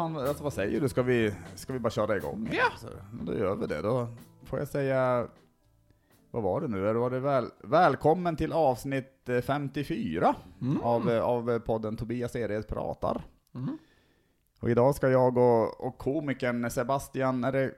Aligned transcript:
Fan, 0.00 0.16
alltså, 0.16 0.44
vad 0.44 0.52
säger 0.52 0.80
du? 0.80 0.88
Ska 0.88 1.02
vi, 1.02 1.34
ska 1.54 1.72
vi 1.72 1.78
bara 1.78 1.90
köra 1.90 2.16
igång? 2.16 2.48
Ja. 2.52 2.64
Så, 2.78 2.86
men 3.12 3.26
då 3.26 3.34
gör 3.34 3.54
vi 3.56 3.66
det. 3.66 3.82
Då 3.82 4.08
får 4.44 4.58
jag 4.58 4.68
säga, 4.68 5.26
vad 6.30 6.42
var 6.42 6.60
det 6.60 6.68
nu? 6.68 6.92
Var 6.92 7.10
det 7.10 7.20
väl, 7.20 7.46
välkommen 7.64 8.36
till 8.36 8.52
avsnitt 8.52 9.28
eh, 9.28 9.40
54 9.40 10.34
Mm. 10.60 10.80
av, 10.82 11.10
eh, 11.10 11.22
av 11.22 11.58
podden 11.58 11.96
Tobias 11.96 12.36
Ered 12.36 12.68
pratar. 12.68 13.22
Mm. 13.54 13.78
Och 14.60 14.70
idag 14.70 14.94
ska 14.94 15.08
jag 15.08 15.38
och, 15.38 15.80
och 15.86 15.98
komikern 15.98 16.70
Sebastian, 16.70 17.44
är 17.44 17.52
det 17.52 17.74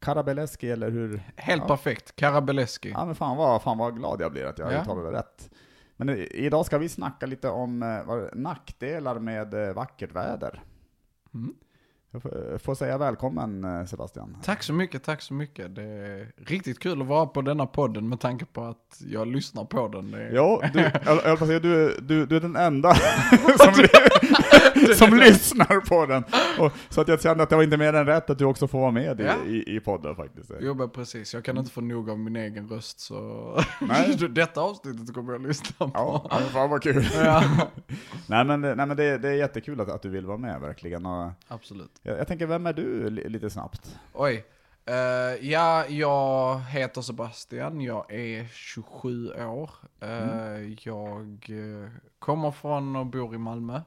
Karabeleski 0.00 0.70
eller 0.70 0.90
hur? 0.90 1.22
Helt 1.36 1.62
Ja. 1.62 1.68
perfekt, 1.68 2.16
Karabeleski. 2.16 2.90
Ja 2.90 3.04
men 3.04 3.14
fan 3.14 3.36
vad, 3.36 3.62
fan 3.62 3.78
vad 3.78 3.96
glad 3.96 4.20
jag 4.20 4.32
blir 4.32 4.44
att 4.44 4.58
jag 4.58 4.72
Ja. 4.72 4.82
uttalade 4.82 5.10
det 5.10 5.18
rätt. 5.18 5.50
Men 5.96 6.08
idag 6.18 6.66
ska 6.66 6.78
vi 6.78 6.88
snacka 6.88 7.26
lite 7.26 7.48
om 7.48 7.82
eh, 7.82 8.04
vad, 8.04 8.36
nackdelar 8.36 9.18
med 9.18 9.54
eh, 9.68 9.74
vackert 9.74 10.12
väder. 10.12 10.62
Mm. 11.34 11.67
Jag 12.10 12.22
får, 12.22 12.58
får 12.58 12.74
säga 12.74 12.98
välkommen 12.98 13.64
eh, 13.64 13.84
Sebastian. 13.84 14.36
Tack 14.42 14.62
så 14.62 14.72
mycket, 14.72 15.02
tack 15.02 15.22
så 15.22 15.34
mycket. 15.34 15.74
Det 15.74 15.82
är 15.82 16.32
riktigt 16.46 16.78
kul 16.78 17.02
att 17.02 17.06
vara 17.08 17.26
på 17.26 17.42
denna 17.42 17.66
podden 17.66 18.08
med 18.08 18.20
tanke 18.20 18.44
på 18.44 18.64
att 18.64 19.00
jag 19.06 19.26
lyssnar 19.28 19.64
på 19.64 19.88
den. 19.88 20.14
Är... 20.14 20.30
Ja, 20.32 20.62
du, 20.72 20.80
jag, 21.04 21.20
jag 21.24 21.38
säga, 21.38 21.60
du, 21.60 21.98
du, 22.02 22.26
du 22.26 22.36
är 22.36 22.40
den 22.40 22.56
enda 22.56 22.94
som, 23.58 23.74
som 24.94 25.18
lyssnar 25.18 25.80
på 25.80 26.06
den. 26.06 26.24
Och, 26.58 26.72
så 26.88 27.00
att 27.00 27.08
jag 27.08 27.22
kände 27.22 27.42
att 27.42 27.50
det 27.50 27.56
var 27.56 27.62
inte 27.62 27.76
mer 27.76 27.92
än 27.92 28.06
rätt 28.06 28.30
att 28.30 28.38
du 28.38 28.44
också 28.44 28.68
får 28.68 28.80
vara 28.80 28.90
med 28.90 29.20
i, 29.20 29.24
Ja. 29.24 29.34
i, 29.46 29.76
i 29.76 29.80
podden 29.80 30.16
faktiskt. 30.16 30.50
Jo 30.60 30.74
men 30.74 30.90
precis, 30.90 31.34
jag 31.34 31.44
kan 31.44 31.58
inte 31.58 31.70
få 31.70 31.80
nog 31.80 32.10
av 32.10 32.18
min 32.18 32.36
egen 32.36 32.68
röst 32.68 33.00
så 33.00 33.60
Nej. 33.80 34.16
detta 34.30 34.60
avsnittet 34.60 35.14
kommer 35.14 35.32
jag 35.32 35.46
lyssna 35.46 35.86
på. 35.86 35.90
Ja, 35.94 36.26
men 36.40 36.48
fan 36.48 36.70
vad 36.70 36.82
kul. 36.82 37.08
Ja, 37.14 37.42
nej 38.26 38.44
men, 38.44 38.60
nej, 38.60 38.76
men 38.76 38.96
det, 38.96 39.18
det 39.18 39.28
är 39.28 39.34
jättekul 39.34 39.80
att, 39.80 39.88
att 39.88 40.02
du 40.02 40.08
vill 40.08 40.26
vara 40.26 40.38
med 40.38 40.60
verkligen. 40.60 41.06
Och 41.06 41.30
absolut. 41.48 41.97
Jag, 42.08 42.18
jag 42.18 42.28
tänker, 42.28 42.46
vem 42.46 42.66
är 42.66 42.72
du 42.72 43.10
li, 43.10 43.28
lite 43.28 43.50
snabbt? 43.50 43.98
Oj. 44.12 44.44
Eh, 44.84 44.94
ja, 45.50 45.86
jag 45.86 46.58
heter 46.60 47.00
Sebastian, 47.00 47.80
jag 47.80 48.12
är 48.12 48.46
27 48.46 49.28
år. 49.32 49.70
Eh, 50.00 50.72
Jag 50.82 51.46
eh, 51.50 51.90
kommer 52.18 52.50
från 52.50 52.96
och 52.96 53.06
bor 53.06 53.34
i 53.34 53.38
Malmö. 53.38 53.80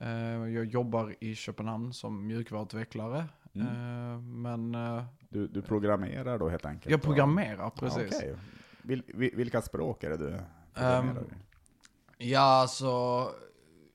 Eh, 0.00 0.10
jag 0.54 0.64
jobbar 0.64 1.14
i 1.20 1.34
Köpenhamn 1.34 1.92
som 1.92 2.26
mjukvaruutvecklare. 2.26 3.24
Mm. 3.54 4.42
Men 4.42 4.72
Du, 5.28 5.46
du 5.46 5.62
programmerar 5.62 6.38
då 6.38 6.48
helt 6.48 6.66
enkelt? 6.66 6.90
jag 6.90 7.02
programmerar, 7.02 7.58
Ja, 7.58 7.70
precis. 7.78 8.16
okej. 8.16 8.34
Vil, 8.82 9.02
vil, 9.06 9.30
vilka 9.36 9.62
språk 9.62 10.04
är 10.04 10.10
det 10.10 10.16
du 10.16 10.28
Ehm, 10.28 10.42
programmerar 10.74 11.22
i? 12.18 12.30
Ja, 12.30 12.40
alltså 12.40 13.26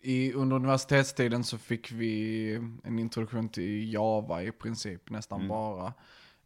i, 0.06 0.34
under 0.34 0.56
universitetstiden 0.56 1.44
så 1.44 1.58
fick 1.58 1.92
vi 1.92 2.54
en 2.84 3.00
introduktion 3.00 3.50
till 3.50 3.94
Java 3.94 4.44
i 4.44 4.52
princip, 4.52 5.10
nästan 5.10 5.40
Mm. 5.40 5.50
bara. 5.50 5.94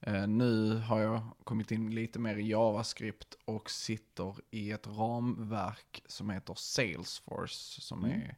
Eh, 0.02 0.28
nu 0.28 0.76
har 0.78 1.00
jag 1.00 1.22
kommit 1.44 1.72
in 1.72 1.96
lite 1.96 2.20
mer 2.20 2.36
i 2.36 2.48
JavaScript 2.50 3.38
och 3.46 3.70
sitter 3.72 4.36
i 4.52 4.72
ett 4.72 4.88
ramverk 4.88 6.04
som 6.08 6.30
heter 6.30 6.54
Salesforce, 6.58 7.82
som 7.82 8.06
Mm. 8.06 8.22
är 8.22 8.36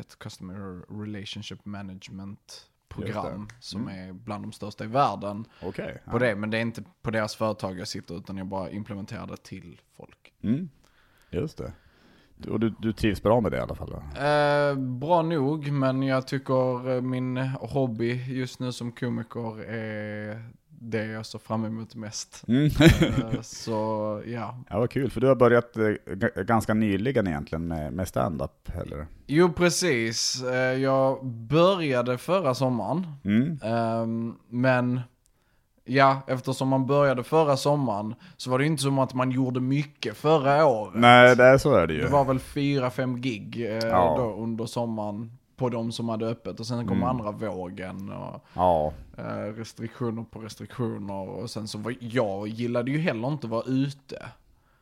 ett 0.00 0.18
Customer 0.18 0.84
Relationship 1.04 1.64
Management 1.64 2.68
program 2.88 3.48
som 3.60 3.88
Mm. 3.88 4.08
är 4.08 4.12
bland 4.12 4.44
de 4.44 4.52
största 4.52 4.84
i 4.84 4.86
världen 4.86 5.44
Okej. 5.62 6.02
på 6.10 6.18
det. 6.18 6.36
Men 6.36 6.50
det 6.50 6.56
är 6.58 6.62
inte 6.62 6.84
på 7.02 7.10
deras 7.10 7.36
företag 7.36 7.78
jag 7.78 7.88
sitter 7.88 8.16
utan 8.18 8.36
jag 8.36 8.46
bara 8.46 8.70
implementerar 8.70 9.26
det 9.26 9.36
till 9.36 9.80
folk. 9.92 10.32
Mm. 10.42 10.68
Just 11.30 11.58
det. 11.58 11.72
Och 12.48 12.60
du, 12.60 12.74
du 12.78 12.92
trivs 12.92 13.22
bra 13.22 13.40
med 13.40 13.52
det 13.52 13.56
i 13.58 13.60
alla 13.60 13.74
fall? 13.74 13.92
Eh, 13.92 14.78
bra 14.78 15.22
nog, 15.22 15.72
men 15.72 16.02
jag 16.02 16.26
tycker 16.26 16.90
eh, 16.96 17.00
min 17.00 17.36
hobby 17.60 18.24
just 18.28 18.60
nu 18.60 18.72
som 18.72 18.92
komiker 18.92 19.60
är 19.70 20.42
det 20.84 21.06
jag 21.06 21.26
ser 21.26 21.38
fram 21.38 21.64
emot 21.64 21.94
mest. 21.94 22.44
Mm. 22.48 22.64
Eh, 22.66 23.40
så 23.42 23.72
ja. 24.26 24.56
ja, 24.70 24.78
vad 24.78 24.90
kul, 24.90 25.10
för 25.10 25.20
du 25.20 25.26
har 25.26 25.34
börjat 25.34 25.76
eh, 25.76 26.42
ganska 26.42 26.74
nyligen 26.74 27.26
egentligen 27.26 27.68
med, 27.68 27.92
med 27.92 28.08
stand-up, 28.08 28.70
eller? 28.82 29.06
Jo, 29.26 29.52
precis. 29.52 30.42
Jag 30.78 31.26
började 31.26 32.18
förra 32.18 32.54
sommaren, 32.54 33.06
Mm. 33.24 33.58
Ehm, 33.62 34.34
men 34.48 35.00
ja, 35.84 36.20
eftersom 36.26 36.68
man 36.68 36.86
började 36.86 37.22
förra 37.24 37.56
sommaren 37.56 38.14
så 38.36 38.50
var 38.50 38.58
det 38.58 38.66
inte 38.66 38.82
som 38.82 38.98
att 38.98 39.14
man 39.14 39.30
gjorde 39.30 39.60
mycket 39.60 40.16
förra 40.16 40.66
året. 40.66 40.94
Nej, 40.94 41.36
det 41.36 41.44
är 41.44 41.58
så 41.58 41.74
är 41.74 41.86
det 41.86 41.94
ju. 41.94 42.00
Det 42.00 42.08
var 42.08 42.24
väl 42.24 42.38
fyra, 42.38 42.90
fem 42.90 43.20
gig 43.20 43.60
eh, 43.66 43.88
Ja. 43.88 44.14
då 44.18 44.42
under 44.42 44.66
sommaren 44.66 45.38
på 45.56 45.68
de 45.68 45.92
som 45.92 46.08
hade 46.08 46.26
öppet 46.26 46.60
och 46.60 46.66
sen 46.66 46.86
kom 46.86 46.96
Mm. 46.96 47.08
andra 47.08 47.30
vågen 47.30 48.12
och 48.12 48.44
Ja, 48.54 48.92
eh, 49.18 49.24
restriktioner 49.56 50.24
på 50.30 50.38
restriktioner 50.38 51.28
och 51.28 51.50
sen 51.50 51.68
så 51.68 51.78
var 51.78 51.94
jag 52.00 52.48
gillade 52.48 52.90
ju 52.90 52.98
heller 52.98 53.28
inte 53.28 53.46
att 53.46 53.50
vara 53.50 53.64
ute 53.66 54.26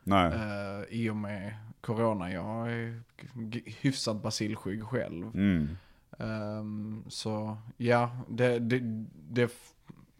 nej. 0.03 0.31
eh, 0.33 0.95
i 0.97 1.09
och 1.09 1.15
med 1.15 1.53
corona. 1.81 2.31
Jag 2.31 2.71
är 2.73 3.01
hyfsat 3.81 4.23
basilskygg 4.23 4.83
själv. 4.83 5.25
Mm. 5.33 5.69
Ehm, 6.19 7.03
så 7.07 7.57
ja, 7.77 8.09
det, 8.27 8.59
det, 8.59 8.79
det, 9.29 9.51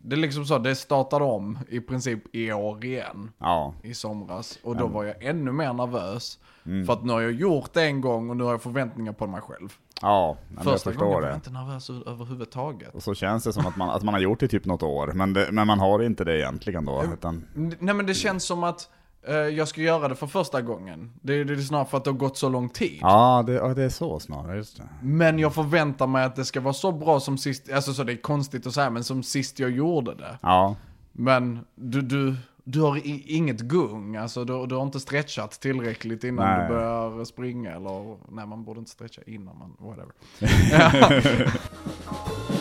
det 0.04 0.16
är 0.16 0.18
liksom 0.18 0.46
så, 0.46 0.58
det 0.58 0.76
startade 0.76 1.26
om 1.26 1.60
i 1.70 1.80
princip 1.80 2.36
i 2.36 2.52
år 2.52 2.86
igen 2.86 3.32
Ja. 3.38 3.74
i 3.84 3.94
somras. 3.94 4.60
Och 4.64 4.76
då 4.76 4.88
var 4.88 5.04
jag 5.04 5.24
ännu 5.24 5.52
mer 5.52 5.74
nervös. 5.74 6.40
Mm. 6.66 6.86
För 6.86 6.94
att 6.94 7.06
nu 7.06 7.14
har 7.14 7.22
jag 7.22 7.32
gjort 7.32 7.74
det 7.74 7.84
en 7.84 8.02
gång 8.02 8.30
och 8.30 8.38
nu 8.38 8.44
har 8.44 8.52
jag 8.52 8.62
förväntningar 8.62 9.14
på 9.14 9.28
mig 9.28 9.42
själv. 9.42 9.74
Ja, 10.02 10.38
men 10.48 10.56
jag 10.56 10.64
Första 10.64 10.92
gången 10.92 11.00
förstår 11.00 11.06
var 11.06 11.22
jag 11.22 11.32
det. 11.32 11.36
inte 11.36 11.50
nervös 11.52 11.90
överhuvudtaget. 11.90 12.96
Och 12.96 13.04
så 13.04 13.14
känns 13.14 13.44
det 13.44 13.54
som 13.54 13.66
att 13.68 13.76
man, 13.78 13.90
att 13.90 14.04
man 14.04 14.14
har 14.14 14.22
gjort 14.22 14.40
det 14.40 14.46
i 14.46 14.50
typ 14.50 14.66
något 14.66 14.84
år, 14.84 15.12
men, 15.16 15.34
det, 15.34 15.48
men 15.52 15.68
man 15.68 15.80
har 15.80 16.04
inte 16.04 16.24
det 16.24 16.38
egentligen 16.40 16.86
då. 16.86 17.04
Utan, 17.14 17.46
Nej 17.80 17.96
men 17.96 18.06
det 18.06 18.14
känns 18.14 18.44
som 18.44 18.64
att 18.64 18.90
jag 19.30 19.68
ska 19.68 19.82
göra 19.82 20.08
det 20.08 20.16
för 20.16 20.28
första 20.28 20.62
gången. 20.62 21.12
Det, 21.22 21.44
det 21.44 21.54
är 21.54 21.58
snarare 21.58 21.86
för 21.86 21.98
att 21.98 22.04
det 22.04 22.10
har 22.12 22.18
gått 22.18 22.38
så 22.38 22.50
lång 22.50 22.70
tid. 22.70 23.00
ja, 23.02 23.44
det, 23.48 23.54
ja, 23.54 23.74
det 23.74 23.84
är 23.84 23.90
så 23.90 24.20
snarare, 24.20 24.56
just 24.58 24.78
det. 24.78 24.84
Men 25.02 25.40
jag 25.40 25.54
förväntar 25.54 26.08
mig 26.08 26.24
att 26.26 26.36
det 26.36 26.46
ska 26.46 26.62
vara 26.62 26.74
så 26.74 26.92
bra 26.92 27.20
som 27.20 27.38
sist, 27.38 27.72
alltså 27.72 27.94
så 27.94 28.04
det 28.04 28.12
är 28.14 28.22
konstigt 28.22 28.68
att 28.68 28.74
säga, 28.74 28.90
men 28.90 29.04
som 29.04 29.24
sist 29.24 29.60
jag 29.60 29.72
gjorde 29.72 30.16
det. 30.16 30.38
Ja, 30.42 30.76
Men 31.12 31.60
du, 31.76 32.02
du, 32.02 32.36
du 32.64 32.82
har 32.82 32.98
i, 32.98 33.24
inget 33.28 33.60
gung, 33.60 34.16
alltså 34.16 34.46
du, 34.46 34.66
du 34.68 34.76
har 34.76 34.84
inte 34.84 35.00
stretchat 35.00 35.52
tillräckligt 35.52 36.24
innan 36.24 36.58
Nej. 36.58 36.68
du 36.68 36.74
börjar 36.74 37.26
springa 37.26 37.72
eller, 37.76 38.18
nej 38.32 38.48
man 38.48 38.64
borde 38.64 38.80
inte 38.80 38.92
stretcha 38.92 39.22
innan 39.26 39.58
man, 39.58 39.76
whatever. 39.80 40.12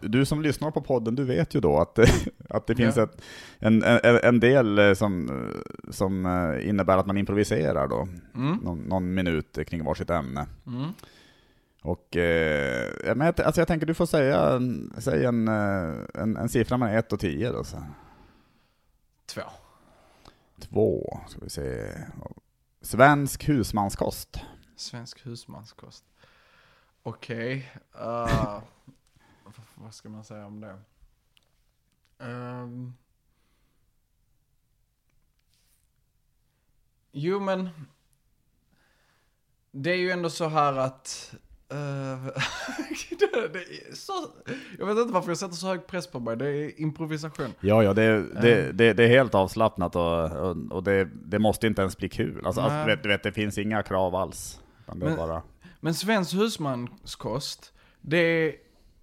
du, 0.00 0.08
du 0.08 0.24
som 0.24 0.42
lyssnar 0.42 0.70
på 0.70 0.80
podden, 0.82 1.14
du 1.14 1.24
vet 1.24 1.54
ju 1.54 1.60
då 1.60 1.78
att, 1.78 1.98
att 2.50 2.66
det 2.66 2.74
finns 2.76 2.96
Ja. 2.96 3.02
ett, 3.02 3.22
en, 3.58 3.82
en, 3.82 4.00
en 4.22 4.40
del 4.40 4.78
eh, 4.78 4.94
som, 4.94 5.28
eh, 5.28 5.90
som 5.92 6.26
eh, 6.26 6.68
innebär 6.68 6.98
att 6.98 7.06
man 7.06 7.16
improviserar 7.18 7.88
då, 7.88 8.08
Mm. 8.34 8.56
någon, 8.56 8.78
någon 8.78 9.14
minut 9.14 9.58
kring 9.68 9.84
varsitt 9.84 10.10
ämne. 10.10 10.46
Mm. 10.66 10.90
Och, 11.82 12.16
eh, 12.16 13.16
men 13.16 13.26
jag, 13.26 13.40
alltså 13.40 13.60
jag 13.60 13.68
tänker 13.68 13.86
du 13.86 13.94
får 13.94 14.06
säga, 14.06 14.60
säg 14.98 15.24
en, 15.24 15.48
en, 15.48 16.36
en 16.36 16.48
siffra 16.48 16.76
mellan 16.76 16.94
1 16.96 17.12
och 17.12 17.20
10 17.20 17.50
då. 17.52 17.64
Så. 17.64 17.76
Två. 19.26 19.42
Två, 20.60 21.20
ska 21.28 21.40
vi 21.40 21.50
se. 21.50 21.88
Svensk 22.82 23.48
husmanskost. 23.48 24.40
Svensk 24.76 25.26
husmanskost. 25.26 26.04
Okej. 27.02 27.72
eh, 28.00 28.26
v- 28.26 28.92
vad 29.76 29.94
ska 29.94 30.08
man 30.08 30.24
säga 30.24 30.46
om 30.46 30.60
det? 30.60 30.78
Ehm. 32.18 32.94
jo 37.12 37.40
men. 37.40 37.68
Det 39.70 39.90
är 39.90 39.96
ju 39.96 40.10
ändå 40.10 40.30
så 40.30 40.48
här 40.48 40.72
att. 40.72 41.34
är 43.26 43.94
så, 43.94 44.12
jag 44.78 44.86
vet 44.86 44.98
inte 44.98 45.12
varför 45.12 45.30
jag 45.30 45.38
sätter 45.38 45.54
så 45.54 45.66
hög 45.66 45.86
press 45.86 46.06
på 46.06 46.20
mig. 46.20 46.36
Det 46.36 46.48
är 46.48 46.80
improvisation. 46.80 47.54
Ja, 47.60 47.82
ja, 47.82 47.94
det, 47.94 48.22
det, 48.42 48.72
det, 48.72 48.92
det 48.92 49.04
är 49.04 49.08
helt 49.08 49.34
avslappnat 49.34 49.96
och, 49.96 50.32
och, 50.32 50.56
och 50.70 50.82
det, 50.82 51.04
det 51.04 51.38
måste 51.38 51.66
inte 51.66 51.82
ens 51.82 51.98
bli 51.98 52.08
kul. 52.08 52.46
Alltså, 52.46 52.60
alltså, 52.60 53.02
du, 53.02 53.08
vet, 53.08 53.22
det 53.22 53.32
finns 53.32 53.58
inga 53.58 53.82
krav 53.82 54.14
alls. 54.14 54.60
Är 54.86 54.94
Men- 54.94 55.16
bara... 55.16 55.42
Men 55.80 55.94
svensk 55.94 56.34
husmanskost, 56.34 57.72
det 58.00 58.16
är, 58.16 58.54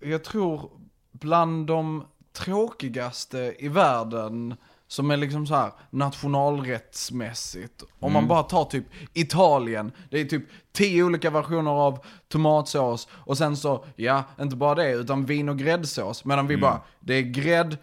jag 0.06 0.24
tror, 0.24 0.72
bland 1.12 1.68
de 1.68 2.04
tråkigaste 2.38 3.56
i 3.60 3.68
världen 3.68 4.56
som 4.88 5.12
är 5.12 5.18
liksom 5.18 5.48
så 5.48 5.56
här 5.56 5.72
nationalrättsmässigt. 5.90 7.84
Om 8.00 8.14
man 8.14 8.20
Mm. 8.24 8.28
bara 8.30 8.44
tar 8.44 8.66
typ 8.66 8.86
Italien, 9.14 9.92
det 10.12 10.22
är 10.22 10.26
typ 10.26 10.44
tio 10.74 11.04
olika 11.04 11.30
versioner 11.30 11.72
av 11.72 12.00
tomatsås 12.28 13.08
och 13.12 13.38
sen 13.38 13.58
så, 13.58 13.86
ja, 13.96 14.24
inte 14.42 14.56
bara 14.56 14.76
det, 14.76 14.92
utan 14.92 15.26
vin 15.26 15.50
och 15.50 15.58
gräddsås. 15.60 16.26
Medan 16.26 16.48
vi 16.48 16.54
Mm. 16.54 16.62
bara, 16.62 16.82
det 17.00 17.14
är 17.14 17.22
grädd, 17.22 17.78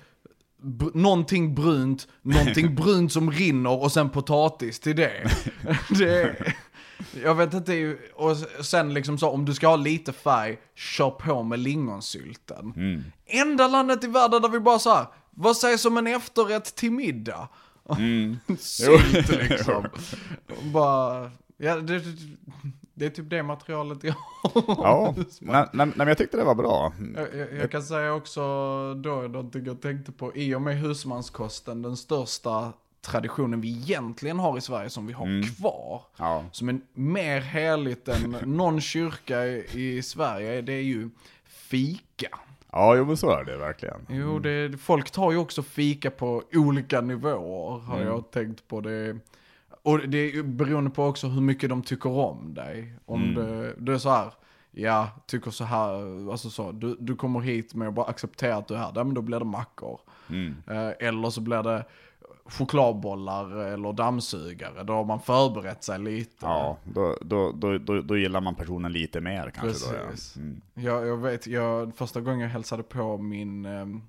br- 0.62 0.90
någonting 0.96 1.54
brunt, 1.54 2.08
någonting 2.22 2.74
brunt 2.80 3.12
som 3.12 3.30
rinner 3.30 3.82
och 3.82 3.92
sen 3.92 4.10
potatis 4.10 4.80
till 4.80 4.96
det. 4.96 5.30
det 5.98 6.22
är, 6.22 6.54
Jag 7.22 7.34
vet 7.34 7.54
inte, 7.54 7.96
och 8.14 8.36
sen 8.64 8.94
liksom 8.94 9.18
så, 9.18 9.30
om 9.30 9.44
du 9.44 9.54
ska 9.54 9.68
ha 9.68 9.76
lite 9.76 10.12
färg, 10.12 10.58
kör 10.74 11.10
på 11.10 11.42
med 11.42 11.58
lingonsylten. 11.58 12.72
Mm. 12.76 13.04
Enda 13.26 13.68
landet 13.68 14.04
i 14.04 14.06
världen 14.06 14.42
där 14.42 14.48
vi 14.48 14.60
bara 14.60 14.78
så 14.78 14.94
här, 14.94 15.06
vad 15.30 15.56
sägs 15.56 15.84
om 15.84 15.96
en 15.96 16.06
efterrätt 16.06 16.74
till 16.74 16.92
middag? 16.92 17.48
Mm. 17.88 18.36
Sylt 18.58 19.28
liksom. 19.50 19.86
bara, 20.72 21.30
ja, 21.56 21.76
det, 21.76 22.02
det 22.94 23.06
är 23.06 23.10
typ 23.10 23.30
det 23.30 23.42
materialet 23.42 24.04
jag 24.04 24.14
har. 24.42 24.62
Ja, 24.66 25.14
nej, 25.40 25.66
nej, 25.72 25.92
men 25.96 26.08
jag 26.08 26.18
tyckte 26.18 26.36
det 26.36 26.44
var 26.44 26.54
bra. 26.54 26.92
Jag, 27.16 27.34
jag, 27.34 27.52
jag 27.52 27.70
kan 27.70 27.82
säga 27.82 28.14
också 28.14 28.40
då, 28.94 29.10
någonting 29.10 29.64
jag 29.64 29.82
tänkte 29.82 30.12
på, 30.12 30.36
i 30.36 30.54
och 30.54 30.62
med 30.62 30.78
husmanskosten, 30.78 31.82
den 31.82 31.96
största 31.96 32.72
traditionen 33.02 33.60
vi 33.60 33.68
egentligen 33.70 34.38
har 34.38 34.58
i 34.58 34.60
Sverige 34.60 34.90
som 34.90 35.06
vi 35.06 35.12
har 35.12 35.26
Mm. 35.26 35.42
kvar. 35.42 36.02
Ja, 36.16 36.44
Som 36.52 36.68
är 36.68 36.80
mer 36.92 37.40
heligt 37.40 38.08
än 38.08 38.30
någon 38.56 38.80
kyrka 38.80 39.44
i, 39.46 40.02
Sverige, 40.02 40.60
det 40.62 40.72
är 40.72 40.82
ju 40.82 41.10
fika. 41.44 42.28
ja 42.72 42.96
jo 42.96 43.04
men 43.04 43.16
så 43.16 43.30
är 43.30 43.44
det 43.44 43.56
verkligen. 43.56 44.06
Jo, 44.08 44.38
det, 44.38 44.78
folk 44.80 45.10
tar 45.10 45.32
ju 45.32 45.38
också 45.38 45.62
fika 45.62 46.10
på 46.10 46.42
olika 46.52 47.00
nivåer, 47.00 47.78
har 47.80 47.96
Mm. 47.96 48.08
jag 48.08 48.30
tänkt 48.30 48.68
på. 48.68 48.80
det. 48.80 49.16
Och 49.82 49.98
det 50.08 50.18
är 50.18 50.42
beroende 50.42 50.90
på 50.90 51.04
också 51.04 51.26
hur 51.28 51.40
mycket 51.40 51.68
de 51.70 51.82
tycker 51.82 52.10
om 52.10 52.54
dig. 52.54 52.94
Om 53.06 53.22
Mm. 53.22 53.34
det, 53.34 53.74
det 53.78 53.92
är 53.92 53.98
så 53.98 54.10
här, 54.10 54.32
ja, 54.70 55.08
tycker 55.26 55.50
så 55.50 55.64
här, 55.64 55.92
alltså 56.30 56.50
så, 56.50 56.72
du, 56.72 56.96
du 57.00 57.16
kommer 57.16 57.40
hit 57.40 57.74
med 57.74 57.88
att 57.88 57.94
bara 57.94 58.06
acceptera 58.06 58.56
att 58.56 58.68
du 58.68 58.74
är 58.74 58.78
här, 58.78 58.92
ja, 58.94 59.04
men 59.04 59.14
då 59.14 59.22
blir 59.22 59.38
det 59.38 59.44
mackor. 59.44 60.00
Mm. 60.30 60.54
Eh, 60.66 60.90
eller 61.08 61.30
så 61.30 61.40
blir 61.40 61.62
det 61.62 61.84
chokladbollar 62.50 63.56
eller 63.56 63.92
dammsugare, 63.92 64.82
då 64.84 64.92
har 64.92 65.04
man 65.04 65.20
förberett 65.20 65.84
sig 65.84 65.98
lite. 65.98 66.36
Ja, 66.46 66.76
då, 66.84 67.16
då, 67.20 67.52
då, 67.52 67.78
då, 67.78 68.00
då 68.00 68.16
gillar 68.16 68.40
man 68.40 68.54
personen 68.54 68.92
lite 68.92 69.20
mer 69.20 69.50
kanske 69.54 69.86
då 69.94 70.08
Precis. 70.10 70.36
ja. 70.36 70.42
Mm. 70.42 70.60
Jag, 70.74 71.06
jag 71.06 71.16
vet, 71.16 71.46
jag, 71.46 71.96
första 71.96 72.20
gången 72.20 72.40
jag 72.40 72.48
hälsade 72.48 72.82
på 72.82 73.18
min, 73.18 73.64
ehm, 73.66 74.02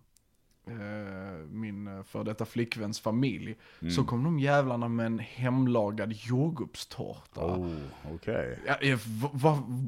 eh, 0.68 1.46
min 1.52 2.04
för 2.04 2.24
detta 2.24 2.46
flickväns 2.46 3.00
familj, 3.00 3.56
Mm. 3.82 3.94
så 3.94 4.04
kom 4.04 4.24
de 4.24 4.40
jävlarna 4.40 4.88
med 4.88 5.06
en 5.06 5.20
hemlagad 5.20 6.14
jordgubbstårta. 6.14 7.46
Oh, 7.46 7.68
okej. 8.16 8.60
Ja, 8.68 8.76
ja, 8.82 8.98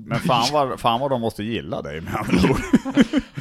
Men 0.07 0.19
fan 0.19 0.45
vad, 0.53 0.79
fan 0.79 0.99
vad 0.99 1.11
de 1.11 1.21
måste 1.21 1.44
gilla 1.44 1.81
dig 1.81 2.01
med 2.01 2.15
andra 2.15 2.49
ord. 2.51 2.59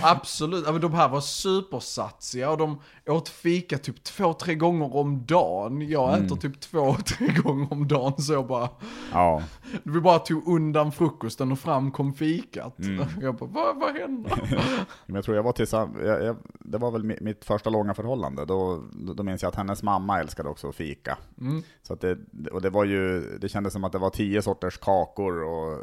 Absolut, 0.03 0.83
de 0.83 0.95
här 0.95 1.09
var 1.09 1.21
supersatsiga 1.21 2.51
och 2.51 2.59
de 2.59 2.81
åt 3.07 3.29
fika 3.29 3.79
typ 3.79 4.05
två, 4.05 4.33
tre 4.33 4.55
gånger 4.55 4.97
om 4.97 5.27
dagen. 5.27 5.89
Jag 5.89 6.13
Mm. 6.15 6.27
äter 6.27 6.37
typ 6.37 6.61
två, 6.61 6.95
tre 7.07 7.27
gånger 7.43 7.73
om 7.73 7.89
dagen 7.89 8.23
så 8.23 8.33
jag 8.33 8.47
bara, 8.47 8.69
Ja, 9.13 9.43
vi 9.83 10.01
bara 10.01 10.19
tog 10.19 10.49
undan 10.49 10.93
frukosten 10.93 11.53
och 11.53 11.59
fram 11.59 11.91
kom 11.91 12.15
fikat. 12.15 12.79
Mm. 12.79 13.05
Jag 13.21 13.35
bara, 13.35 13.51
vad, 13.51 13.77
vad 13.81 13.97
hände? 13.97 14.31
men 15.07 15.15
jag 15.15 15.25
tror 15.25 15.37
jag 15.37 15.43
var 15.43 15.53
tillsammans, 15.53 15.99
jag, 16.05 16.25
jag, 16.25 16.37
det 16.61 16.79
var 16.79 16.91
väl 16.91 17.05
mi- 17.05 17.23
mitt 17.23 17.45
första 17.45 17.71
långa 17.71 17.95
förhållande, 17.95 18.45
då, 18.45 18.83
då 19.17 19.23
minns 19.23 19.43
jag 19.43 19.49
att 19.49 19.57
hennes 19.57 19.83
mamma 19.83 20.21
älskade 20.21 20.49
också 20.49 20.69
att 20.69 20.75
fika. 20.75 21.19
Mm. 21.41 21.63
Så 21.83 21.93
att 21.93 22.01
det, 22.01 22.19
och 22.53 22.63
det 22.63 22.71
var 22.71 22.85
ju, 22.85 23.21
det 23.39 23.49
kändes 23.49 23.73
som 23.73 23.85
att 23.85 23.93
det 23.93 23.99
var 23.99 24.11
tio 24.11 24.43
sorters 24.43 24.79
kakor 24.79 25.43
och 25.43 25.79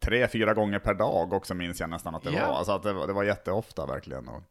tre, 0.00 0.28
fyra 0.28 0.54
gånger 0.54 0.78
per 0.78 0.94
dag 0.94 1.32
också 1.32 1.54
minns 1.54 1.80
jag 1.80 1.90
nästan 1.90 2.14
att 2.14 2.22
det 2.22 2.30
Ja. 2.32 2.46
var. 2.48 2.54
Alltså 2.54 2.72
att 2.72 2.82
det, 2.82 2.92
var- 2.92 3.06
det 3.06 3.12
var 3.12 3.24
jätteofta 3.24 3.86
verkligen. 3.86 4.28
Och, 4.28 4.42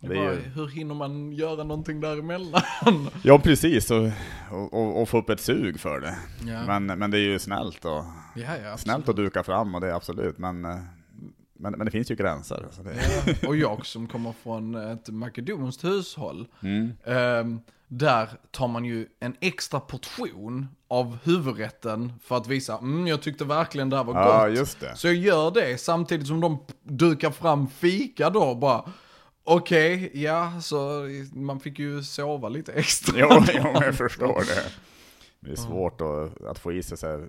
Det 0.00 0.08
var, 0.08 0.14
ju, 0.14 0.40
Hur 0.54 0.68
hinner 0.68 0.94
man 0.94 1.32
göra 1.32 1.64
någonting 1.64 2.00
däremellan? 2.00 2.62
ja 3.22 3.38
precis, 3.38 3.90
och, 3.90 4.10
och, 4.50 5.02
och, 5.02 5.08
få 5.08 5.18
upp 5.18 5.30
ett 5.30 5.40
sug 5.40 5.80
för 5.80 6.00
det. 6.00 6.16
Ja, 6.46 6.66
Men, 6.66 6.98
men 6.98 7.10
det 7.10 7.18
är 7.18 7.22
ju 7.22 7.38
snällt, 7.38 7.84
och, 7.84 8.04
ja, 8.34 8.56
ja 8.64 8.76
snällt 8.76 9.08
att 9.08 9.16
duka 9.16 9.42
fram 9.42 9.74
och 9.74 9.80
det 9.80 9.86
är 9.86 9.92
absolut, 9.92 10.38
men, 10.38 10.64
eh, 10.64 10.76
men, 11.58 11.72
men 11.72 11.84
det 11.84 11.90
finns 11.90 12.10
ju 12.10 12.14
gränser. 12.14 12.66
Och 13.46 13.56
jag 13.56 13.86
som 13.86 14.08
kommer 14.08 14.34
från 14.42 14.74
ett 14.74 15.08
makedonskt 15.08 15.84
hushåll, 15.84 16.48
mm. 16.62 16.92
ehm, 17.04 17.60
där 17.88 18.28
tar 18.50 18.68
man 18.68 18.84
ju 18.84 19.06
en 19.20 19.36
extra 19.40 19.80
portion 19.80 20.68
av 20.88 21.18
huvudrätten 21.24 22.12
för 22.22 22.36
att 22.36 22.46
visa, 22.46 22.78
mm, 22.78 23.06
jag 23.06 23.22
tyckte 23.22 23.44
verkligen 23.44 23.90
det 23.90 23.96
här 23.96 24.04
var 24.04 24.14
Ja, 24.14 24.46
gott. 24.46 24.58
just 24.58 24.80
det. 24.80 24.96
Så 24.96 25.06
jag 25.06 25.14
gör 25.14 25.50
det 25.50 25.80
samtidigt 25.80 26.26
som 26.26 26.40
de 26.40 26.58
dukar 26.82 27.30
fram 27.30 27.68
fika 27.68 28.30
då 28.30 28.54
bara. 28.54 28.84
Okej, 29.50 30.10
ja, 30.14 30.60
så 30.60 31.02
man 31.32 31.60
fick 31.60 31.78
ju 31.78 32.02
sova 32.02 32.48
lite 32.48 32.72
extra. 32.72 33.14
Jo, 33.18 33.28
men 33.30 33.82
jag 33.82 33.94
förstår 33.94 34.40
det. 34.40 34.72
Det 35.40 35.50
är 35.50 35.56
svårt 35.56 36.00
att, 36.00 36.44
att 36.44 36.58
få 36.58 36.72
i 36.72 36.82
sig 36.82 36.98
så 36.98 37.06
här, 37.06 37.28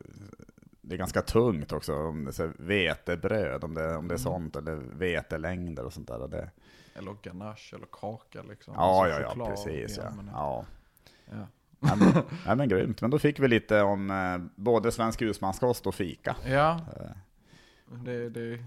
det 0.82 0.96
är 0.96 0.98
ganska 0.98 1.22
tungt 1.22 1.72
också, 1.72 1.96
om 1.96 2.26
det 2.26 2.40
är 2.40 2.54
vetebröd, 2.58 3.64
om 3.64 3.74
det, 3.74 3.96
om 3.96 4.08
det 4.08 4.14
är 4.14 4.18
sånt, 4.18 4.56
eller 4.56 4.76
vetelängder 4.76 5.86
och 5.86 5.94
sånt 5.94 6.08
där. 6.08 6.28
Det, 6.28 6.50
Eller 6.96 7.16
ganache 7.24 7.76
eller 7.76 7.88
kaka 7.92 8.42
liksom. 8.50 8.74
ja, 8.78 9.04
Alltså 9.06 9.22
ja, 9.22 9.34
ja, 9.38 9.50
precis 9.50 9.98
ja. 9.98 10.04
allmänhet. 10.04 10.34
ja. 10.38 10.66
Ja. 11.32 11.48
Nej, 11.80 11.98
men, 12.46 12.58
men 12.58 12.70
grymt. 12.70 13.02
Men 13.02 13.12
då 13.12 13.20
fick 13.20 13.40
vi 13.40 13.48
lite 13.48 13.82
om 13.82 14.12
eh, 14.12 14.38
både 14.56 14.92
svensk 14.92 15.22
husmanskost 15.22 15.88
och 15.88 15.96
fika. 15.96 16.36
Ja, 16.46 16.80
Eh, 16.96 17.98
det, 18.04 18.30
det 18.30 18.60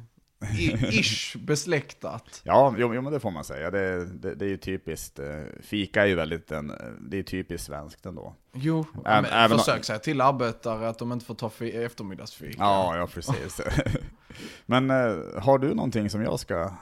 ish 0.91 1.37
besläktat. 1.37 2.41
Ja, 2.45 2.75
jo, 2.79 2.95
jo 2.95 3.03
men 3.03 3.13
det 3.13 3.21
får 3.21 3.31
man 3.31 3.45
säga. 3.45 3.71
Det, 3.71 4.05
det, 4.07 4.35
det 4.35 4.45
är 4.45 4.49
ju 4.49 4.57
typiskt, 4.57 5.19
eh, 5.19 5.27
fika 5.63 6.03
är 6.03 6.07
ju 6.07 6.15
väldigt, 6.15 6.51
en, 6.53 6.73
det 7.11 7.19
är 7.19 7.23
typiskt 7.23 7.67
svenskt 7.67 8.07
ändå. 8.07 8.35
Jo, 8.53 8.87
Även- 9.07 9.23
men 9.31 9.53
om- 9.53 9.59
försök 9.59 9.85
säga 9.85 9.99
till 9.99 10.21
arbetare 10.21 10.89
att 10.89 10.99
de 10.99 11.13
inte 11.13 11.25
får 11.27 11.35
ta 11.35 11.51
fi- 11.51 11.77
eftermiddagsfika. 11.85 12.57
Ja, 12.59 12.97
ja 12.97 13.07
precis. 13.07 13.61
Men 14.67 14.91
eh, 14.91 14.97
har 15.43 15.59
du 15.59 15.75
någonting 15.75 16.11
som 16.11 16.23
jag 16.23 16.41
ska 16.41 16.73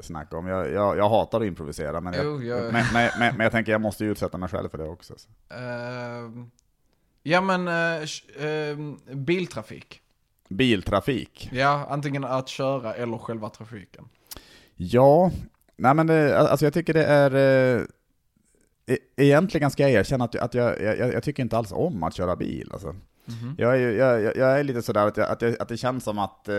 snacka 0.00 0.36
om? 0.36 0.46
Jag, 0.46 0.72
jag, 0.72 0.98
jag 0.98 1.08
hatar 1.08 1.40
att 1.40 1.46
improvisera, 1.46 2.00
men 2.00 2.12
jag, 2.14 2.24
Jo, 2.24 2.42
jag- 2.42 2.72
men, 2.72 2.84
men, 2.92 3.10
men, 3.18 3.36
men 3.36 3.44
jag 3.44 3.52
tänker 3.52 3.72
jag 3.72 3.80
måste 3.80 4.04
ju 4.04 4.10
utsätta 4.10 4.38
mig 4.38 4.48
själv 4.48 4.68
för 4.68 4.78
det 4.78 4.84
också. 4.88 5.14
Ehm, 5.50 6.50
ja 7.22 7.40
men, 7.40 7.68
eh, 7.68 8.02
sh- 8.04 8.44
ehm, 8.72 8.98
biltrafik. 9.24 10.00
Biltrafik. 10.48 11.48
Ja, 11.52 11.86
antingen 11.90 12.24
att 12.24 12.48
köra 12.48 12.94
eller 12.94 13.18
själva 13.18 13.48
trafiken. 13.48 14.04
Ja, 14.76 15.30
nej 15.76 15.94
men 15.94 16.06
det, 16.06 16.38
alltså 16.38 16.66
jag 16.66 16.72
tycker 16.74 16.94
det 16.94 17.04
är... 17.04 17.34
eh, 17.76 17.82
e- 18.86 18.98
Egentligen 19.16 19.70
ska 19.70 19.82
jag 19.82 19.92
erkänna 19.92 20.24
att, 20.24 20.34
jag, 20.34 20.44
att 20.44 20.54
jag, 20.54 20.82
jag, 20.82 21.12
jag 21.14 21.22
tycker 21.22 21.42
inte 21.42 21.58
alls 21.58 21.72
om 21.72 22.02
att 22.02 22.14
köra 22.14 22.36
bil. 22.36 22.70
Alltså. 22.72 22.86
Mhm. 23.26 23.54
Jag, 23.58 23.76
är, 23.82 23.90
jag, 23.90 24.36
jag, 24.36 24.58
är 24.60 24.64
lite 24.64 24.82
sådär 24.82 25.06
att, 25.06 25.18
att, 25.18 25.40
det, 25.40 25.60
att 25.60 25.68
det 25.68 25.76
känns 25.76 26.04
som 26.04 26.18
att 26.18 26.48
eh, 26.48 26.54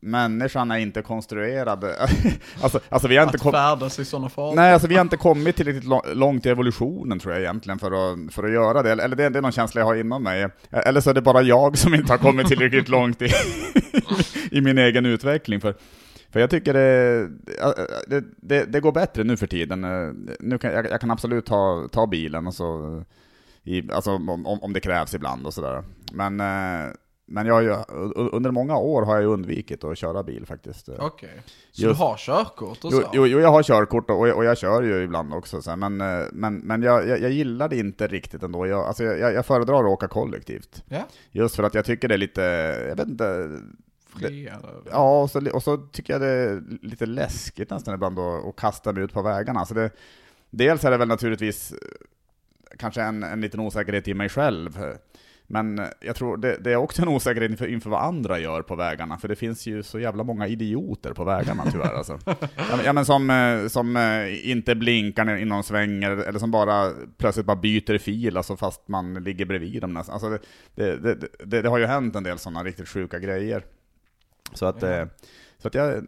människan 0.00 0.70
är 0.70 0.78
inte 0.78 1.02
konstruerad. 1.02 1.84
alltså, 2.62 2.80
alltså 2.88 3.08
vi 3.08 3.16
har 3.16 3.24
inte 3.24 3.48
Att 3.48 3.54
färdas 3.54 3.98
i 3.98 4.04
sådana 4.04 4.28
faror. 4.28 4.54
Nej, 4.54 4.72
alltså 4.72 4.88
vi 4.88 4.94
har 4.94 5.02
inte 5.02 5.16
kommit 5.16 5.56
tillräckligt 5.56 5.84
lång- 5.84 6.14
långt 6.14 6.46
i 6.46 6.48
evolutionen 6.48 7.18
tror 7.18 7.32
jag 7.34 7.42
egentligen 7.42 7.78
för 7.78 7.86
att, 7.86 8.34
för 8.34 8.44
att 8.44 8.52
göra 8.52 8.82
det. 8.82 8.90
Eller 8.92 9.16
det, 9.16 9.28
det 9.28 9.38
är 9.38 9.42
någon 9.42 9.52
känsla 9.52 9.80
jag 9.80 9.86
har 9.86 9.94
inom 9.94 10.22
mig. 10.22 10.48
Eller 10.70 11.00
så 11.00 11.10
är 11.10 11.14
det 11.14 11.22
bara 11.22 11.42
jag 11.42 11.78
som 11.78 11.94
inte 11.94 12.12
har 12.12 12.18
kommit 12.18 12.46
tillräckligt 12.46 12.88
långt 12.88 13.22
i, 13.22 13.28
i 14.50 14.60
min 14.60 14.78
egen 14.78 15.06
utveckling. 15.06 15.60
För, 15.60 15.74
för 16.30 16.40
jag 16.40 16.50
tycker 16.50 16.74
det, 16.74 17.28
det, 18.06 18.24
det, 18.36 18.64
det 18.64 18.80
går 18.80 18.92
bättre 18.92 19.24
nu 19.24 19.36
för 19.36 19.46
tiden. 19.46 19.80
Nu 20.40 20.58
kan, 20.58 20.72
jag, 20.72 20.90
jag 20.90 21.00
kan 21.00 21.10
absolut 21.10 21.46
ta, 21.46 21.88
ta 21.92 22.06
bilen 22.06 22.46
och 22.46 22.54
så, 22.54 23.02
i, 23.64 23.92
alltså 23.92 24.10
om, 24.10 24.28
om, 24.46 24.62
om 24.62 24.72
det 24.72 24.80
krävs 24.80 25.14
ibland 25.14 25.46
och 25.46 25.54
sådär. 25.54 25.84
Men, 26.12 26.40
eh, 26.40 26.86
men 27.28 27.46
jag, 27.46 27.62
ju- 27.62 27.76
under 28.32 28.50
många 28.50 28.76
år 28.76 29.02
har 29.02 29.16
jag 29.20 29.30
undvikit 29.32 29.84
att 29.84 29.98
köra 29.98 30.22
bil 30.22 30.46
faktiskt. 30.46 30.88
Okej. 30.98 31.42
Så 31.72 31.82
Just- 31.82 31.98
du 31.98 32.04
har 32.04 32.16
körkort 32.16 32.84
och 32.84 32.92
så? 32.92 33.02
jo, 33.12 33.26
jo, 33.26 33.40
jag 33.40 33.48
har 33.50 33.62
körkort 33.62 34.10
och, 34.10 34.28
och 34.36 34.44
jag 34.44 34.58
kör 34.58 34.82
ju 34.82 35.02
ibland 35.02 35.34
också, 35.34 35.62
så 35.62 35.76
men, 35.76 36.00
eh, 36.00 36.26
men, 36.32 36.54
men 36.58 36.82
jag, 36.82 37.08
jag, 37.08 37.20
jag 37.20 37.30
gillar 37.30 37.68
det 37.68 37.76
inte 37.76 38.06
riktigt 38.06 38.42
ändå. 38.42 38.66
Jag, 38.66 38.86
alltså, 38.86 39.04
jag, 39.04 39.32
jag 39.34 39.46
föredrar 39.46 39.78
att 39.84 39.90
åka 39.90 40.08
kollektivt. 40.08 40.82
Ja, 40.88 41.06
Just 41.30 41.56
för 41.56 41.62
att 41.62 41.74
jag 41.74 41.84
tycker 41.84 42.08
det 42.08 42.14
är 42.14 42.18
lite, 42.18 42.42
jag 42.88 42.96
vet 42.96 43.08
inte, 43.08 43.50
friare. 44.16 44.58
ja, 44.90 45.22
och 45.22 45.30
så, 45.30 45.50
och 45.50 45.62
så 45.62 45.76
tycker 45.76 46.12
jag 46.12 46.22
det 46.22 46.28
är 46.28 46.62
lite 46.82 47.06
läskigt 47.06 47.70
nästan 47.70 47.94
ibland 47.94 48.18
att, 48.18 48.46
att 48.46 48.56
kasta 48.56 48.92
mig 48.92 49.02
ut 49.02 49.12
på 49.12 49.22
vägarna. 49.22 49.64
Så 49.64 49.74
det, 49.74 49.90
dels 50.50 50.84
är 50.84 50.90
det 50.90 50.96
väl 50.96 51.08
naturligtvis 51.08 51.74
kanske 52.78 53.02
en, 53.02 53.22
en 53.22 53.40
liten 53.40 53.60
osäkerhet 53.60 54.08
i 54.08 54.14
mig 54.14 54.28
själv. 54.28 54.78
Men 55.50 55.80
jag 56.00 56.16
tror 56.16 56.36
det, 56.36 56.56
det 56.60 56.72
är 56.72 56.76
också 56.76 57.02
en 57.02 57.08
osäkerhet 57.08 57.50
inför, 57.50 57.66
inför 57.66 57.90
vad 57.90 58.02
andra 58.02 58.38
gör 58.38 58.62
på 58.62 58.76
vägarna, 58.76 59.18
för 59.18 59.28
det 59.28 59.36
finns 59.36 59.66
ju 59.66 59.82
så 59.82 59.98
jävla 60.00 60.24
många 60.24 60.46
idioter 60.46 61.12
på 61.12 61.24
vägarna 61.24 61.62
tyvärr 61.72 61.94
alltså. 61.94 62.18
ja, 62.84 62.92
men, 62.92 63.04
som, 63.04 63.30
eh, 63.30 63.66
som 63.68 63.96
eh, 63.96 64.50
inte 64.50 64.74
blinkar 64.74 65.24
när- 65.24 65.46
de 65.50 65.62
svänger, 65.62 66.10
eller 66.10 66.38
som 66.38 66.50
bara 66.50 66.92
plötsligt 67.18 67.46
bara 67.46 67.56
byter 67.56 67.98
fil, 67.98 68.36
alltså 68.36 68.56
fast 68.56 68.88
man 68.88 69.14
ligger 69.14 69.44
bredvid 69.44 69.80
dem 69.82 69.94
nästan. 69.94 70.12
Alltså 70.12 70.38
det, 70.74 70.96
det, 70.96 71.14
det, 71.44 71.62
det, 71.62 71.68
har 71.68 71.78
ju 71.78 71.86
hänt 71.86 72.16
en 72.16 72.22
del 72.22 72.38
sådana 72.38 72.64
riktigt 72.64 72.88
sjuka 72.88 73.18
grejer. 73.18 73.64
Så 74.52 74.66
att, 74.66 74.82
Ja. 74.82 74.88
eh, 74.88 75.06
så 75.58 75.68
att 75.68 75.74
jag, 75.74 76.04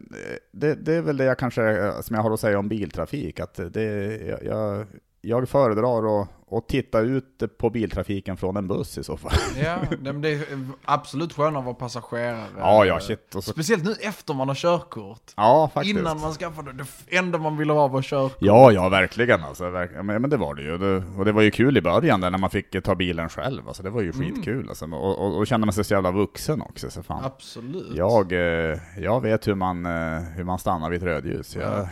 det, 0.53 0.75
det 0.75 0.95
är 0.95 1.03
väl 1.03 1.17
det 1.17 1.25
jag 1.25 1.39
kanske, 1.39 1.63
eh, 1.87 2.01
som 2.01 2.17
jag 2.17 2.23
har 2.23 2.31
att 2.35 2.41
säga 2.41 2.59
om 2.59 2.69
biltrafik, 2.69 3.41
att 3.41 3.61
det, 3.73 4.17
jag, 4.45 4.87
jag, 5.21 5.49
föredrar 5.49 6.23
att, 6.23 6.29
att 6.53 6.69
titta 6.69 7.01
ut 7.01 7.59
på 7.59 7.71
biltrafiken 7.71 8.37
från 8.37 8.57
en 8.57 8.69
buss 8.69 8.99
i 8.99 9.05
så 9.05 9.17
fall. 9.17 9.33
Ja, 9.63 9.79
det, 10.13 10.29
är 10.29 10.47
absolut 10.85 11.33
skönare 11.33 11.59
att 11.59 11.65
vara 11.65 11.75
passagerare. 11.75 12.47
Ja, 12.59 12.85
ja, 12.85 13.01
shit. 13.01 13.35
Och 13.35 13.45
så, 13.45 13.51
Speciellt 13.51 13.85
nu 13.85 13.95
efter 14.01 14.35
man 14.35 14.49
har 14.49 14.55
körkort. 14.55 15.33
ja, 15.37 15.71
faktiskt. 15.75 15.99
Innan 15.99 16.21
man 16.21 16.33
skaffade 16.33 16.73
det, 16.73 16.85
det 17.09 17.17
enda 17.17 17.39
man 17.39 17.57
ville 17.57 17.73
ha 17.73 17.89
var 17.89 18.03
körkort. 18.03 18.39
Ja, 18.41 18.73
ja, 18.73 18.89
verkligen 18.89 19.45
alltså. 19.45 19.71
Verk, 19.71 19.91
ja, 19.95 20.03
men, 20.03 20.31
det 20.31 20.37
var 20.37 20.55
det 20.55 20.63
ju. 20.63 20.79
Det, 20.79 21.05
och 21.19 21.25
det 21.25 21.33
var 21.33 21.43
ju 21.43 21.51
kul 21.51 21.77
i 21.77 21.81
början 21.81 22.21
där 22.21 22.31
när 22.31 22.39
man 22.39 22.51
fick 22.51 22.83
ta 22.85 22.95
bilen 22.95 23.29
själv. 23.29 23.69
Alltså, 23.69 23.83
det 23.83 23.91
var 23.91 24.03
ju 24.03 24.13
skitkul. 24.13 24.69
Alltså. 24.69 24.85
Och, 24.85 25.19
och, 25.19 25.39
och 25.39 25.47
kände 25.47 25.67
man 25.67 25.73
sig 25.73 25.85
så 25.85 25.95
jävla 25.95 26.11
vuxen 26.11 26.63
också. 26.63 26.91
Så 26.91 27.03
fan. 27.03 27.25
Absolut. 27.25 27.97
Jag, 27.97 28.33
eh, 28.33 28.79
jag 28.99 29.21
vet 29.21 29.49
hur 29.49 29.55
man, 29.55 29.87
eh, 29.87 30.23
hur 30.37 30.45
man 30.45 30.59
stannar 30.59 30.91
vid 30.91 30.97
ett 30.97 31.05
rödljus. 31.05 31.57
Jag, 31.57 31.89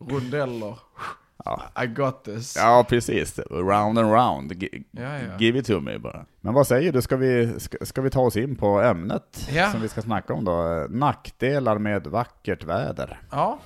Rondeller. 0.10 0.78
Ja. 1.44 1.62
I 1.84 1.86
got 1.86 2.24
this. 2.24 2.56
ja, 2.56 2.86
precis. 2.88 3.38
Round 3.50 3.98
and 3.98 4.12
round. 4.12 4.52
G- 4.52 4.82
Ja, 4.90 5.02
ja. 5.02 5.38
Give 5.38 5.58
it 5.58 5.66
to 5.66 5.80
me 5.80 5.98
bara. 5.98 6.24
Men 6.40 6.54
vad 6.54 6.66
säger 6.66 6.92
du, 6.92 7.02
ska 7.02 7.16
vi, 7.16 7.54
ska, 7.60 7.76
ska 7.82 8.00
vi 8.02 8.10
ta 8.10 8.20
oss 8.20 8.36
in 8.36 8.56
på 8.56 8.80
ämnet 8.80 9.48
som 9.72 9.80
vi 9.80 9.88
ska 9.88 10.02
snacka 10.02 10.34
om 10.34 10.44
då? 10.44 10.86
Nackdelar 10.90 11.78
med 11.78 12.06
vackert 12.06 12.64
väder. 12.64 13.20
Ja. 13.30 13.58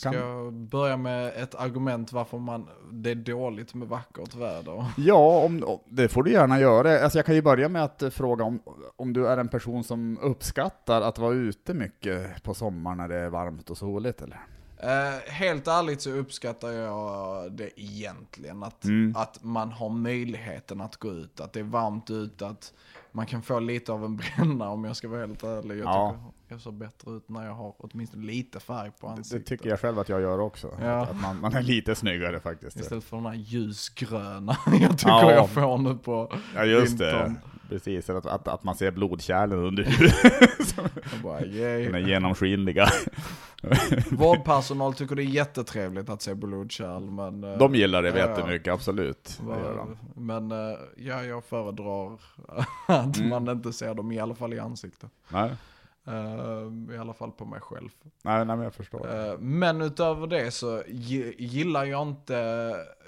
Ska 0.00 0.10
Kan- 0.12 0.20
jag 0.20 0.52
börja 0.52 0.96
med 0.96 1.32
ett 1.36 1.54
argument 1.54 2.12
varför 2.12 2.38
man, 2.38 2.68
det 2.92 3.10
är 3.10 3.14
dåligt 3.14 3.74
med 3.74 3.88
vackert 3.88 4.34
väder? 4.34 4.84
Ja, 4.96 5.38
om, 5.44 5.78
det 5.88 6.08
får 6.08 6.22
du 6.22 6.32
gärna 6.32 6.60
göra. 6.60 7.00
Alltså 7.04 7.18
jag 7.18 7.26
kan 7.26 7.34
ju 7.34 7.42
börja 7.42 7.68
med 7.68 7.84
att 7.84 8.02
eh, 8.02 8.10
fråga 8.10 8.44
om, 8.44 8.62
om 8.96 9.12
du 9.12 9.26
är 9.26 9.36
en 9.36 9.48
person 9.48 9.84
som 9.84 10.18
uppskattar 10.22 11.02
att 11.02 11.18
vara 11.18 11.34
ute 11.34 11.74
mycket 11.74 12.42
på 12.42 12.54
sommaren 12.54 12.98
när 12.98 13.08
det 13.08 13.16
är 13.16 13.28
varmt 13.28 13.70
och 13.70 13.78
soligt, 13.78 14.22
eller? 14.22 14.40
Eh, 14.82 15.30
helt 15.32 15.68
ärligt 15.68 16.02
så 16.02 16.10
uppskattar 16.10 16.68
jag 16.70 17.52
det 17.52 17.80
egentligen. 17.80 18.62
Att, 18.62 18.84
Mm. 18.84 19.14
att 19.16 19.38
man 19.44 19.72
har 19.72 19.88
möjligheten 19.88 20.80
att 20.80 20.96
gå 20.96 21.08
ut, 21.12 21.40
att 21.40 21.52
det 21.52 21.60
är 21.60 21.64
varmt 21.64 22.10
ute, 22.10 22.46
att 22.46 22.72
man 23.12 23.26
kan 23.26 23.42
få 23.42 23.58
lite 23.60 23.92
av 23.92 24.04
en 24.04 24.16
bränna 24.16 24.68
om 24.68 24.84
jag 24.84 24.96
ska 24.96 25.08
vara 25.08 25.20
helt 25.20 25.42
ärlig. 25.44 25.78
Jag 25.78 25.84
Ja. 25.84 26.10
tycker 26.42 26.54
jag 26.54 26.60
ser 26.60 26.70
bättre 26.70 27.10
ut 27.10 27.28
när 27.28 27.46
jag 27.46 27.54
har 27.54 27.74
åtminstone 27.78 28.26
lite 28.26 28.60
färg 28.60 28.90
på 29.00 29.06
Det, 29.06 29.12
ansiktet. 29.12 29.46
det 29.46 29.56
tycker 29.56 29.70
jag 29.70 29.80
själv 29.80 29.98
att 29.98 30.08
jag 30.08 30.20
gör 30.20 30.38
också. 30.40 30.74
Ja. 30.82 31.00
Att, 31.02 31.20
man, 31.22 31.40
man 31.40 31.54
är 31.54 31.62
lite 31.62 31.94
snyggare 31.94 32.40
faktiskt. 32.40 32.76
Istället 32.80 33.04
för 33.04 33.16
den 33.16 33.26
här 33.26 33.34
ljusgröna 33.34 34.56
jag 34.80 34.98
tycker 34.98 35.08
Ja. 35.08 35.32
jag 35.32 35.50
får 35.50 35.78
nu 35.78 35.94
på 35.94 36.32
Ja, 36.54 36.64
just 36.64 36.98
det. 36.98 37.34
Precis, 37.70 38.10
att, 38.10 38.26
att, 38.26 38.48
att 38.48 38.64
man 38.64 38.74
ser 38.74 38.90
blodkärlen 38.90 39.58
under 39.58 39.82
huvudet. 39.84 40.74
Den 41.84 41.94
är 41.94 41.98
genomskinliga. 42.08 42.86
Vårdpersonal 44.10 44.94
tycker 44.94 45.14
det 45.14 45.22
är 45.22 45.24
jättetrevligt 45.24 46.08
att 46.08 46.22
se 46.22 46.34
blodkärl, 46.34 47.02
men... 47.10 47.44
eh, 47.44 47.58
De 47.58 47.74
gillar 47.74 48.02
det 48.02 48.08
Ja, 48.08 48.18
ja. 48.18 48.28
jättemycket, 48.28 48.72
absolut. 48.74 49.38
De. 49.46 49.96
men 50.16 50.50
eh, 50.52 50.78
ja, 50.96 51.24
jag 51.24 51.44
föredrar 51.44 52.12
att 52.86 53.16
Mm. 53.16 53.28
man 53.28 53.48
inte 53.48 53.72
ser 53.72 53.94
dem, 53.94 54.12
i 54.12 54.18
alla 54.20 54.34
fall 54.34 54.54
i 54.54 54.58
ansiktet. 54.58 55.10
Nej, 55.28 55.50
Eh, 56.06 56.94
I 56.94 56.98
alla 56.98 57.12
fall 57.12 57.30
på 57.30 57.44
mig 57.44 57.60
själv. 57.60 57.88
nej, 58.22 58.44
nej 58.44 58.56
men 58.56 58.60
jag 58.64 58.74
förstår. 58.74 59.38
Men 59.38 59.80
utöver 59.80 60.26
det 60.26 60.50
så 60.50 60.82
gi- 60.88 61.34
gillar 61.38 61.84
jag 61.84 62.08
inte, 62.08 62.34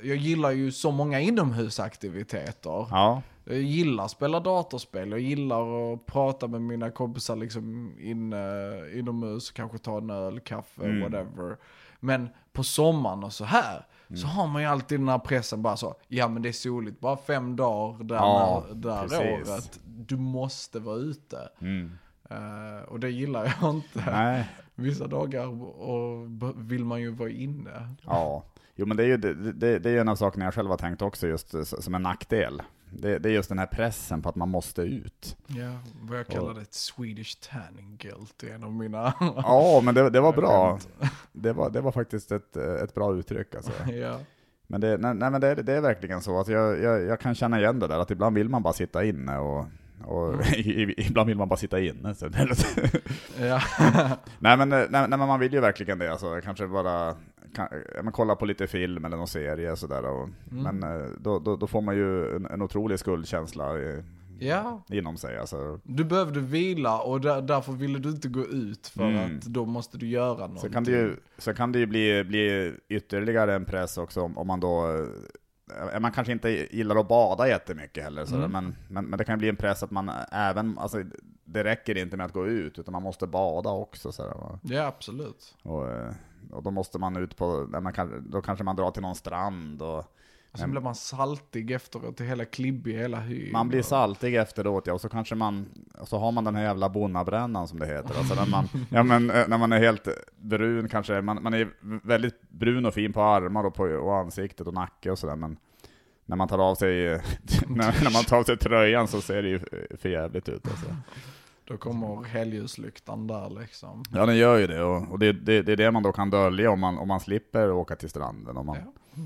jag 0.02 0.16
gillar 0.16 0.50
ju 0.50 0.72
så 0.72 0.90
många 0.90 1.20
inomhusaktiviteter. 1.20 2.86
Ja, 2.90 3.22
Jag 3.44 3.58
gillar 3.62 4.04
att 4.04 4.10
spela 4.10 4.40
datorspel, 4.40 5.10
jag 5.10 5.20
gillar 5.20 5.92
att 5.92 6.06
prata 6.06 6.48
med 6.48 6.62
mina 6.62 6.90
kompisar 6.90 7.36
liksom 7.36 7.94
inne, 8.00 8.72
inomhus, 8.94 9.50
kanske 9.50 9.78
ta 9.78 9.98
en 9.98 10.10
öl, 10.10 10.40
kaffe, 10.40 10.84
Mm. 10.84 11.00
whatever. 11.00 11.56
Men 12.00 12.28
på 12.52 12.62
sommaren 12.64 13.24
och 13.24 13.32
så 13.32 13.44
här, 13.44 13.86
så 14.08 14.14
Mm. 14.26 14.28
har 14.36 14.46
man 14.46 14.62
ju 14.62 14.68
alltid 14.68 15.00
den 15.00 15.08
här 15.08 15.18
pressen 15.18 15.62
bara 15.62 15.76
så, 15.76 15.94
ja 16.08 16.28
men 16.28 16.42
det 16.42 16.48
är 16.48 16.52
soligt, 16.52 17.00
bara 17.00 17.16
fem 17.16 17.56
dagar 17.56 18.04
där, 18.04 18.14
Ja, 18.14 18.64
där 18.74 19.02
precis. 19.02 19.48
året. 19.50 19.80
Du 19.84 20.16
måste 20.16 20.78
vara 20.80 20.96
ute. 20.96 21.48
mm. 21.60 21.92
Eh, 22.30 22.82
och 22.88 23.00
det 23.00 23.10
gillar 23.10 23.54
jag 23.60 23.70
inte. 23.74 24.04
nej. 24.10 24.48
Vissa 24.74 25.06
dagar 25.06 25.46
och 25.82 26.28
vill 26.56 26.84
man 26.84 27.00
ju 27.00 27.10
vara 27.10 27.30
inne. 27.30 27.88
Ja, 28.02 28.44
jo 28.76 28.86
men 28.86 28.96
det 28.96 29.02
är 29.02 29.06
ju 29.06 29.16
det, 29.16 29.52
det, 29.52 29.78
det 29.78 29.90
är 29.90 30.00
en 30.00 30.08
av 30.08 30.16
sakerna 30.16 30.44
jag 30.44 30.54
själv 30.54 30.70
har 30.70 30.76
tänkt 30.76 31.02
också 31.02 31.26
just 31.26 31.54
som 31.82 31.94
en 31.94 32.02
nackdel. 32.02 32.62
Det, 32.94 33.18
det 33.18 33.28
är 33.28 33.32
just 33.32 33.48
den 33.48 33.58
här 33.58 33.66
pressen 33.66 34.22
på 34.22 34.28
att 34.28 34.36
man 34.36 34.48
måste 34.48 34.82
ut. 34.82 35.36
Ja, 35.46 35.78
vad 36.00 36.18
jag 36.18 36.26
kallar 36.26 36.54
det 36.54 36.60
ett 36.60 36.74
Swedish 36.74 37.38
tanning 37.50 37.96
guilt, 37.96 38.42
är 38.42 38.54
en 38.54 38.64
av 38.64 38.72
mina... 38.72 39.14
Ja, 39.20 39.80
men 39.84 39.94
det, 39.94 40.10
det 40.10 40.20
var 40.20 40.32
bra. 40.32 40.78
Det 41.32 41.52
var, 41.52 41.70
det 41.70 41.80
var 41.80 41.92
faktiskt 41.92 42.32
ett, 42.32 42.56
ett 42.56 42.94
bra 42.94 43.14
uttryck 43.14 43.54
alltså. 43.54 43.72
ja. 43.92 44.20
Men 44.66 44.80
det, 44.80 44.98
nej, 44.98 45.14
nej 45.14 45.30
men 45.30 45.40
det, 45.40 45.54
det 45.54 45.72
är 45.72 45.80
verkligen 45.80 46.22
så 46.22 46.40
att 46.40 46.48
jag, 46.48 46.80
jag, 46.80 47.02
jag 47.02 47.20
kan 47.20 47.34
känna 47.34 47.60
igen 47.60 47.78
det 47.78 47.86
där, 47.86 47.98
att 47.98 48.10
ibland 48.10 48.36
vill 48.36 48.48
man 48.48 48.62
bara 48.62 48.72
sitta 48.72 49.04
inne 49.04 49.38
och, 49.38 49.66
och 50.04 50.34
ibland 50.96 51.28
vill 51.28 51.38
man 51.38 51.48
bara 51.48 51.56
sitta 51.56 51.80
inne. 51.80 52.14
Så 52.14 52.28
nej, 54.38 54.56
men, 54.56 54.68
nej, 54.68 54.86
nej 54.90 55.08
men 55.08 55.18
man 55.18 55.40
vill 55.40 55.52
ju 55.52 55.60
verkligen 55.60 55.98
det, 55.98 56.12
alltså, 56.12 56.40
kanske 56.44 56.66
bara 56.66 57.16
kan, 57.54 57.68
ja, 57.96 58.02
men 58.02 58.12
kolla 58.12 58.36
på 58.36 58.46
lite 58.46 58.66
film 58.66 59.04
eller 59.04 59.16
någon 59.16 59.28
serie 59.28 59.76
sådär. 59.76 60.04
Och, 60.06 60.28
Mm. 60.50 60.76
Men 60.76 61.00
eh, 61.00 61.06
då, 61.20 61.38
då, 61.38 61.56
då 61.56 61.66
får 61.66 61.80
man 61.80 61.96
ju 61.96 62.36
en, 62.36 62.46
en 62.46 62.62
otrolig 62.62 62.98
skuldkänsla 62.98 63.78
i, 63.78 64.02
ja, 64.38 64.82
inom 64.88 65.16
sig. 65.16 65.38
Alltså. 65.38 65.80
du 65.82 66.04
behövde 66.04 66.40
vila 66.40 67.00
och 67.02 67.20
där, 67.20 67.42
därför 67.42 67.72
ville 67.72 67.98
du 67.98 68.08
inte 68.08 68.28
gå 68.28 68.40
ut 68.46 68.86
för 68.86 69.02
Mm. 69.08 69.36
att 69.38 69.42
då 69.42 69.64
måste 69.64 69.98
du 69.98 70.06
göra 70.08 70.36
någonting. 70.38 70.60
Så 70.60 70.70
kan 70.70 70.84
det 70.84 70.90
ju, 70.90 71.16
så 71.38 71.54
kan 71.54 71.72
det 71.72 71.78
ju 71.78 71.86
bli, 71.86 72.24
bli 72.24 72.74
ytterligare 72.88 73.54
en 73.54 73.64
press 73.64 73.98
också 73.98 74.20
om, 74.20 74.38
om 74.38 74.46
man 74.46 74.60
då 74.60 74.86
eh, 75.92 76.00
man 76.00 76.12
kanske 76.12 76.32
inte 76.32 76.76
gillar 76.76 76.96
att 76.96 77.08
bada 77.08 77.48
jättemycket 77.48 78.04
heller, 78.04 78.24
sådär, 78.24 78.44
Mm. 78.44 78.52
men, 78.64 78.76
men, 78.88 79.04
men 79.04 79.18
det 79.18 79.24
kan 79.24 79.38
bli 79.38 79.48
en 79.48 79.56
press 79.56 79.82
att 79.82 79.90
man 79.90 80.10
även, 80.32 80.78
alltså 80.78 81.02
det 81.44 81.64
räcker 81.64 81.98
inte 81.98 82.16
med 82.16 82.26
att 82.26 82.32
gå 82.32 82.46
ut, 82.46 82.78
utan 82.78 82.92
man 82.92 83.02
måste 83.02 83.26
bada 83.26 83.70
också. 83.70 84.12
Sådär, 84.12 84.30
va. 84.34 84.58
Ja, 84.62 84.86
absolut. 84.86 85.54
och, 85.62 85.90
eh, 85.90 86.10
och 86.50 86.62
då 86.62 86.70
måste 86.70 86.98
man 86.98 87.16
ut 87.16 87.36
på, 87.36 87.66
man 87.82 87.92
kan, 87.92 88.30
då 88.30 88.42
kanske 88.42 88.64
man 88.64 88.76
drar 88.76 88.90
till 88.90 89.02
någon 89.02 89.14
strand 89.14 89.82
och 89.82 90.04
Och 90.52 90.58
sen 90.58 90.70
blir 90.70 90.80
man 90.80 90.94
saltig 90.94 91.70
efteråt, 91.70 92.20
är 92.20 92.24
hela 92.24 92.44
klibbig 92.44 92.94
hela 92.94 93.20
hyn. 93.20 93.52
man 93.52 93.68
blir 93.68 93.82
saltig 93.82 94.34
efteråt, 94.34 94.86
ja, 94.86 94.92
och 94.92 95.00
så 95.00 95.08
kanske 95.08 95.34
man, 95.34 95.66
så 96.04 96.18
har 96.18 96.32
man 96.32 96.44
den 96.44 96.54
här 96.54 96.62
jävla 96.62 96.88
bonnabrännan 96.88 97.68
som 97.68 97.78
det 97.78 97.86
heter. 97.86 98.18
Alltså 98.18 98.34
när 98.34 98.46
man, 98.46 98.68
ja, 98.90 99.02
men, 99.02 99.30
eh, 99.30 99.48
när 99.48 99.58
man 99.58 99.72
är 99.72 99.78
helt 99.78 100.08
brun 100.36 100.88
kanske, 100.88 101.20
man, 101.20 101.42
man 101.42 101.54
är 101.54 101.68
väldigt 102.02 102.42
brun 102.50 102.86
och 102.86 102.94
fin 102.94 103.12
på 103.12 103.22
armar 103.22 103.64
och 103.64 103.74
på 103.74 103.84
och 103.84 104.16
ansiktet 104.16 104.66
och 104.66 104.74
nacke 104.74 105.10
och 105.10 105.18
sådär, 105.18 105.36
men 105.36 105.56
när 106.26 106.36
man 106.36 106.48
tar 106.48 106.58
av 106.58 106.74
sig, 106.74 106.94
när, 107.66 108.04
när 108.04 108.12
man 108.12 108.24
tar 108.24 108.38
av 108.38 108.44
sig 108.44 108.56
tröjan 108.56 109.08
så 109.08 109.20
ser 109.20 109.42
det 109.42 109.48
ju 109.48 109.60
för 109.96 110.08
jävligt 110.08 110.48
ut 110.48 110.68
alltså. 110.68 110.86
Då 111.64 111.76
kommer 111.76 112.24
helljuslyktaren 112.24 113.26
där 113.26 113.60
liksom. 113.60 114.02
Ja 114.12 114.26
den 114.26 114.36
gör 114.36 114.58
ju 114.58 114.66
det, 114.66 114.82
och, 114.82 115.10
och 115.12 115.18
det, 115.18 115.32
det, 115.32 115.62
det 115.62 115.72
är 115.72 115.76
det 115.76 115.90
man 115.90 116.02
då 116.02 116.12
kan 116.12 116.30
dölja 116.30 116.70
om 116.70 116.80
man, 116.80 116.98
om 116.98 117.08
man 117.08 117.20
slipper 117.20 117.70
åka 117.70 117.96
till 117.96 118.10
stranden. 118.10 118.56
Om 118.56 118.66
man, 118.66 118.76
Ja. 118.76 119.22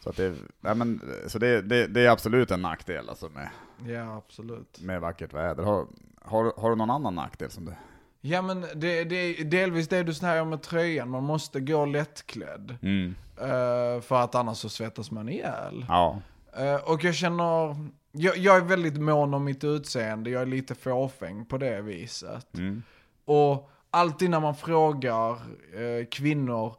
Så, 0.00 0.10
att 0.10 0.16
det, 0.16 0.34
nej, 0.60 0.74
men, 0.74 1.00
så 1.26 1.38
det, 1.38 1.62
det, 1.62 1.86
det 1.86 2.06
är 2.06 2.10
absolut 2.10 2.50
en 2.50 2.62
nackdel 2.62 3.08
alltså 3.08 3.28
med, 3.28 3.48
Ja, 3.94 4.16
absolut. 4.16 4.80
med 4.82 5.00
vackert 5.00 5.32
väder. 5.34 5.62
Har, 5.62 5.86
har, 6.22 6.52
har 6.56 6.70
du 6.70 6.76
någon 6.76 6.90
annan 6.90 7.14
nackdel 7.14 7.50
som 7.50 7.64
du... 7.64 7.72
Ja 8.20 8.42
men 8.42 8.60
det, 8.60 9.04
det 9.04 9.16
är 9.16 9.44
delvis 9.44 9.88
det 9.88 10.02
du 10.02 10.14
säger 10.14 10.44
med 10.44 10.62
tröjan, 10.62 11.10
man 11.10 11.24
måste 11.24 11.60
gå 11.60 11.84
lättklädd. 11.86 12.76
Mm. 12.82 13.14
eh, 13.40 14.00
för 14.00 14.14
att 14.24 14.34
annars 14.34 14.56
så 14.58 14.68
svettas 14.68 15.10
man 15.10 15.28
ihjäl. 15.28 15.84
Ja. 15.88 16.20
Eh, 16.56 16.90
och 16.90 17.04
jag 17.04 17.14
känner, 17.14 17.76
jag, 18.16 18.36
jag 18.36 18.56
är 18.56 18.60
väldigt 18.60 19.00
mån 19.00 19.34
om 19.34 19.44
mitt 19.44 19.64
utseende, 19.64 20.30
jag 20.30 20.42
är 20.42 20.46
lite 20.46 20.74
fåfäng 20.74 21.44
på 21.44 21.58
det 21.58 21.82
viset. 21.82 22.58
Mm. 22.58 22.82
Och 23.24 23.70
alltid 23.90 24.30
när 24.30 24.40
man 24.40 24.54
frågar 24.54 25.30
eh, 25.74 26.06
kvinnor 26.10 26.76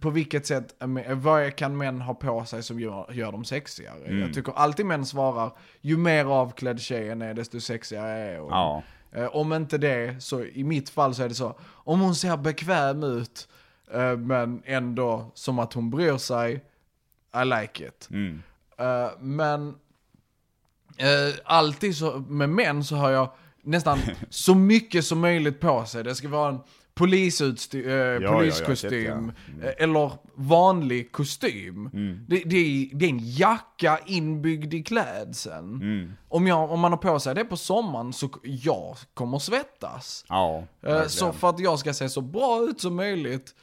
på 0.00 0.10
vilket 0.10 0.46
sätt, 0.46 0.82
eh, 0.82 1.14
vad 1.14 1.56
kan 1.56 1.76
män 1.76 2.00
ha 2.00 2.14
på 2.14 2.44
sig 2.44 2.62
som 2.62 2.80
gör, 2.80 3.12
gör 3.12 3.32
dem 3.32 3.44
sexigare? 3.44 4.04
Mm. 4.04 4.20
Jag 4.20 4.34
tycker 4.34 4.52
alltid 4.52 4.86
män 4.86 5.06
svarar, 5.06 5.52
ju 5.80 5.96
mer 5.96 6.24
avklädd 6.24 6.80
tjejen 6.80 7.22
är 7.22 7.34
desto 7.34 7.60
sexigare 7.60 8.18
är 8.18 8.38
hon. 8.38 8.50
Ja. 8.50 8.82
Eh, 9.12 9.26
om 9.26 9.52
inte 9.52 9.78
det, 9.78 10.22
så 10.22 10.44
i 10.44 10.64
mitt 10.64 10.90
fall 10.90 11.14
så 11.14 11.22
är 11.22 11.28
det 11.28 11.34
så, 11.34 11.58
om 11.62 12.00
hon 12.00 12.14
ser 12.14 12.36
bekväm 12.36 13.02
ut, 13.02 13.48
eh, 13.92 14.16
men 14.16 14.62
ändå 14.64 15.30
som 15.34 15.58
att 15.58 15.72
hon 15.72 15.90
bryr 15.90 16.16
sig, 16.16 16.64
I 17.42 17.44
like 17.44 17.86
it. 17.86 18.08
Mm. 18.10 18.42
Eh, 18.78 19.10
men 19.20 19.74
eh, 21.02 21.34
alltid 21.44 21.96
så, 21.96 22.24
med 22.28 22.48
män 22.48 22.84
så 22.84 22.96
har 22.96 23.10
jag 23.10 23.32
nästan 23.62 23.98
så 24.30 24.54
mycket 24.54 25.04
som 25.04 25.20
möjligt 25.20 25.60
på 25.60 25.84
sig. 25.84 26.04
Det 26.04 26.14
ska 26.14 26.28
vara 26.28 26.48
en 26.48 26.58
polisutstyr, 26.94 27.88
eh, 27.88 27.94
ja, 27.94 28.20
ja, 28.20 28.32
poliskostym, 28.32 29.32
shit, 29.36 29.56
ja. 29.62 29.68
eh, 29.68 29.74
eller 29.78 30.12
vanlig 30.34 31.12
kostym. 31.12 31.90
Mm. 31.92 32.26
Det, 32.28 32.42
det, 32.46 32.56
är, 32.56 32.96
det 32.96 33.04
är 33.04 33.10
en 33.10 33.34
jacka 33.34 33.98
inbyggd 34.06 34.74
i 34.74 34.82
klädseln. 34.82 35.74
Mm. 35.74 36.12
Om, 36.28 36.46
jag, 36.46 36.70
om 36.70 36.80
man 36.80 36.92
har 36.92 36.98
på 36.98 37.20
sig 37.20 37.34
det 37.34 37.44
på 37.44 37.56
sommaren 37.56 38.12
så 38.12 38.30
jag 38.42 38.96
kommer 39.14 39.38
svettas. 39.38 40.24
Ja, 40.28 40.64
Eh. 40.82 41.06
Så 41.06 41.32
för 41.32 41.48
att 41.48 41.60
jag 41.60 41.78
ska 41.78 41.94
se 41.94 42.08
så 42.08 42.20
bra 42.20 42.62
ut 42.62 42.80
som 42.80 42.96
möjligt 42.96 43.54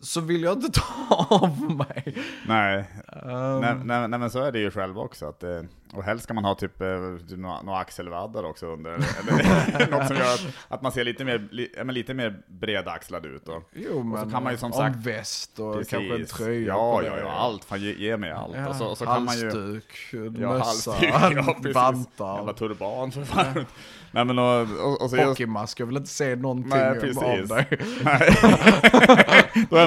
så 0.00 0.20
vill 0.20 0.42
jag 0.42 0.52
inte 0.56 0.80
ta 0.80 1.26
av 1.30 1.76
mig. 1.76 2.16
Nej, 2.46 2.84
Ehm, 3.22 3.60
nej, 3.60 3.74
nej, 3.84 4.08
nej 4.08 4.18
men 4.20 4.30
så 4.30 4.42
är 4.44 4.52
det 4.52 4.58
ju 4.58 4.70
själv 4.70 4.98
också. 4.98 5.26
Att, 5.28 5.42
eh, 5.42 5.60
och 5.92 6.02
helst 6.04 6.24
ska 6.24 6.34
man 6.34 6.44
ha 6.44 6.54
typ, 6.54 6.80
eh, 6.80 6.88
typ 7.28 7.38
några, 7.38 7.62
några 7.62 7.78
axelvaddar 7.78 8.44
också 8.44 8.66
under. 8.66 8.90
Eller 8.90 9.90
något 9.90 10.06
som 10.06 10.16
gör 10.16 10.34
att, 10.34 10.46
att 10.68 10.82
man 10.82 10.92
ser 10.92 11.04
lite 11.04 11.24
mer, 11.24 11.48
li, 11.50 11.68
ja, 11.76 11.82
lite 11.84 12.14
mer 12.14 12.42
bredaxlad 12.48 13.26
ut. 13.26 13.44
Då. 13.46 13.62
Jo 13.72 14.02
men, 14.02 14.30
kan 14.30 14.42
man 14.42 14.52
ju 14.52 14.58
som 14.58 14.72
om 14.72 14.78
sagt- 14.78 15.06
väst 15.06 15.58
och 15.58 15.74
Precis. 15.74 15.90
kanske 15.90 16.14
en 16.14 16.26
tröja 16.26 16.66
Ja, 16.68 17.02
ja, 17.02 17.18
ja, 17.18 17.30
allt. 17.30 17.64
Fan, 17.64 17.80
ge, 17.80 17.92
ge 17.92 18.16
mig 18.16 18.30
allt. 18.30 18.56
Ja, 18.56 18.68
och 18.68 18.76
så, 18.76 18.86
och 18.86 18.98
så 18.98 19.04
kan 19.06 19.24
man 19.24 19.38
ju... 19.38 19.44
halsduk, 19.44 19.92
Ja, 20.12 20.18
mössa, 20.52 20.90
halsduk, 20.90 21.10
ja, 21.46 21.54
precis. 21.62 21.74
vantar. 21.74 22.36
Jävla 22.36 22.52
turban 22.52 23.12
för 23.12 23.24
fan. 23.24 23.66
Nej 24.10 24.24
men 24.24 24.38
och, 24.38 24.60
och, 24.62 25.02
och 25.02 25.10
så 25.10 25.16
Hockeymask, 25.24 25.80
jag 25.80 25.86
vill 25.86 25.96
inte 25.96 26.08
se 26.10 26.36
någonting 26.36 26.70
Nej, 26.70 26.88
av 26.88 26.94
precis. 26.94 27.48
dig. 27.48 27.66
Nej. 28.04 28.36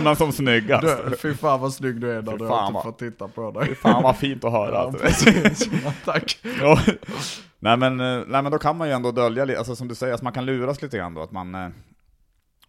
Man 0.03 0.15
som 0.15 0.31
snyggast. 0.31 0.87
Du, 1.09 1.15
fy 1.17 1.33
fan 1.33 1.59
vad 1.61 1.73
snygg 1.73 2.01
du 2.01 2.11
är 2.11 2.21
när 2.21 2.21
Fy 2.21 2.27
du 2.27 2.31
inte 2.43 2.45
vad- 2.45 2.83
får 2.83 2.91
titta 2.91 3.27
på 3.27 3.51
dig. 3.51 3.75
Fan 3.75 4.03
vad 4.03 4.17
fint 4.17 4.43
att 4.43 4.51
höra. 4.51 4.73
Ja, 4.73 4.79
alltså. 4.79 4.99
precis. 5.25 5.69
Ja, 5.83 5.93
tack. 6.05 6.39
Nej, 7.59 7.77
men, 7.77 7.99
eh, 7.99 8.23
nej 8.27 8.41
men 8.41 8.51
då 8.51 8.57
kan 8.57 8.77
man 8.77 8.87
ju 8.87 8.93
ändå 8.93 9.11
dölja 9.11 9.45
lite, 9.45 9.59
alltså 9.59 9.75
som 9.75 9.87
du 9.87 9.95
säger, 9.95 10.13
alltså 10.13 10.23
man 10.23 10.33
kan 10.33 10.45
luras 10.45 10.81
lite 10.81 10.97
grann 10.97 11.13
då, 11.13 11.21
att 11.21 11.31
man 11.31 11.55
eh, 11.55 11.69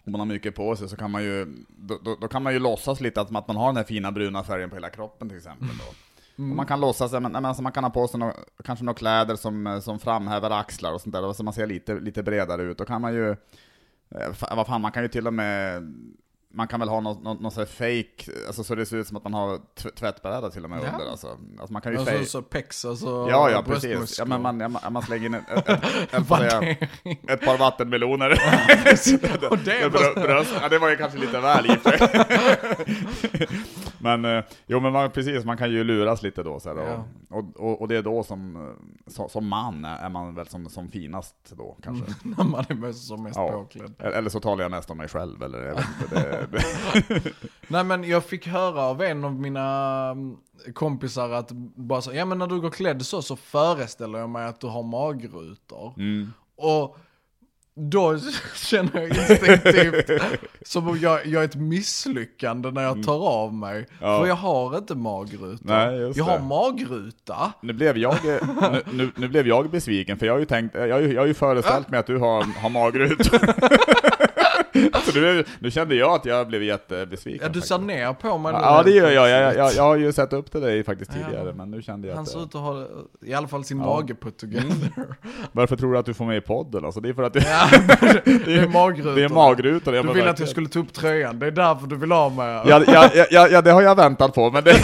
om 0.07 0.13
man 0.13 0.21
har 0.21 0.27
mycket 0.27 0.55
på 0.55 0.77
sig 0.77 0.89
så 0.89 0.97
kan 0.97 1.11
man 1.11 1.23
ju, 1.25 1.47
då, 1.69 1.99
då, 2.05 2.17
då 2.21 2.29
kan 2.29 2.43
man 2.43 2.53
ju 2.53 2.59
låtsas 2.59 3.01
lite 3.01 3.21
att, 3.21 3.37
att 3.37 3.49
man 3.49 3.57
har 3.57 3.67
den 3.67 3.77
här 3.77 3.85
fina 3.85 4.13
bruna 4.13 4.45
färgen 4.45 4.71
på 4.71 4.77
hela 4.77 4.91
kroppen 4.91 5.29
till 5.29 5.39
exempel 5.39 5.69
då. 5.69 5.85
Mm. 6.43 6.51
Och 6.51 6.57
man 6.57 6.67
kan 6.67 6.81
låtsas, 6.81 7.13
men, 7.13 7.23
men 7.23 7.45
alltså 7.45 7.63
man 7.63 7.73
kan 7.73 7.85
ha 7.85 7.91
på 7.91 8.09
sig 8.09 8.21
nå, 8.21 8.33
kanske 8.65 8.85
några 8.85 8.99
kläder 8.99 9.37
som, 9.37 9.67
eh, 9.67 9.81
som 9.81 9.99
framhäver 9.99 10.51
axlar 10.51 10.93
och 10.93 11.01
sånt 11.01 11.13
där, 11.15 11.33
så 11.33 11.45
man 11.45 11.55
ser 11.55 11.67
lite, 11.67 11.95
lite 11.95 12.23
bredare 12.23 12.63
ut. 12.63 12.79
Då 12.79 12.85
kan 12.85 13.01
man 13.01 13.15
ju, 13.15 13.37
vad 14.57 14.67
fan, 14.67 14.81
man 14.81 14.93
kan 14.93 15.03
ju 15.03 15.09
till 15.09 15.27
och 15.27 15.35
med 15.35 15.83
man 16.55 16.69
kan 16.69 16.81
väl 16.81 16.89
ha 16.89 17.01
något, 17.01 17.23
något, 17.23 17.41
något 17.41 17.53
sånt 17.53 17.69
här 17.69 17.75
fake, 18.03 18.33
alltså 18.47 18.65
så 18.65 18.75
det 18.75 18.87
ser 18.87 18.97
ut 18.97 19.07
som 19.07 19.17
att 19.17 19.25
man 19.25 19.35
har 19.35 19.59
tv- 19.75 19.91
tvättbräda 19.95 20.51
till 20.51 20.65
och 20.65 20.71
med 20.71 20.81
Ja. 20.85 20.93
under 20.93 21.11
alltså. 21.11 21.27
alltså 21.59 21.73
man 21.73 21.83
kan 21.83 21.93
ju 21.93 21.99
Alltså, 21.99 22.13
fake, 22.15 22.27
så 22.27 22.43
pex, 22.43 22.85
alltså 22.85 23.27
Ja, 23.31 23.51
ja 23.51 23.63
precis. 23.63 24.19
Ja, 24.19 24.25
men 24.25 24.43
man, 24.43 24.61
ja, 24.61 24.91
man, 24.91 25.03
slänger 25.03 25.27
in 25.27 25.35
ett, 25.35 25.51
ett, 25.51 25.69
ett, 25.69 26.31
Värdering. 26.31 26.77
ett 27.29 27.45
par 27.45 27.59
vattenmeloner. 27.59 28.31
Och 29.51 29.59
det 29.59 29.93
bröst. 30.15 30.55
Ja, 30.63 30.69
det 30.69 30.79
var 30.79 30.89
ju 30.91 30.97
kanske 30.97 31.19
lite 31.19 31.41
väl 31.41 31.67
i. 31.67 31.77
Men, 33.99 34.25
eh, 34.25 34.45
jo 34.67 34.81
men 34.81 34.93
man, 34.93 35.11
precis, 35.11 35.45
man 35.45 35.57
kan 35.57 35.71
ju 35.71 35.85
luras 35.85 36.23
lite 36.23 36.43
då. 36.43 36.61
Så 36.61 36.69
här, 36.75 36.77
Ja. 36.87 37.05
och, 37.39 37.45
och, 37.57 37.81
och, 37.81 37.89
det 37.89 37.97
är 37.97 38.03
då 38.03 38.23
som, 38.23 38.57
eh, 39.17 39.27
som, 39.29 39.49
man 39.49 39.85
är 39.85 40.09
man 40.09 40.35
väl 40.35 40.47
som, 40.49 40.69
som 40.69 40.89
finast 40.89 41.35
då 41.51 41.77
kanske. 41.83 42.15
När 42.23 42.45
man 42.45 42.61
är 42.89 42.93
som 42.93 43.23
mest 43.23 43.37
Ja. 43.37 43.49
påklädd. 43.53 43.93
Eller 43.99 44.31
så 44.31 44.41
talar 44.41 44.65
jag 44.65 44.71
mest 44.71 44.91
om 44.91 44.97
mig 44.99 45.09
själv, 45.09 45.43
eller 45.43 45.59
jag 45.67 45.75
vet 45.75 45.85
inte. 46.03 46.15
Det, 46.23 46.42
Nej 47.69 47.85
men 47.85 48.05
jag 48.05 48.25
fick 48.25 48.47
höra 48.47 48.81
av 48.81 49.03
en 49.03 49.25
av 49.25 49.35
mina 49.35 50.09
mm, 50.11 50.37
kompisar 50.75 51.31
att 51.31 51.51
bara 51.77 52.03
så, 52.03 52.15
ja 52.15 52.25
men 52.25 52.39
när 52.39 52.47
du 52.47 52.61
går 52.61 52.71
klädd 52.71 53.07
så 53.07 53.23
så 53.23 53.37
föreställer 53.37 54.19
jag 54.19 54.31
mig 54.31 54.47
att 54.47 54.61
du 54.61 54.67
har 54.67 54.83
magrutor. 54.83 55.95
mm. 55.97 56.33
Och 56.57 56.99
då 57.75 58.19
känner 58.55 59.01
jag 59.01 59.09
instinktivt 59.09 60.11
som 60.63 60.89
om 60.89 60.99
jag, 60.99 61.27
jag 61.27 61.43
är 61.43 61.49
ett 61.49 61.55
misslyckande 61.55 62.71
när 62.71 62.83
jag 62.83 63.03
tar 63.03 63.29
av 63.29 63.55
mig. 63.55 63.77
Mm. 63.77 63.87
Ja. 64.01 64.21
För 64.21 64.27
jag 64.27 64.35
har 64.35 64.79
inte 64.79 64.95
magruta. 64.95 65.65
Nej, 65.65 66.13
jag 66.17 66.25
har 66.25 66.39
det. 66.39 66.45
magruta. 66.45 67.53
Nu 67.61 67.73
blev 67.73 67.99
jag, 67.99 68.13
eh, 68.13 68.49
nu, 68.73 68.83
nu, 68.93 69.11
nu 69.17 69.29
blev 69.29 69.49
jag 69.49 69.71
besviken, 69.71 70.19
för 70.19 70.27
jag 70.27 70.33
har 70.33 70.41
ju 70.41 70.45
tänkt, 70.45 70.75
jag 70.75 70.93
har 70.93 71.01
ju, 71.01 71.13
jag 71.13 71.23
har 71.23 71.27
ju 71.27 71.35
föreställt 71.35 71.91
mig 71.91 72.01
att 72.01 72.07
du 72.07 72.19
har, 72.19 72.43
har 72.61 72.71
magrutor. 72.71 73.41
Så 75.13 75.21
nu, 75.21 75.45
nu 75.59 75.71
kände 75.71 75.95
jag 75.95 76.11
att 76.15 76.25
jag 76.25 76.49
blev 76.49 76.63
jättebesviken. 76.63 77.41
Ja, 77.43 77.49
du 77.49 77.53
faktiskt. 77.61 77.69
ser 77.69 77.79
ner 77.79 78.13
på 78.13 78.39
mig 78.39 78.53
Ja, 78.53 78.83
det 78.83 78.91
gör 78.91 79.11
jag. 79.11 79.29
Jag, 79.29 79.57
jag. 79.57 79.75
jag 79.75 79.83
har 79.83 79.97
ju 79.97 80.13
sett 80.13 80.33
upp 80.33 80.51
till 80.53 80.61
dig 80.61 80.85
faktiskt 80.85 81.11
Ja. 81.15 81.27
tidigare, 81.27 81.53
men 81.53 81.71
nu 81.71 81.83
kände 81.83 82.09
jag 82.09 82.15
Han 82.15 82.23
att... 82.23 82.29
ser 82.31 82.39
eh, 82.39 82.45
ut 82.45 82.55
att 82.55 82.61
ha 82.61 82.87
i 83.25 83.35
alla 83.35 83.49
fall 83.49 83.65
sin 83.65 83.79
Ja. 83.79 83.85
mage 83.85 84.15
put 84.15 84.37
together. 84.39 84.93
Varför 85.53 85.77
tror 85.77 85.93
du 85.93 85.99
att 85.99 86.07
du 86.07 86.15
får 86.15 86.25
med 86.25 86.37
i 86.37 86.41
podden? 86.41 86.85
Alltså, 86.85 87.01
det 87.01 87.09
är 87.09 87.15
för 87.15 87.23
att 87.23 87.33
det, 87.33 87.41
Ja, 87.49 87.69
det 88.25 88.55
är 88.59 88.69
magrutor. 88.69 89.15
det 89.17 89.23
är 89.23 89.29
magrutor. 89.29 89.95
Jag 89.95 90.07
Du 90.07 90.13
ville 90.13 90.31
att 90.31 90.39
jag 90.41 90.49
skulle 90.49 90.69
ta 90.69 90.79
upp 90.79 90.93
tröjan, 90.93 91.39
det 91.39 91.47
är 91.47 91.51
därför 91.51 91.87
du 91.87 91.97
vill 91.97 92.13
ha 92.13 92.29
mig. 92.29 92.47
Ja, 92.67 92.83
ja, 92.87 93.11
ja, 93.15 93.25
ja, 93.31 93.49
ja, 93.49 93.63
det 93.63 93.71
har 93.71 93.83
jag 93.83 93.95
väntat 93.97 94.35
på, 94.35 94.51
men 94.51 94.65
det... 94.65 94.77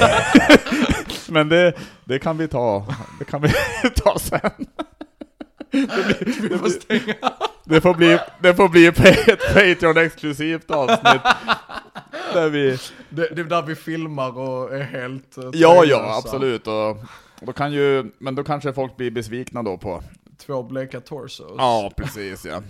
men 1.28 1.48
det, 1.48 1.72
det 2.04 2.18
kan 2.18 2.38
vi 2.38 2.48
ta, 2.48 2.86
det 3.18 3.24
kan 3.24 3.42
vi 3.42 3.48
ta 3.94 4.18
sen. 4.18 4.50
Vi 5.70 6.58
får 6.58 6.68
stänga. 6.68 7.14
Det 7.68 7.80
får 7.80 7.94
bli, 7.94 8.18
det 8.40 8.54
får 8.54 8.68
bli 8.68 8.86
ett 8.86 8.96
Patreon-exklusivt 9.54 10.70
avsnitt. 10.70 11.22
Där 12.32 12.48
vi... 12.48 12.78
Det, 13.10 13.28
det 13.34 13.40
är 13.40 13.44
där 13.44 13.62
vi 13.62 13.74
filmar 13.74 14.38
och 14.38 14.76
är 14.76 14.82
helt 14.82 15.38
eh, 15.38 15.44
Ja, 15.52 15.84
ja, 15.84 16.18
absolut. 16.18 16.66
Och 16.66 16.96
då 17.40 17.52
kan 17.52 17.72
ju, 17.72 18.12
men 18.18 18.34
då 18.34 18.44
kanske 18.44 18.72
folk 18.72 18.96
blir 18.96 19.10
besvikna 19.10 19.62
då 19.62 19.78
på... 19.78 20.02
Två 20.46 20.62
bleka 20.62 21.00
torsos. 21.00 21.54
Ja, 21.58 21.92
precis 21.96 22.44
ja. 22.44 22.62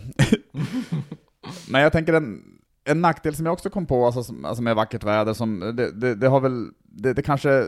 men 1.68 1.82
jag 1.82 1.92
tänker 1.92 2.12
en, 2.12 2.42
en 2.84 3.00
nackdel 3.00 3.37
som 3.37 3.46
jag 3.46 3.52
också 3.52 3.70
kom 3.70 3.87
på, 3.87 4.06
alltså, 4.06 4.22
som, 4.22 4.44
alltså 4.44 4.62
med 4.62 4.76
vackert 4.76 5.04
väder, 5.04 5.34
som, 5.34 5.61
det, 5.76 5.92
det, 5.92 6.14
det 6.14 6.28
har 6.28 6.40
väl, 6.40 6.68
det, 6.82 7.12
det 7.12 7.22
kanske 7.22 7.66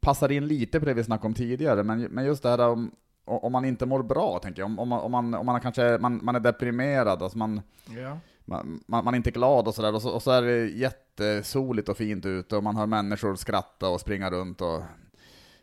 passar 0.00 0.32
in 0.32 0.46
lite 0.46 0.80
på 0.80 0.86
det 0.86 0.94
vi 0.94 1.04
snackade 1.04 1.26
om 1.26 1.34
tidigare, 1.34 1.82
men, 1.82 2.02
men 2.02 2.24
just 2.24 2.42
det 2.42 2.48
här 2.48 2.68
om, 2.68 2.90
om 3.24 3.52
man 3.52 3.64
inte 3.64 3.86
mår 3.86 4.02
bra, 4.02 4.38
tänker 4.38 4.62
jag. 4.62 4.66
Om, 4.66 4.78
om, 4.78 4.88
man, 4.88 5.00
om, 5.00 5.12
man, 5.12 5.34
om 5.34 5.46
man 5.46 5.60
kanske 5.60 5.98
man, 6.00 6.20
man 6.24 6.36
är 6.36 6.40
deprimerad, 6.40 7.22
alltså 7.22 7.38
man, 7.38 7.60
Ja. 8.02 8.18
man, 8.44 8.80
man, 8.86 9.04
man 9.04 9.14
är 9.14 9.16
inte 9.16 9.30
glad 9.30 9.68
och 9.68 9.74
sådär, 9.74 9.94
och 9.94 10.02
så, 10.02 10.10
och 10.10 10.22
så 10.22 10.30
är 10.30 10.42
det 10.42 10.66
jättesoligt 10.66 11.88
och 11.88 11.96
fint 11.96 12.26
ute, 12.26 12.56
och 12.56 12.62
man 12.62 12.76
hör 12.76 12.86
människor 12.86 13.34
skratta 13.34 13.88
och 13.88 14.00
springa 14.00 14.30
runt 14.30 14.60
och, 14.60 14.82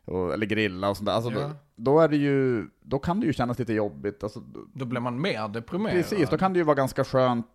och 0.05 0.33
eller 0.33 0.45
grilla 0.45 0.89
och 0.89 0.97
sådär. 0.97 1.11
Alltså, 1.13 1.31
Ja. 1.31 1.39
då, 1.39 1.51
då, 1.75 1.99
är 1.99 2.07
det 2.07 2.17
ju, 2.17 2.67
då 2.81 2.99
kan 2.99 3.19
det 3.19 3.25
ju 3.25 3.33
kännas 3.33 3.59
lite 3.59 3.73
jobbigt. 3.73 4.23
Alltså, 4.23 4.39
Då 4.73 4.85
blir 4.85 4.99
man 5.01 5.21
mer 5.21 5.47
deprimerad. 5.47 5.91
Precis, 5.95 6.29
då 6.29 6.37
kan 6.37 6.53
det 6.53 6.59
ju 6.59 6.63
vara 6.65 6.75
ganska 6.75 7.03
skönt 7.03 7.47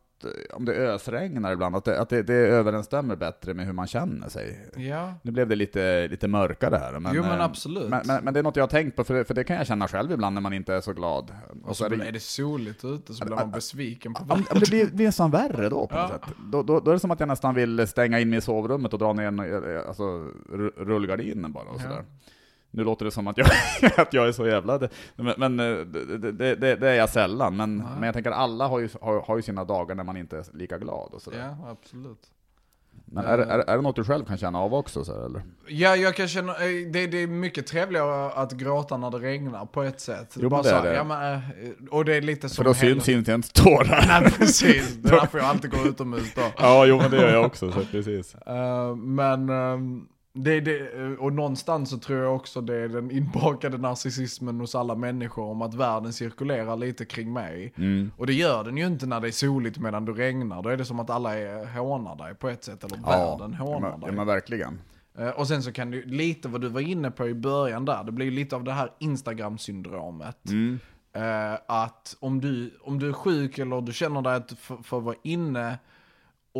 om 0.52 0.64
det 0.64 0.72
ösregnar 0.72 1.52
ibland, 1.52 1.76
att 1.76 1.84
det, 1.84 2.00
att 2.00 2.08
det, 2.08 2.22
det 2.22 2.34
överensstämmer 2.34 3.16
bättre 3.16 3.54
med 3.54 3.66
hur 3.66 3.72
man 3.72 3.86
känner 3.86 4.28
sig. 4.28 4.68
Ja. 4.76 5.14
Nu 5.22 5.30
blev 5.32 5.48
det 5.48 5.56
lite, 5.56 6.08
lite 6.08 6.28
mörkare 6.28 6.76
här. 6.76 6.98
Men, 7.00 7.12
jo 7.14 7.22
men 7.22 7.38
eh, 7.38 7.44
absolut. 7.44 7.88
Men, 7.88 8.02
men, 8.06 8.24
men 8.24 8.34
det 8.34 8.40
är 8.40 8.44
något 8.44 8.56
jag 8.56 8.62
har 8.62 8.68
tänkt 8.68 8.96
på, 8.96 9.04
för 9.04 9.14
det, 9.14 9.24
för 9.24 9.34
det 9.34 9.44
kan 9.44 9.56
jag 9.56 9.66
känna 9.66 9.88
själv 9.88 10.12
ibland 10.12 10.34
när 10.34 10.40
man 10.40 10.52
inte 10.52 10.74
är 10.74 10.80
så 10.80 10.92
glad. 10.92 11.30
och 11.64 11.76
så 11.76 11.84
är 11.84 12.02
är 12.02 12.12
det 12.12 12.20
soligt 12.22 12.84
ute 12.84 13.14
så 13.14 13.24
blir 13.24 13.36
man 13.36 13.50
besviken 13.50 14.14
på 14.14 14.24
varandra. 14.24 14.54
det 14.60 14.68
blir, 14.70 14.86
blir 14.86 15.06
nästan 15.06 15.30
värre 15.30 15.68
då 15.68 15.86
på 15.86 15.94
något 15.96 16.10
Ja. 16.12 16.18
sätt. 16.26 16.34
Då, 16.52 16.62
då, 16.62 16.80
då 16.80 16.90
är 16.90 16.94
det 16.94 17.00
som 17.00 17.10
att 17.10 17.20
jag 17.20 17.26
nästan 17.28 17.54
vill 17.54 17.86
stänga 17.86 18.20
in 18.20 18.30
mig 18.30 18.38
i 18.38 18.42
sovrummet 18.42 18.92
och 18.92 18.98
dra 18.98 19.12
ner 19.12 19.26
eh, 19.76 19.88
alltså, 19.88 20.02
ru- 20.52 20.84
rullgardinen 20.84 21.52
bara 21.52 21.64
och 21.68 21.80
Ja. 21.84 22.02
Nu 22.70 22.84
låter 22.84 23.04
det 23.04 23.10
som 23.10 23.26
att 23.26 23.38
jag, 23.38 23.48
att 23.96 24.12
jag 24.12 24.28
är 24.28 24.32
så 24.32 24.46
jävla... 24.46 24.80
Men, 25.16 25.34
men 25.36 25.60
eh, 25.60 25.86
det, 25.86 26.32
det, 26.32 26.54
det, 26.54 26.76
det 26.76 26.88
är 26.90 26.94
jag 26.94 27.10
sällan. 27.10 27.56
Men, 27.56 27.76
Nej. 27.76 27.86
men 27.94 28.02
jag 28.02 28.14
tänker 28.14 28.30
alla 28.30 28.66
har 28.66 28.78
ju, 28.78 28.88
har, 29.00 29.20
har 29.20 29.36
ju 29.36 29.42
sina 29.42 29.64
dagar 29.64 29.94
när 29.94 30.04
man 30.04 30.16
inte 30.16 30.38
är 30.38 30.44
lika 30.52 30.78
glad 30.78 31.14
och 31.14 31.22
sådär. 31.22 31.56
Ja, 31.60 31.70
absolut. 31.70 32.30
Men 33.04 33.24
är, 33.24 33.38
är, 33.38 33.58
är 33.58 33.76
det 33.76 33.82
något 33.82 33.96
du 33.96 34.04
själv 34.04 34.24
kan 34.24 34.38
känna 34.38 34.58
av 34.58 34.74
också? 34.74 35.04
Så, 35.04 35.26
eller? 35.26 35.42
Ja, 35.68 35.96
jag 35.96 36.16
kan 36.16 36.28
känna, 36.28 36.52
eh, 36.52 36.90
det, 36.92 37.06
det 37.06 37.22
är 37.22 37.26
mycket 37.26 37.66
trevligare 37.66 38.30
att 38.32 38.52
gråta 38.52 38.96
när 38.96 39.10
det 39.10 39.18
regnar 39.18 39.66
på 39.66 39.82
ett 39.82 40.00
sätt. 40.00 40.36
Jo, 40.40 40.48
Bara 40.48 40.62
det 40.62 40.68
så, 40.68 40.82
det. 40.82 40.94
Ja, 40.94 41.04
men, 41.04 41.34
eh, 41.34 41.40
och 41.90 42.04
det 42.04 42.14
är 42.16 42.20
lite 42.20 42.48
som 42.48 42.56
För 42.56 42.64
då 42.64 42.74
syns 42.74 43.08
inte 43.08 43.30
ens 43.30 43.52
tårar. 43.52 44.04
Nej, 44.08 44.30
precis. 44.30 44.96
Det 44.96 45.08
är 45.08 45.12
därför 45.20 45.38
jag 45.38 45.46
alltid 45.46 45.70
går 45.70 45.88
utomhus 45.88 46.34
då. 46.34 46.42
Ja, 46.58 46.86
jo 46.86 46.96
men 46.96 47.10
det 47.10 47.16
gör 47.16 47.32
jag 47.32 47.46
också, 47.46 47.72
så 47.72 47.80
precis. 47.80 48.34
Eh, 48.34 48.96
men, 48.96 49.48
ehm, 49.48 50.06
det, 50.36 50.60
det, 50.60 50.90
och 51.16 51.32
någonstans 51.32 51.90
så 51.90 51.98
tror 51.98 52.18
jag 52.18 52.34
också 52.36 52.60
det 52.60 52.76
är 52.76 52.88
den 52.88 53.10
inbakade 53.10 53.78
narcissismen 53.78 54.60
hos 54.60 54.74
alla 54.74 54.94
människor 54.94 55.44
om 55.44 55.62
att 55.62 55.74
världen 55.74 56.12
cirkulerar 56.12 56.76
lite 56.76 57.04
kring 57.04 57.32
mig. 57.32 57.72
Mm. 57.76 58.10
Och 58.16 58.26
det 58.26 58.32
gör 58.32 58.64
den 58.64 58.76
ju 58.76 58.86
inte 58.86 59.06
när 59.06 59.20
det 59.20 59.28
är 59.28 59.32
soligt 59.32 59.78
medan 59.78 60.04
du 60.04 60.12
regnar. 60.12 60.62
Då 60.62 60.68
är 60.68 60.76
det 60.76 60.84
som 60.84 61.00
att 61.00 61.10
alla 61.10 61.38
är, 61.38 61.78
hånar 61.78 62.16
dig 62.16 62.34
på 62.34 62.48
ett 62.48 62.64
sätt, 62.64 62.84
eller 62.84 62.98
Ja, 63.06 63.36
världen 63.36 63.54
hånar 63.54 63.90
men, 63.90 64.00
dig. 64.00 64.08
ja 64.08 64.14
men 64.14 64.26
verkligen. 64.26 64.78
Eh, 65.18 65.28
Och 65.28 65.48
sen 65.48 65.62
så 65.62 65.72
kan 65.72 65.90
du, 65.90 66.02
lite 66.04 66.48
vad 66.48 66.60
du 66.60 66.68
var 66.68 66.80
inne 66.80 67.10
på 67.10 67.28
i 67.28 67.34
början 67.34 67.84
där, 67.84 68.04
det 68.04 68.12
blir 68.12 68.30
lite 68.30 68.56
av 68.56 68.64
det 68.64 68.72
här 68.72 68.90
Instagram-syndromet. 68.98 70.48
Mm. 70.48 70.78
Eh, 71.12 71.58
att 71.68 72.16
om 72.20 72.40
du, 72.40 72.78
om 72.82 72.98
du 72.98 73.08
är 73.08 73.12
sjuk 73.12 73.58
eller 73.58 73.80
du 73.80 73.92
känner 73.92 74.22
dig 74.22 74.34
att 74.34 74.52
för, 74.58 74.76
för 74.76 74.98
att 74.98 75.04
vara 75.04 75.16
inne 75.22 75.78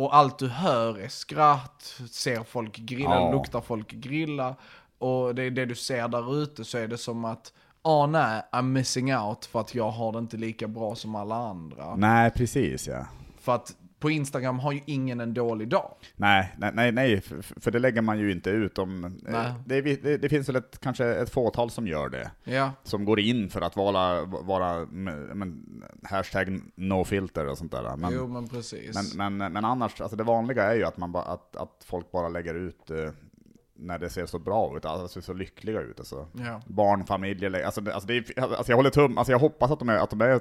och 0.03 0.15
allt 0.15 0.39
du 0.39 0.47
hör 0.47 0.99
är 0.99 1.07
skratt, 1.07 1.95
ser 2.11 2.43
folk 2.43 2.77
grilla, 2.77 3.15
Ja. 3.21 3.31
luktar 3.31 3.61
folk 3.61 3.91
grilla 3.91 4.55
och 4.99 5.35
det 5.35 5.49
det 5.49 5.65
du 5.65 5.75
ser 5.75 6.07
där 6.07 6.43
ute 6.43 6.65
så 6.65 6.77
är 6.77 6.87
det 6.87 6.97
som 6.97 7.25
att 7.25 7.53
ah 7.81 8.05
nej, 8.05 8.41
I'm 8.51 8.61
missing 8.61 9.15
out 9.15 9.45
för 9.45 9.59
att 9.59 9.75
jag 9.75 9.89
har 9.89 10.11
det 10.11 10.19
inte 10.19 10.37
lika 10.37 10.67
bra 10.67 10.95
som 10.95 11.15
alla 11.15 11.35
andra. 11.35 11.95
Nej, 11.95 12.31
precis 12.31 12.87
ja. 12.87 13.05
För 13.39 13.55
att 13.55 13.75
på 13.99 14.09
Instagram 14.09 14.59
har 14.59 14.71
ju 14.71 14.81
ingen 14.85 15.19
en 15.19 15.33
dålig 15.33 15.67
dag. 15.67 15.91
Nej, 16.15 16.53
nej, 16.57 16.71
nej, 16.73 16.91
nej 16.91 17.21
för, 17.21 17.41
för 17.41 17.71
det 17.71 17.79
lägger 17.79 18.01
man 18.01 18.19
ju 18.19 18.31
inte 18.31 18.49
ut 18.49 18.77
om... 18.77 19.03
eh. 19.27 19.53
Det, 19.65 19.81
det, 19.81 20.17
det 20.17 20.29
finns 20.29 20.49
väl 20.49 20.55
ett, 20.55 20.79
kanske 20.79 21.05
ett 21.05 21.29
fåtal 21.29 21.69
som 21.69 21.87
gör 21.87 22.09
det. 22.09 22.31
Ja, 22.43 22.71
Som 22.83 23.05
går 23.05 23.19
in 23.19 23.49
för 23.49 23.61
att 23.61 23.75
vara, 23.75 24.25
vara 24.25 24.85
men, 24.85 25.65
hashtag 26.03 26.59
nofilter 26.75 27.47
och 27.47 27.57
sånt 27.57 27.71
där. 27.71 27.97
Men, 27.97 28.13
jo 28.13 28.27
men 28.27 28.47
precis. 28.47 29.15
men, 29.15 29.37
men, 29.37 29.53
men 29.53 29.65
annars, 29.65 30.01
alltså 30.01 30.17
det 30.17 30.23
vanliga 30.23 30.63
är 30.63 30.75
ju 30.75 30.83
att, 30.83 30.97
man 30.97 31.11
ba, 31.11 31.21
att, 31.21 31.55
att 31.55 31.83
folk 31.85 32.11
bara 32.11 32.29
lägger 32.29 32.53
ut 32.53 32.91
eh, 32.91 33.09
när 33.79 33.99
det 33.99 34.09
ser 34.09 34.25
så 34.25 34.39
bra 34.39 34.77
ut, 34.77 34.85
alltså 34.85 35.07
ser 35.07 35.21
så 35.21 35.33
lyckliga 35.33 35.81
ut. 35.81 35.99
Alltså. 35.99 36.27
ja. 36.33 36.61
Barnfamiljer, 36.67 37.65
alltså, 37.65 37.81
alltså, 37.91 38.11
är, 38.11 38.23
alltså 38.39 38.71
jag 38.71 38.75
håller 38.75 38.89
tum, 38.89 39.17
alltså 39.17 39.31
jag 39.31 39.39
hoppas 39.39 39.71
att 39.71 39.79
de 39.79 39.89
är, 39.89 39.97
att 39.97 40.09
de 40.09 40.21
är, 40.21 40.29
eh, 40.31 40.39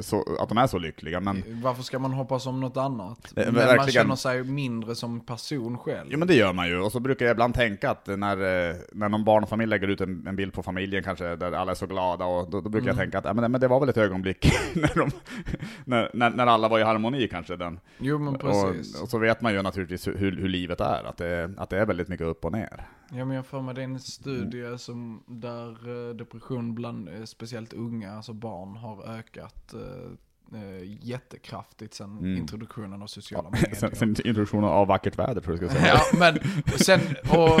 så, 0.00 0.36
att 0.40 0.48
de 0.48 0.58
är 0.58 0.66
så 0.66 0.78
lyckliga, 0.78 1.20
men 1.20 1.44
Varför 1.62 1.82
ska 1.82 1.98
man 1.98 2.12
hoppas 2.12 2.46
om 2.46 2.60
något 2.60 2.76
annat? 2.76 3.32
Eh, 3.36 3.44
Men 3.44 3.44
man 3.44 3.54
verkligen. 3.54 3.90
känner 3.90 4.16
sig 4.16 4.44
mindre 4.44 4.94
som 4.94 5.20
person 5.20 5.78
själv. 5.78 6.08
Jo 6.10 6.18
men 6.18 6.28
det 6.28 6.34
gör 6.34 6.52
man 6.52 6.68
ju, 6.68 6.80
och 6.80 6.92
så 6.92 7.00
brukar 7.00 7.26
jag 7.26 7.34
ibland 7.34 7.54
tänka 7.54 7.90
att 7.90 8.06
när, 8.06 8.36
eh, 8.70 8.76
när 8.92 9.08
någon 9.08 9.24
barnfamilj 9.24 9.70
lägger 9.70 9.88
ut 9.88 10.00
en, 10.00 10.26
en 10.26 10.36
bild 10.36 10.52
på 10.52 10.62
familjen 10.62 11.02
kanske, 11.02 11.36
där 11.36 11.52
alla 11.52 11.70
är 11.70 11.76
så 11.76 11.86
glada, 11.86 12.24
och 12.24 12.50
då, 12.50 12.60
då 12.60 12.68
brukar 12.68 12.88
jag 12.88 12.96
tänka 12.96 13.18
att 13.18 13.24
ja, 13.24 13.34
men, 13.34 13.52
men 13.52 13.60
det 13.60 13.68
var 13.68 13.80
väl 13.80 13.88
ett 13.88 13.96
ögonblick 13.96 14.52
när, 14.74 14.94
de, 14.94 15.10
när, 15.84 16.10
när, 16.14 16.30
när 16.30 16.46
alla 16.46 16.68
var 16.68 16.78
i 16.78 16.82
harmoni 16.82 17.28
kanske. 17.28 17.56
Den. 17.56 17.80
Jo 17.98 18.18
men 18.18 18.38
precis. 18.38 18.96
Och, 18.96 19.02
och 19.02 19.08
så 19.08 19.18
vet 19.18 19.40
man 19.40 19.52
ju 19.52 19.62
naturligtvis 19.62 20.06
hur, 20.06 20.36
hur 20.36 20.48
livet 20.48 20.80
är, 20.80 21.04
att 21.04 21.16
det, 21.16 21.50
att 21.56 21.70
det 21.70 21.78
är 21.78 21.86
väldigt 21.86 22.08
mycket 22.08 22.26
upp 22.26 22.44
och 22.44 22.52
ner. 22.52 22.71
Ja 23.10 23.24
men 23.24 23.36
jag 23.36 23.46
får 23.46 23.62
mig 23.62 23.74
det 23.74 23.80
är 23.80 23.84
en 23.84 24.00
studie 24.00 24.78
som, 24.78 25.22
där 25.26 25.88
eh, 26.08 26.14
depression 26.14 26.74
bland 26.74 27.08
eh, 27.08 27.24
speciellt 27.24 27.72
unga, 27.72 28.12
alltså 28.12 28.32
barn, 28.32 28.76
har 28.76 29.04
ökat 29.04 29.74
eh, 29.74 30.10
eh, 30.54 30.98
jättekraftigt 31.00 31.94
sedan 31.94 32.18
Mm. 32.18 32.36
introduktionen 32.36 33.02
av 33.02 33.06
sociala 33.06 33.50
medier. 33.52 33.74
Sen, 33.74 33.94
sen 33.96 34.08
introduktionen 34.24 34.64
av 34.70 34.86
vackert 34.86 35.18
väder 35.18 35.40
tror 35.40 35.58
jag 35.62 35.70
ska 35.70 35.80
säga. 35.80 35.94
Ja, 35.94 36.18
men 36.18 36.38
sen, 36.76 37.00
och 37.30 37.60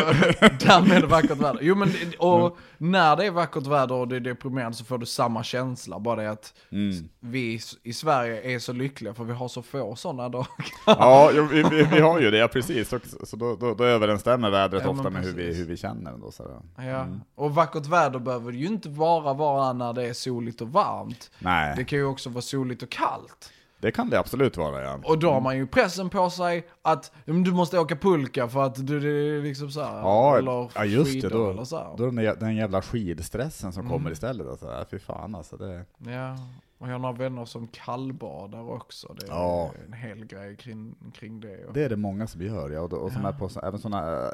därmed 0.66 1.04
vackert 1.04 1.38
väder. 1.38 1.58
Jo 1.62 1.74
men, 1.74 1.88
och 2.18 2.56
när 2.78 3.16
det 3.16 3.26
är 3.26 3.30
vackert 3.30 3.66
väder 3.66 3.94
och 3.94 4.08
det 4.08 4.16
är 4.16 4.20
deprimerande 4.20 4.76
så 4.76 4.84
får 4.84 4.98
du 4.98 5.06
samma 5.06 5.42
känsla. 5.42 5.98
Bara 5.98 6.22
det 6.22 6.30
att 6.30 6.54
Mm. 6.72 7.08
vi 7.20 7.60
i 7.82 7.92
Sverige 7.92 8.54
är 8.54 8.58
så 8.58 8.72
lyckliga 8.72 9.14
för 9.14 9.24
vi 9.24 9.32
har 9.32 9.48
så 9.48 9.62
få 9.62 9.96
sådana 9.96 10.28
dagar. 10.28 10.46
Ja, 10.86 11.30
vi, 11.50 11.62
vi, 11.70 11.82
vi 11.92 12.00
har 12.00 12.20
ju 12.20 12.30
det, 12.30 12.38
ja, 12.38 12.48
precis. 12.48 12.92
Och, 12.92 13.00
så 13.24 13.36
då, 13.36 13.56
då, 13.56 13.74
då 13.74 13.84
överensstämmer 13.84 14.50
vädret 14.50 14.82
Ja, 14.84 14.90
ofta 14.90 15.10
med 15.10 15.22
hur 15.24 15.32
vi, 15.32 15.54
hur 15.54 15.64
vi 15.66 15.76
känner. 15.76 16.12
Då, 16.18 16.30
så, 16.30 16.62
Ja. 16.76 16.82
Mm. 16.82 17.20
Och 17.34 17.54
vackert 17.54 17.86
väder 17.86 18.18
behöver 18.18 18.52
ju 18.52 18.66
inte 18.66 18.88
bara 18.88 19.32
vara 19.34 19.72
när 19.72 19.92
det 19.92 20.06
är 20.08 20.12
soligt 20.12 20.60
och 20.60 20.68
varmt. 20.72 21.30
Nej, 21.38 21.74
Det 21.76 21.84
kan 21.84 21.98
ju 21.98 22.04
också 22.04 22.30
vara 22.30 22.42
soligt 22.42 22.81
och 22.82 22.90
kallt. 22.90 23.52
det 23.80 23.90
kan 23.90 24.10
det 24.10 24.18
absolut 24.18 24.56
vara 24.56 24.82
ja. 24.82 24.98
Och 25.04 25.18
då 25.18 25.30
har 25.30 25.40
man 25.40 25.56
ju 25.56 25.66
pressen 25.66 26.10
på 26.10 26.30
sig 26.30 26.66
att 26.82 27.12
men 27.24 27.42
du 27.42 27.52
måste 27.52 27.78
åka 27.78 27.96
pulka 27.96 28.48
för 28.48 28.62
att 28.62 28.86
du 28.86 29.00
det 29.00 29.08
är 29.38 29.42
liksom 29.42 29.70
så 29.70 29.82
här, 29.82 29.98
Ja, 30.00 30.38
eller 30.38 30.70
ja 30.74 30.84
just 30.84 31.22
det, 31.22 31.28
då, 31.28 31.50
eller 31.50 31.64
så 31.64 31.76
här. 31.76 31.94
då 31.96 32.02
är 32.04 32.10
den, 32.10 32.18
jä- 32.24 32.36
den 32.40 32.56
jävla 32.56 32.82
skidstressen 32.82 33.72
som 33.72 33.80
Mm. 33.86 33.92
kommer 33.92 34.10
istället. 34.10 34.46
Alltså. 34.48 34.84
Fy 34.90 34.98
fan 34.98 35.34
alltså. 35.34 35.56
Det, 35.56 35.84
Ja, 35.98 36.36
och 36.78 36.88
jag 36.88 36.92
har 36.92 36.98
några 36.98 37.14
vänner 37.18 37.44
som 37.44 37.66
kallbadar 37.68 38.70
också. 38.72 39.14
Det 39.20 39.26
är 39.26 39.30
Ja. 39.30 39.70
en 39.86 39.92
hel 39.92 40.24
grej 40.24 40.56
kring, 40.56 40.94
kring 41.14 41.40
det. 41.40 41.64
Och, 41.66 41.72
det 41.72 41.84
är 41.84 41.88
det 41.88 41.96
många 41.96 42.26
som 42.26 42.42
gör, 42.42 42.70
ja. 42.70 42.80
Och, 42.80 42.92
och 42.92 43.12
som 43.12 43.22
Ja. 43.22 43.28
är 43.28 43.32
på, 43.32 43.48
även 43.66 43.80
sådana 43.80 44.30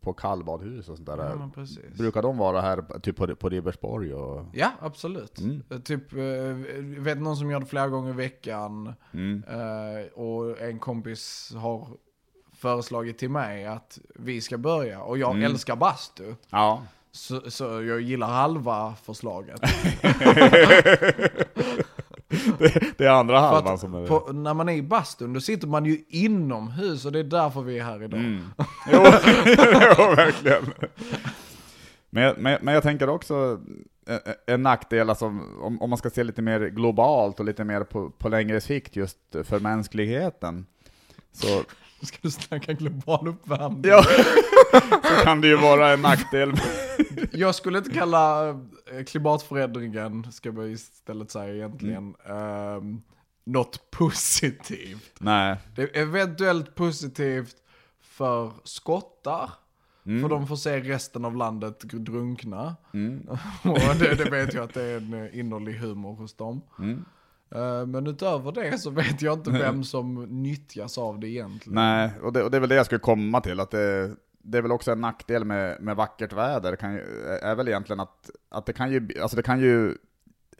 på 0.00 0.12
kallbadhus 0.12 0.88
och 0.88 0.96
sånt 0.96 1.06
där. 1.06 1.16
ja. 1.18 1.50
Brukar 1.98 2.22
de 2.22 2.38
vara 2.38 2.60
här 2.60 2.98
typ 3.00 3.16
på, 3.16 3.36
på 3.36 3.48
Ribersborg 3.48 4.14
och... 4.14 4.46
Ja, 4.52 4.70
absolut. 4.80 5.38
Mm. 5.40 5.62
Eh, 5.70 5.78
Typ, 5.78 6.12
eh, 6.12 6.18
vet 7.02 7.18
någon 7.18 7.36
som 7.36 7.50
gör 7.50 7.60
det 7.60 7.66
flera 7.66 7.88
gånger 7.88 8.10
i 8.10 8.16
veckan. 8.16 8.92
Mm. 9.12 9.44
eh, 9.48 10.06
och 10.12 10.60
en 10.60 10.78
kompis 10.78 11.52
har 11.56 11.88
föreslagit 12.52 13.18
till 13.18 13.30
mig 13.30 13.66
att 13.66 13.98
vi 14.14 14.40
ska 14.40 14.58
börja. 14.58 15.00
Och 15.02 15.18
jag 15.18 15.30
Mm. 15.30 15.44
älskar 15.44 15.76
bastu. 15.76 16.34
Ja. 16.50 16.82
Så, 17.12 17.50
så 17.50 17.64
jag 17.64 18.00
gillar 18.00 18.26
halva 18.26 18.94
förslaget. 19.02 19.60
det, 22.58 22.98
det 22.98 23.04
är 23.04 23.10
andra 23.10 23.40
halvan 23.40 23.74
att 23.74 23.80
som 23.80 23.94
är... 23.94 24.06
på, 24.06 24.32
när 24.32 24.54
man 24.54 24.68
är 24.68 24.72
i 24.72 24.82
bastun, 24.82 25.32
då 25.32 25.40
sitter 25.40 25.66
man 25.66 25.84
ju 25.84 26.04
inomhus 26.08 27.04
och 27.04 27.12
det 27.12 27.18
är 27.18 27.24
därför 27.24 27.60
vi 27.62 27.78
är 27.78 27.84
här 27.84 28.02
idag. 28.02 28.20
Mm. 28.20 28.40
Jo, 28.92 29.02
jo, 29.98 30.14
verkligen. 30.16 30.64
Men, 32.10 32.22
jag- 32.22 32.38
men, 32.38 32.58
men 32.62 32.74
jag 32.74 32.82
tänker 32.82 33.08
också 33.08 33.34
en, 34.06 34.18
en 34.46 34.62
nackdel, 34.62 35.10
alltså, 35.10 35.26
om, 35.62 35.78
om 35.82 35.90
man 35.90 35.98
ska 35.98 36.10
se 36.10 36.24
lite 36.24 36.42
mer 36.42 36.60
globalt 36.60 37.40
och 37.40 37.46
lite 37.46 37.64
mer 37.64 37.80
på, 37.84 38.10
på 38.10 38.28
längre 38.28 38.60
sikt 38.60 38.96
just 38.96 39.18
för 39.44 39.60
mänskligheten, 39.60 40.66
så, 41.32 41.62
Ska 42.02 42.16
du 42.22 42.30
snacka 42.30 42.72
global 42.72 43.28
uppvärmning? 43.28 43.80
ja, 43.90 44.02
så 45.02 45.24
kan 45.24 45.40
det 45.40 45.48
ju 45.48 45.56
vara 45.56 45.92
en 45.92 46.00
nackdel. 46.02 46.52
Jag 47.32 47.54
skulle 47.54 47.78
inte 47.78 47.90
kalla 47.90 48.48
eh, 48.48 48.56
klimatförändringen, 49.06 50.32
ska 50.32 50.52
man 50.52 50.70
istället 50.70 51.30
säga 51.30 51.54
egentligen, 51.54 52.14
ehm, 52.28 53.02
något 53.44 53.90
positivt. 53.90 55.14
Nej. 55.20 55.56
Det 55.76 55.82
är 55.82 56.02
eventuellt 56.02 56.74
positivt 56.74 57.56
för 58.00 58.52
skottar, 58.64 59.50
Mm. 60.06 60.22
för 60.22 60.28
de 60.28 60.46
får 60.46 60.56
se 60.56 60.80
resten 60.80 61.24
av 61.24 61.36
landet 61.36 61.80
drunkna. 61.80 62.76
Mm. 62.94 63.28
Och 63.64 63.96
det, 63.98 64.14
det 64.14 64.30
vet 64.30 64.54
jag 64.54 64.64
att 64.64 64.74
det 64.74 64.82
är 64.82 64.96
en 64.96 65.14
eh, 65.14 65.38
innerlig 65.38 65.72
humor 65.74 66.14
hos 66.14 66.34
dem. 66.36 66.60
Mm. 66.78 67.04
Eh, 67.54 67.86
Men 67.86 68.06
utöver 68.06 68.52
det 68.52 68.78
så 68.78 68.90
vet 68.90 69.22
jag 69.22 69.34
inte 69.38 69.50
vem 69.62 69.84
som 69.84 70.24
nyttjas 70.42 70.98
av 70.98 71.20
det 71.20 71.28
egentligen. 71.28 71.74
Nej, 71.74 72.10
och 72.22 72.32
det, 72.32 72.42
och 72.42 72.50
det 72.50 72.56
är 72.56 72.60
väl 72.60 72.68
det 72.68 72.74
jag 72.74 72.86
skulle 72.86 72.98
komma 72.98 73.40
till, 73.40 73.60
att 73.60 73.70
det, 73.70 74.16
det 74.46 74.58
är 74.58 74.62
väl 74.62 74.72
också 74.72 74.92
en 74.92 75.00
nackdel 75.00 75.44
med, 75.44 75.80
med 75.80 75.96
vackert 75.96 76.32
väder, 76.32 76.76
kan 76.76 76.92
ju, 76.92 77.00
är 77.42 77.54
väl 77.54 77.68
egentligen 77.68 78.00
att, 78.00 78.30
att 78.48 78.66
det 78.66 78.72
kan 78.72 78.92
ju, 78.92 79.08
alltså 79.22 79.36
det 79.36 79.42
kan 79.42 79.60
ju 79.60 79.94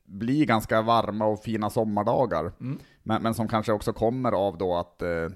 bli 0.04 0.44
ganska 0.46 0.82
varma 0.82 1.24
och 1.26 1.42
fina 1.42 1.70
sommardagar, 1.70 2.52
Mm. 2.60 2.78
men, 3.02 3.22
men 3.22 3.34
som 3.34 3.48
kanske 3.48 3.72
också 3.72 3.92
kommer 3.92 4.32
av 4.32 4.58
då 4.58 4.76
att 4.76 5.02
eh, 5.02 5.10
eh, 5.10 5.30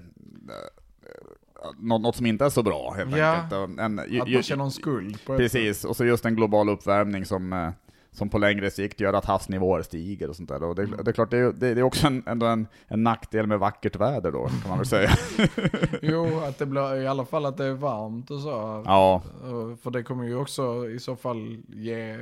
något, 1.77 2.01
något 2.01 2.15
som 2.15 2.25
inte 2.25 2.45
är 2.45 2.49
så 2.49 2.63
bra 2.63 2.93
helt 2.97 3.17
Ja, 3.17 3.33
enkelt. 3.35 3.79
En, 3.79 4.01
ju, 4.09 4.21
Att 4.21 4.29
man 4.29 4.43
känner 4.43 4.63
en 4.63 4.71
skuld 4.71 5.17
precis, 5.25 5.85
och 5.85 5.95
så 5.95 6.05
just 6.05 6.25
en 6.25 6.35
global 6.35 6.69
uppvärmning 6.69 7.25
som, 7.25 7.53
eh, 7.53 7.69
som 8.13 8.29
på 8.29 8.37
längre 8.37 8.71
sikt 8.71 8.99
gör 8.99 9.13
att 9.13 9.25
havsnivåer 9.25 9.81
stiger 9.81 10.29
och 10.29 10.35
sånt 10.35 10.49
där. 10.49 10.63
Och 10.63 10.75
det, 10.75 10.83
Mm. 10.83 10.99
det 11.03 11.11
är 11.11 11.13
klart, 11.13 11.31
det 11.31 11.37
är, 11.37 11.51
det 11.53 11.67
är 11.67 11.83
också 11.83 12.07
en, 12.07 12.23
ändå 12.27 12.45
en, 12.45 12.67
en 12.87 13.03
nackdel 13.03 13.47
med 13.47 13.59
vackert 13.59 13.95
väder 13.95 14.31
då, 14.31 14.47
kan 14.47 14.69
man 14.69 14.77
väl 14.77 14.87
säga. 14.87 15.09
Jo, 16.01 16.39
att 16.39 16.57
det 16.57 16.65
blir 16.65 17.01
i 17.01 17.07
alla 17.07 17.25
fall 17.25 17.45
att 17.45 17.57
det 17.57 17.65
är 17.65 17.73
varmt 17.73 18.31
och 18.31 18.39
så. 18.39 18.83
ja. 18.85 19.21
Eh, 19.43 19.75
För 19.77 19.91
det 19.91 20.03
kommer 20.03 20.23
ju 20.23 20.35
också 20.35 20.89
i 20.89 20.99
så 20.99 21.15
fall 21.15 21.57
ge, 21.67 22.17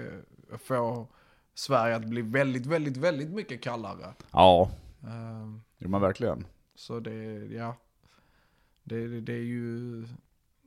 få 0.63 1.07
Sverige 1.53 1.95
att 1.95 2.05
bli 2.05 2.21
väldigt, 2.21 2.65
väldigt, 2.65 2.97
väldigt 2.97 3.29
mycket 3.29 3.61
kallare. 3.63 4.13
Ja, 4.31 4.69
Eh, 5.03 5.59
jo 5.77 5.89
men 5.89 6.01
verkligen. 6.01 6.45
Så 6.75 6.99
det, 6.99 7.13
ja. 7.51 7.75
Det, 8.83 9.07
det, 9.07 9.21
det 9.21 9.33
är 9.33 9.43
ju, 9.43 10.05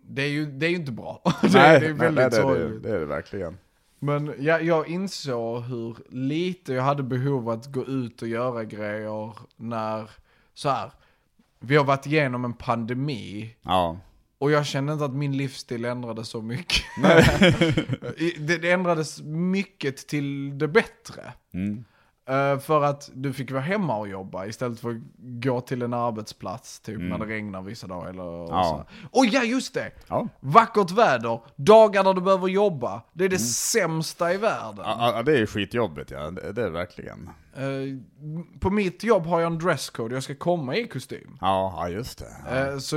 det 0.04 0.22
är 0.22 0.28
ju, 0.28 0.46
det 0.46 0.66
är 0.66 0.70
ju 0.70 0.76
inte 0.76 0.92
bra. 0.92 1.22
det, 1.42 1.48
nej, 1.54 1.80
det 1.80 1.86
är 1.86 1.92
väldigt 1.92 2.32
nej, 2.32 2.42
det, 2.42 2.48
är 2.60 2.68
det, 2.68 2.78
det 2.78 2.90
är 2.96 3.00
det 3.00 3.06
verkligen. 3.06 3.58
Men 4.04 4.34
jag, 4.38 4.64
jag 4.64 4.88
insåg 4.88 5.62
hur 5.62 5.96
lite 6.08 6.72
jag 6.72 6.82
hade 6.82 7.02
behov 7.02 7.48
att 7.48 7.66
gå 7.72 7.84
ut 7.84 8.22
och 8.22 8.28
göra 8.28 8.64
grejer 8.64 9.36
när, 9.56 10.10
så 10.54 10.68
här, 10.68 10.90
vi 11.60 11.76
har 11.76 11.84
varit 11.84 12.06
igenom 12.06 12.44
en 12.44 12.52
pandemi 12.52 13.56
Ja. 13.62 13.98
och 14.38 14.50
jag 14.50 14.66
kände 14.66 14.92
inte 14.92 15.04
att 15.04 15.14
min 15.14 15.36
livsstil 15.36 15.84
ändrades 15.84 16.28
så 16.28 16.42
mycket. 16.42 16.82
Det, 18.38 18.58
det 18.58 18.70
ändrades 18.70 19.22
mycket 19.22 19.96
till 20.08 20.58
det 20.58 20.68
bättre. 20.68 21.32
Mm. 21.52 21.84
Eh, 22.28 22.58
för 22.58 22.82
att 22.82 23.10
du 23.14 23.32
fick 23.32 23.50
vara 23.50 23.62
hemma 23.62 23.96
och 23.96 24.08
jobba 24.08 24.46
istället 24.46 24.80
för 24.80 24.90
att 24.90 24.96
gå 25.18 25.60
till 25.60 25.82
en 25.82 25.94
arbetsplats 25.94 26.80
typ 26.80 26.96
Mm. 26.96 27.08
när 27.08 27.18
det 27.18 27.26
regnar 27.34 27.62
vissa 27.62 27.86
dagar 27.86 28.08
eller 28.10 28.22
Ja. 28.22 28.86
så. 28.90 29.08
Och 29.18 29.26
ja, 29.26 29.42
just 29.42 29.74
det! 29.74 29.90
Ja. 30.08 30.28
Vackert 30.40 30.90
väder, 30.90 31.40
dagar 31.56 32.04
där 32.04 32.14
du 32.14 32.20
behöver 32.20 32.48
jobba. 32.48 33.02
Det 33.12 33.24
är 33.24 33.28
det 33.28 33.38
sämsta 33.38 34.34
i 34.34 34.36
världen. 34.36 34.84
Mm. 34.84 34.98
Ja, 34.98 35.22
det 35.22 35.38
är 35.38 35.46
skitjobbigt 35.46 36.10
ja, 36.10 36.30
det, 36.30 36.52
det 36.52 36.62
är 36.62 36.70
verkligen. 36.70 37.30
Eh, 37.56 37.98
på 38.60 38.70
mitt 38.70 39.04
jobb 39.04 39.26
har 39.26 39.40
jag 39.40 39.52
en 39.52 39.58
dresscode, 39.58 40.14
jag 40.14 40.22
ska 40.22 40.34
komma 40.34 40.76
i 40.76 40.86
kostym. 40.88 41.38
Ja, 41.40 41.74
ja 41.76 41.88
just 41.88 42.18
det. 42.18 42.32
Ja. 42.50 42.56
Eh, 42.72 42.78
så 42.78 42.96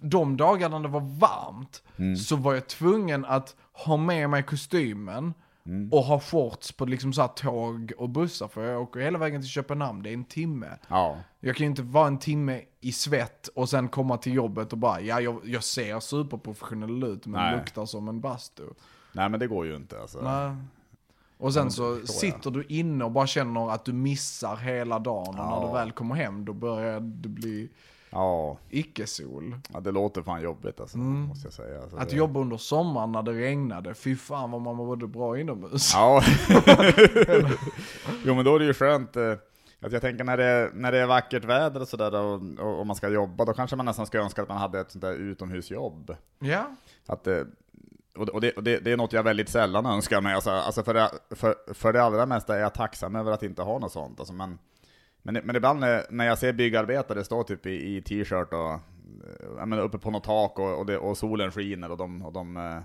de 0.00 0.36
dagarna 0.36 0.78
det 0.80 0.88
var 0.88 1.18
varmt 1.20 1.82
Mm. 1.96 2.16
så 2.16 2.36
var 2.36 2.54
jag 2.54 2.66
tvungen 2.66 3.24
att 3.24 3.56
ha 3.72 3.96
med 3.96 4.30
mig 4.30 4.42
kostymen 4.42 5.34
Mm. 5.66 5.92
och 5.92 6.02
ha 6.02 6.20
shorts 6.20 6.72
på 6.72 6.84
liksom 6.86 7.12
så 7.12 7.20
här 7.20 7.28
tåg 7.28 7.92
och 7.98 8.08
bussar 8.08 8.48
för 8.48 8.64
jag 8.64 8.82
åker 8.82 9.00
hela 9.00 9.18
vägen 9.18 9.40
till 9.40 9.50
Köpenhamn, 9.50 10.02
det 10.02 10.10
är 10.10 10.14
en 10.14 10.24
timme. 10.24 10.68
Ja. 10.88 11.16
Jag 11.40 11.56
kan 11.56 11.64
ju 11.64 11.70
inte 11.70 11.82
vara 11.82 12.06
en 12.06 12.18
timme 12.18 12.60
i 12.80 12.92
svett 12.92 13.48
och 13.48 13.68
sen 13.68 13.88
komma 13.88 14.16
till 14.16 14.34
jobbet 14.34 14.72
och 14.72 14.78
bara, 14.78 15.00
ja 15.00 15.20
jag, 15.20 15.40
jag 15.44 15.64
ser 15.64 16.00
superprofessionell 16.00 17.04
ut 17.04 17.26
men 17.26 17.40
Nej. 17.40 17.56
luktar 17.56 17.86
som 17.86 18.08
en 18.08 18.20
bastu. 18.20 18.62
Nej 19.12 19.28
men 19.28 19.40
det 19.40 19.46
går 19.46 19.66
ju 19.66 19.76
inte 19.76 20.00
alltså. 20.00 20.20
Nej. 20.22 20.56
Och 21.38 21.54
sen 21.54 21.70
så 21.70 22.00
sitter 22.06 22.50
du 22.50 22.64
inne 22.68 23.04
och 23.04 23.10
bara 23.10 23.26
känner 23.26 23.70
att 23.70 23.84
du 23.84 23.92
missar 23.92 24.56
hela 24.56 24.98
dagen. 24.98 25.28
Och 25.28 25.34
när 25.34 25.42
Ja. 25.42 25.66
du 25.66 25.72
väl 25.72 25.92
kommer 25.92 26.14
hem 26.14 26.44
då 26.44 26.52
börjar 26.52 27.00
det 27.00 27.28
bli 27.28 27.68
Ja, 28.12 28.58
icke-sol. 28.70 29.54
ja, 29.72 29.80
det 29.80 29.90
låter 29.90 30.22
fan 30.22 30.42
jobbigt 30.42 30.80
alltså, 30.80 30.98
måste 30.98 31.46
jag 31.46 31.52
säga. 31.52 31.82
Alltså, 31.82 31.96
Att 31.96 32.08
det... 32.08 32.16
jobba 32.16 32.40
under 32.40 32.56
sommaren 32.56 33.12
när 33.12 33.22
det 33.22 33.32
regnade, 33.32 33.94
fy 33.94 34.16
fan 34.16 34.50
vad 34.50 34.60
man 34.60 34.76
mådde 34.76 35.06
bra 35.06 35.38
inomhus. 35.40 35.90
Ja. 35.94 36.22
jo 38.24 38.34
men 38.34 38.44
då 38.44 38.54
är 38.54 38.58
det 38.58 38.64
ju 38.64 38.74
skönt. 38.74 39.16
eh, 39.16 39.32
Att 39.80 39.92
jag 39.92 40.00
tänker 40.02 40.24
när 40.24 40.36
det, 40.36 40.44
är- 40.44 40.70
när 40.74 40.92
det 40.92 40.98
är 40.98 41.06
vackert 41.06 41.44
väder 41.44 41.80
och 41.80 41.88
sådär 41.88 42.14
och, 42.14 42.78
och, 42.80 42.86
man 42.86 42.96
ska 42.96 43.08
jobba, 43.08 43.44
då 43.44 43.52
kanske 43.52 43.76
man 43.76 43.86
nästan 43.86 44.06
ska 44.06 44.18
önska 44.18 44.42
att 44.42 44.48
man 44.48 44.58
hade 44.58 44.80
ett 44.80 44.90
sånt 44.90 45.02
där 45.02 45.12
utomhusjobb. 45.14 46.16
Ja, 46.38 46.66
Att, 47.06 47.26
eh, 47.26 47.40
och 48.16 48.28
och, 48.28 48.40
det, 48.40 48.52
och 48.52 48.62
det, 48.62 48.78
det 48.78 48.92
är 48.92 48.96
något 48.96 49.12
jag 49.12 49.22
väldigt 49.22 49.48
sällan 49.48 49.86
önskar 49.86 50.20
mig. 50.20 50.34
Alltså, 50.34 50.50
alltså 50.50 50.82
för, 50.82 50.94
det, 50.94 51.10
för, 51.30 51.54
för 51.74 51.92
det 51.92 52.02
allra 52.02 52.26
mesta 52.26 52.56
är 52.56 52.60
jag 52.60 52.74
tacksam 52.74 53.16
över 53.16 53.32
att 53.32 53.42
inte 53.42 53.62
ha 53.62 53.78
något 53.78 53.92
sånt. 53.92 54.18
Alltså, 54.20 54.34
men, 54.34 54.58
men, 55.22 55.34
men 55.44 55.56
ibland 55.56 55.80
när, 55.80 56.04
när 56.10 56.26
jag 56.26 56.38
ser 56.38 56.52
byggarbetare 56.52 57.24
stå 57.24 57.42
typ 57.42 57.66
i, 57.66 57.96
i 57.96 58.02
t-shirt 58.02 58.52
och 58.52 58.70
eh, 58.70 58.80
jag 59.58 59.68
menar, 59.68 59.82
uppe 59.82 59.98
på 59.98 60.10
något 60.10 60.24
tak 60.24 60.58
och, 60.58 60.78
och, 60.78 60.86
det, 60.86 60.98
och 60.98 61.18
solen 61.18 61.52
skiner 61.52 61.90
och 61.90 61.96
de, 61.96 62.22
och 62.22 62.32
de 62.32 62.56
eh, 62.56 62.78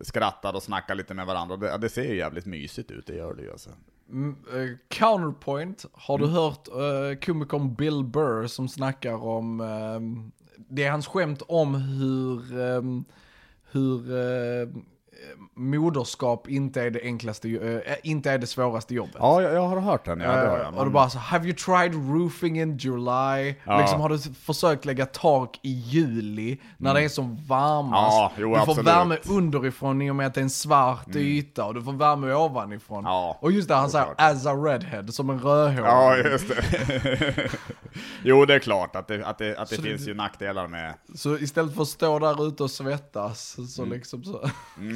skrattar 0.00 0.54
och 0.54 0.62
snackar 0.62 0.94
lite 0.94 1.14
med 1.14 1.26
varandra. 1.26 1.56
Det, 1.56 1.78
det 1.78 1.88
ser 1.88 2.04
ju 2.04 2.16
jävligt 2.16 2.46
mysigt 2.46 2.90
ut, 2.90 3.06
det 3.06 3.14
gör 3.16 3.34
det 3.34 3.42
ju 3.42 3.50
alltså. 3.50 3.70
Mm, 4.10 4.36
eh, 4.54 4.76
Counterpoint, 4.88 5.84
har 5.92 6.18
Mm. 6.18 6.28
du 6.28 6.34
hört 6.34 6.68
uh, 6.68 7.18
komikern 7.20 7.74
Bill 7.74 8.04
Burr 8.04 8.46
som 8.46 8.68
snackar 8.68 9.24
om, 9.24 9.60
ehm, 9.60 10.32
det 10.56 10.84
är 10.84 10.90
hans 10.90 11.06
skämt 11.06 11.42
om 11.48 11.74
hur, 11.74 12.38
hur 13.72 14.16
eh, 14.16 14.68
moderskap 15.54 16.48
inte 16.48 16.82
är 16.82 16.90
det 16.90 17.00
enklaste, 17.02 17.48
eh, 17.48 17.94
inte 18.02 18.30
är 18.30 18.38
det 18.38 18.46
svåraste 18.46 18.94
jobbet. 18.94 19.16
Ja, 19.18 19.42
jag, 19.42 19.54
jag 19.54 19.68
har 19.68 19.80
hört 19.80 20.04
den, 20.04 20.20
ja, 20.20 20.30
det 20.30 20.48
har 20.48 20.56
Eh, 20.58 20.62
jag. 20.62 20.74
Och 20.74 20.84
då 20.84 20.90
bara 20.90 21.10
så, 21.10 21.18
have 21.18 21.44
you 21.44 21.54
tried 21.56 21.94
roofing 21.94 22.60
in 22.60 22.76
July? 22.76 23.54
Ja. 23.64 23.78
Liksom 23.80 24.00
har 24.00 24.08
du 24.08 24.18
försökt 24.18 24.84
lägga 24.84 25.06
tak 25.06 25.58
i 25.62 25.70
juli 25.70 26.58
när 26.78 26.94
det 26.94 27.02
är 27.02 27.08
som 27.08 27.38
varmast? 27.46 28.12
Ja, 28.12 28.32
jo, 28.38 28.48
du 28.48 28.54
får 28.54 28.60
absolut. 28.60 28.88
Mm. 28.88 29.08
värme 29.08 29.18
underifrån 29.28 30.02
i 30.02 30.10
och 30.10 30.16
med 30.16 30.26
att 30.26 30.34
det 30.34 30.40
är 30.40 30.42
en 30.42 30.50
svart 30.50 31.16
yta 31.16 31.64
och 31.64 31.74
du 31.74 31.82
får 31.82 31.92
värme 31.92 32.32
ovanifrån. 32.32 33.04
Ja, 33.04 33.38
och 33.40 33.52
just 33.52 33.68
det, 33.68 33.74
han 33.74 33.90
säger 33.90 34.06
as 34.16 34.46
a 34.46 34.54
redhead, 34.54 35.06
som 35.08 35.30
en 35.30 35.40
rödhårig. 35.40 35.84
Ja, 35.86 36.16
just 36.16 36.48
det. 36.48 37.50
jo, 38.22 38.44
det 38.44 38.54
är 38.54 38.58
klart 38.58 38.96
att 38.96 39.08
det, 39.08 39.26
att 39.26 39.38
det, 39.38 39.56
att 39.56 39.68
det 39.68 39.76
Så 39.76 39.82
det- 39.82 39.88
finns 39.88 40.08
ju 40.08 40.14
nackdelar 40.14 40.68
med... 40.68 40.94
Så 41.14 41.38
istället 41.38 41.74
för 41.74 41.82
att 41.82 41.88
stå 41.88 42.18
där 42.18 42.48
ute 42.48 42.62
och 42.62 42.70
svettas 42.70 43.56
så, 43.74 43.82
Mm. 43.82 43.94
liksom 43.94 44.24
så, 44.24 44.50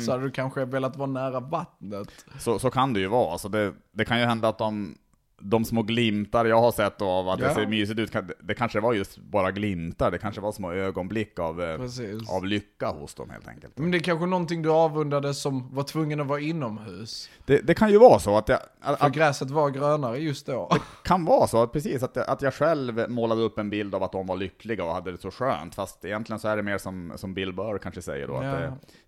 så 0.07 0.11
hade 0.13 0.23
du 0.25 0.31
kanske 0.31 0.65
velat 0.65 0.97
vara 0.97 1.11
nära 1.11 1.41
vattnet. 1.41 2.09
Så, 2.41 2.59
så 2.59 2.71
kan 2.71 2.93
det 2.93 3.01
ju 3.01 3.07
vara. 3.07 3.33
Alltså 3.33 3.49
det, 3.49 3.75
det 3.93 4.05
kan 4.05 4.19
ju 4.21 4.25
hända 4.25 4.49
att 4.49 4.59
de, 4.59 4.99
de 5.41 5.65
små 5.65 5.83
glimtar 5.83 6.45
jag 6.45 6.61
har 6.61 6.73
sett 6.73 7.03
av 7.03 7.29
att 7.29 7.41
Ja. 7.41 7.49
det 7.49 7.55
ser 7.55 7.67
mysigt 7.67 7.99
ut, 8.01 8.13
det 8.43 8.55
kanske 8.55 8.81
var 8.81 8.93
just 8.93 9.19
bara 9.19 9.51
glimtar, 9.51 10.11
det 10.11 10.19
kanske 10.19 10.41
var 10.41 10.53
små 10.53 10.73
ögonblick 10.73 11.39
av, 11.39 11.63
eh, 11.63 11.77
Precis. 11.77 12.31
av 12.31 12.47
lycka 12.47 12.89
hos 12.89 13.15
dem 13.15 13.31
helt 13.31 13.49
enkelt. 13.49 13.79
Men 13.79 13.91
det 13.91 13.99
är 13.99 14.01
kanske 14.01 14.27
någonting 14.27 14.63
du 14.63 14.71
avundade 14.71 15.35
som 15.35 15.75
var 15.75 15.83
tvungen 15.83 16.21
att 16.21 16.27
vara 16.27 16.41
inomhus. 16.41 17.31
Det, 17.47 17.59
det 17.67 17.75
kan 17.75 17.91
ju 17.91 17.99
vara 17.99 18.19
så 18.19 18.37
att 18.37 18.49
jag, 18.49 18.59
att, 18.81 18.99
För 19.01 19.09
gräset 19.11 19.51
var 19.51 19.71
grönare 19.71 20.19
just 20.19 20.47
då. 20.47 20.71
kan 21.05 21.25
vara 21.25 21.47
så 21.47 21.63
att 21.63 21.73
precis, 21.73 22.03
att 22.03 22.17
jag, 22.17 22.29
att 22.29 22.43
jag 22.43 22.55
själv 22.55 23.11
målade 23.11 23.43
upp 23.43 23.59
en 23.59 23.71
bild 23.71 23.95
av 23.95 24.03
att 24.03 24.13
de 24.13 24.27
var 24.27 24.37
lyckliga 24.37 24.85
och 24.85 24.95
hade 24.95 25.13
det 25.13 25.19
så 25.21 25.31
skönt, 25.31 25.75
fast 25.75 26.05
egentligen 26.05 26.41
så 26.41 26.49
är 26.49 26.57
det 26.57 26.63
mer 26.63 26.79
som, 26.79 27.13
som 27.17 27.35
Bill 27.35 27.53
Burr 27.53 27.79
kanske 27.79 28.03
säger 28.03 28.27
då, 28.27 28.35
Ja. 28.35 28.51
att 28.51 28.59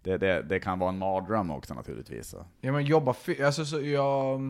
det, 0.02 0.16
det, 0.16 0.18
det, 0.18 0.42
det 0.42 0.58
kan 0.60 0.78
vara 0.78 0.88
en 0.90 0.98
mardröm 0.98 1.50
också 1.50 1.74
naturligtvis. 1.74 2.28
Så. 2.28 2.44
Ja 2.60 2.72
men 2.72 2.84
jobba, 2.84 3.14
alltså 3.44 3.64
så 3.64 3.80
jag, 3.80 4.40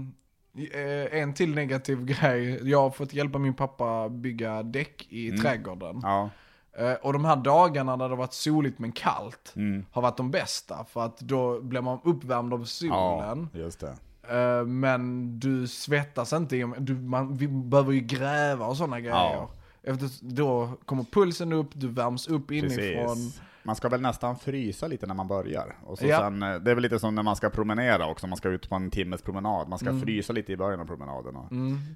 en 1.13 1.35
till 1.35 1.55
negativ 1.55 2.05
grej, 2.05 2.61
jag 2.71 2.81
har 2.81 2.91
fått 2.91 3.13
hjälpa 3.13 3.39
min 3.39 3.55
pappa 3.55 4.09
bygga 4.09 4.63
däck 4.63 5.07
i 5.11 5.29
Mm. 5.29 5.41
trädgården. 5.41 6.01
Ja. 6.03 6.31
Eh, 6.79 6.93
Och 6.93 7.13
de 7.13 7.25
här 7.25 7.37
dagarna 7.37 7.97
när 7.97 8.05
det 8.05 8.13
har 8.13 8.17
varit 8.19 8.33
soligt 8.33 8.79
men 8.79 8.93
kallt 8.93 9.53
Mm. 9.57 9.87
har 9.93 10.03
varit 10.03 10.17
de 10.17 10.31
bästa, 10.31 10.85
för 10.85 11.05
att 11.05 11.19
då 11.21 11.61
blir 11.61 11.81
man 11.81 11.99
uppvärmd 12.05 12.53
av 12.55 12.61
Ja, 12.61 12.67
solen. 12.67 13.49
just 13.53 13.81
det. 13.81 13.97
Eh, 14.37 14.65
Men 14.67 15.31
du 15.41 15.67
svettas 15.67 16.33
inte, 16.33 16.57
du, 16.79 16.95
man, 16.95 17.37
vi 17.37 17.49
behöver 17.49 17.93
ju 17.93 18.01
gräva 18.01 18.67
och 18.67 18.77
sådana 18.77 19.01
grejer. 19.01 19.15
Ja. 19.15 19.51
Efter, 19.83 20.09
då 20.35 20.71
kommer 20.85 21.05
pulsen 21.05 21.53
upp, 21.53 21.69
du 21.73 21.89
värms 21.89 22.29
upp 22.29 22.51
inifrån. 22.51 23.07
Precis. 23.17 23.41
Man 23.63 23.77
ska 23.77 23.89
väl 23.89 24.01
nästan 24.01 24.37
frysa 24.39 24.87
lite 24.87 25.07
när 25.07 25.15
man 25.15 25.29
börjar. 25.29 25.75
Och 25.85 25.99
så 25.99 26.07
Ja. 26.07 26.19
sen, 26.19 26.43
eh, 26.43 26.55
det 26.55 26.71
är 26.71 26.75
väl 26.75 26.83
lite 26.83 26.99
som 26.99 27.15
när 27.15 27.23
man 27.23 27.37
ska 27.37 27.51
promenera 27.51 28.07
också, 28.07 28.27
man 28.27 28.37
ska 28.37 28.49
ut 28.49 28.69
på 28.69 28.75
en 28.75 28.91
timmes 28.91 29.23
promenad. 29.23 29.69
Man 29.69 29.79
ska 29.79 29.89
Mm. 29.89 30.01
frysa 30.03 30.33
lite 30.33 30.53
i 30.53 30.57
början 30.57 30.81
av 30.81 30.85
promenaden. 30.85 31.37
Och 31.37 31.49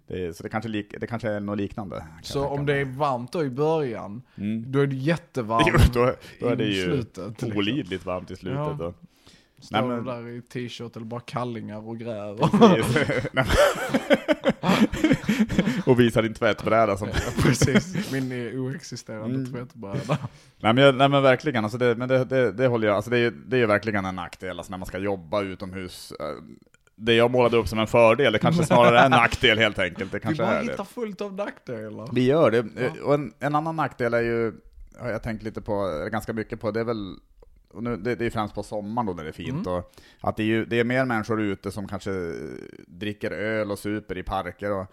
det, 0.06 0.36
så 0.36 0.42
det 0.42 0.48
kanske, 0.48 0.68
lik, 0.68 0.94
det 1.00 1.06
kanske 1.06 1.30
är 1.30 1.40
något 1.40 1.58
liknande. 1.58 2.04
Så 2.22 2.46
om 2.46 2.66
det 2.66 2.74
är 2.76 2.84
varmt 2.84 3.32
då 3.32 3.44
i 3.44 3.50
början, 3.50 4.22
Mm. 4.38 4.72
då 4.72 4.80
är 4.80 4.86
det 4.86 4.96
jättevarmt 4.96 5.66
Jo, 5.72 5.78
då, 5.92 6.12
då 6.40 6.46
är 6.46 6.56
det 6.56 6.64
i 6.64 6.76
ju 6.76 6.84
slutet, 6.84 7.42
liksom. 7.42 7.58
olidligt 7.58 8.06
varmt 8.06 8.30
i 8.30 8.36
slutet. 8.36 8.76
Ja. 8.78 8.92
Står 9.64 9.82
Nej, 9.82 9.96
men- 9.96 10.04
där 10.04 10.28
i 10.28 10.42
t-shirt 10.42 10.96
eller 10.96 11.06
bara 11.06 11.20
kallingar 11.20 11.88
och 11.88 11.98
gräver. 11.98 12.48
Och 15.86 16.00
visar 16.00 16.22
din 16.22 16.34
tvättbräda 16.34 16.96
som... 16.96 17.08
Precis, 17.42 18.12
min 18.12 18.32
oexisterande 18.58 19.34
Mm. 19.38 19.52
tvättbräda. 19.52 20.18
Nej 20.60 20.72
men, 20.72 20.76
jag, 20.84 20.94
nej 20.94 21.08
men 21.08 21.22
verkligen, 21.22 21.64
alltså 21.64 21.78
det, 21.78 21.94
men 21.96 22.08
det, 22.08 22.24
det, 22.24 22.52
det 22.52 22.66
håller 22.66 22.86
jag, 22.88 22.96
alltså 22.96 23.10
det, 23.10 23.18
är, 23.18 23.30
det 23.30 23.56
är 23.56 23.60
ju 23.60 23.66
verkligen 23.66 24.04
en 24.04 24.14
nackdel, 24.16 24.58
alltså 24.58 24.70
när 24.70 24.78
man 24.78 24.86
ska 24.86 24.98
jobba 24.98 25.42
utomhus. 25.42 26.12
Eh, 26.20 26.26
Det 26.96 27.14
jag 27.14 27.30
målade 27.30 27.56
upp 27.56 27.68
som 27.68 27.78
en 27.78 27.86
fördel, 27.86 28.32
det 28.32 28.38
kanske 28.38 28.64
snarare 28.64 28.98
är 28.98 29.04
en 29.04 29.10
nackdel 29.10 29.58
helt 29.58 29.78
enkelt. 29.78 30.12
Det 30.12 30.18
Vi 30.18 30.22
kanske 30.22 30.42
bara 30.42 30.52
är 30.52 30.64
det. 30.64 30.70
hittar 30.70 30.84
fullt 30.84 31.20
av 31.20 31.34
nackdelar. 31.34 32.08
Vi 32.12 32.24
gör 32.26 32.50
det. 32.50 32.58
Eh, 32.58 32.92
Och 33.02 33.14
en, 33.14 33.32
en 33.40 33.54
annan 33.54 33.76
nackdel 33.76 34.14
är 34.14 34.22
ju, 34.22 34.52
har 35.00 35.08
jag 35.10 35.22
tänkt 35.22 35.42
lite 35.42 35.60
på, 35.60 36.08
ganska 36.12 36.32
mycket 36.32 36.60
på, 36.60 36.70
det 36.70 36.80
är 36.80 36.84
väl, 36.84 37.16
och 37.74 37.82
nu, 37.82 37.96
det, 37.96 38.14
det 38.14 38.26
är 38.26 38.30
främst 38.30 38.54
på 38.54 38.62
sommaren 38.62 39.06
då 39.06 39.12
när 39.12 39.22
det 39.24 39.30
är 39.30 39.32
fint, 39.32 39.66
och 39.66 39.94
att 40.20 40.36
det 40.36 40.42
är, 40.42 40.46
ju, 40.46 40.64
det 40.64 40.80
är 40.80 40.84
mer 40.84 41.04
människor 41.04 41.40
ute 41.40 41.70
som 41.70 41.88
kanske 41.88 42.10
dricker 42.86 43.30
öl 43.30 43.70
och 43.70 43.78
super 43.78 44.18
i 44.18 44.22
parker, 44.22 44.72
och, 44.72 44.86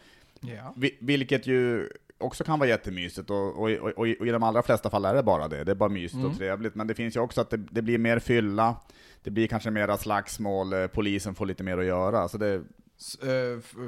vi- 0.75 0.97
vilket 0.99 1.47
ju 1.47 1.89
också 2.17 2.43
kan 2.43 2.59
vara 2.59 2.69
jättemysigt, 2.69 3.29
och, 3.29 3.37
och, 3.61 3.71
och, 3.71 3.89
och, 3.97 4.07
i- 4.07 4.31
de 4.31 4.43
allra 4.43 4.63
flesta 4.63 4.89
fall 4.89 5.05
är 5.05 5.13
det 5.13 5.23
bara 5.23 5.47
det, 5.47 5.63
det 5.63 5.71
är 5.71 5.75
bara 5.75 5.89
mysigt 5.89 6.23
och 6.25 6.37
trevligt, 6.37 6.75
men 6.75 6.87
det 6.87 6.93
finns 6.93 7.15
ju 7.15 7.19
också 7.19 7.41
att 7.41 7.49
det, 7.49 7.57
det 7.57 7.81
blir 7.81 7.97
mer 7.97 8.19
fylla, 8.19 8.75
det 9.23 9.31
blir 9.31 9.47
kanske 9.47 9.71
mera 9.71 9.97
slagsmål, 9.97 10.73
eh, 10.73 10.87
polisen 10.87 11.35
får 11.35 11.45
lite 11.45 11.63
mer 11.63 11.77
att 11.77 11.85
göra, 11.85 12.27
så 12.27 12.37
det, 12.37 12.61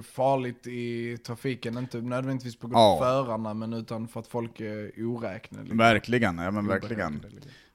farligt 0.03 0.67
i 0.67 1.17
trafiken, 1.17 1.77
inte 1.77 2.01
nödvändigtvis 2.01 2.55
på 2.55 2.67
grund 2.67 2.77
Ja. 2.77 2.93
av 2.93 2.99
förarna, 2.99 3.53
men 3.53 3.73
utan 3.73 4.07
för 4.07 4.19
att 4.19 4.27
folk 4.27 4.59
är 4.61 4.91
oräkneliga. 5.05 5.75
verkligen, 5.75 6.37
ja 6.37 6.51
men 6.51 6.67
verkligen. 6.67 7.25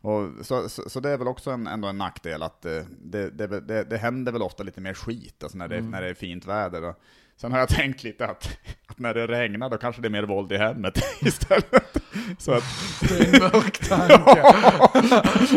Och 0.01 0.47
så, 0.47 0.69
så, 0.69 0.91
så 0.91 1.01
det 1.01 1.11
är 1.11 1.19
väl 1.19 1.29
också 1.29 1.51
en, 1.51 1.67
ändå 1.67 1.89
en 1.89 1.99
nackdel 1.99 2.43
att 2.43 2.65
eh, 2.65 2.83
det, 3.03 3.31
det, 3.31 3.61
det, 3.61 3.85
det 3.85 3.97
händer 3.99 4.33
väl 4.33 4.43
ofta 4.43 4.63
lite 4.63 4.81
mer 4.81 4.95
skit 4.95 5.43
alltså 5.43 5.59
när, 5.59 5.69
det, 5.69 5.81
när 5.81 6.03
det 6.03 6.09
är 6.09 6.15
fint 6.15 6.47
väder. 6.47 6.83
Och 6.83 7.01
sen 7.41 7.53
har 7.53 7.59
jag 7.59 7.69
tänkt 7.69 8.05
lite 8.05 8.27
att, 8.27 8.59
att 8.87 8.99
när 8.99 9.15
det 9.15 9.27
regnar 9.27 9.71
då 9.71 9.77
kanske 9.79 10.03
det 10.03 10.09
är 10.09 10.11
mer 10.11 10.23
våld 10.23 10.53
i 10.53 10.57
hemmet 10.57 10.99
istället. 11.21 11.97
Så 12.39 12.53
att, 12.53 12.65
Det 13.09 13.21
är 13.21 13.35
en 13.35 13.41
mörk 13.43 13.89
tanke. 13.89 14.43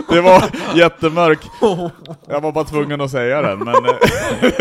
det 0.13 0.21
var 0.21 0.43
jättemörk. 0.77 1.39
Jag 2.27 2.41
var 2.41 2.51
bara 2.51 2.63
tvungen 2.63 3.01
att 3.01 3.11
säga 3.11 3.41
den. 3.41 3.59
Men, 3.59 3.75
eh, 3.85 3.95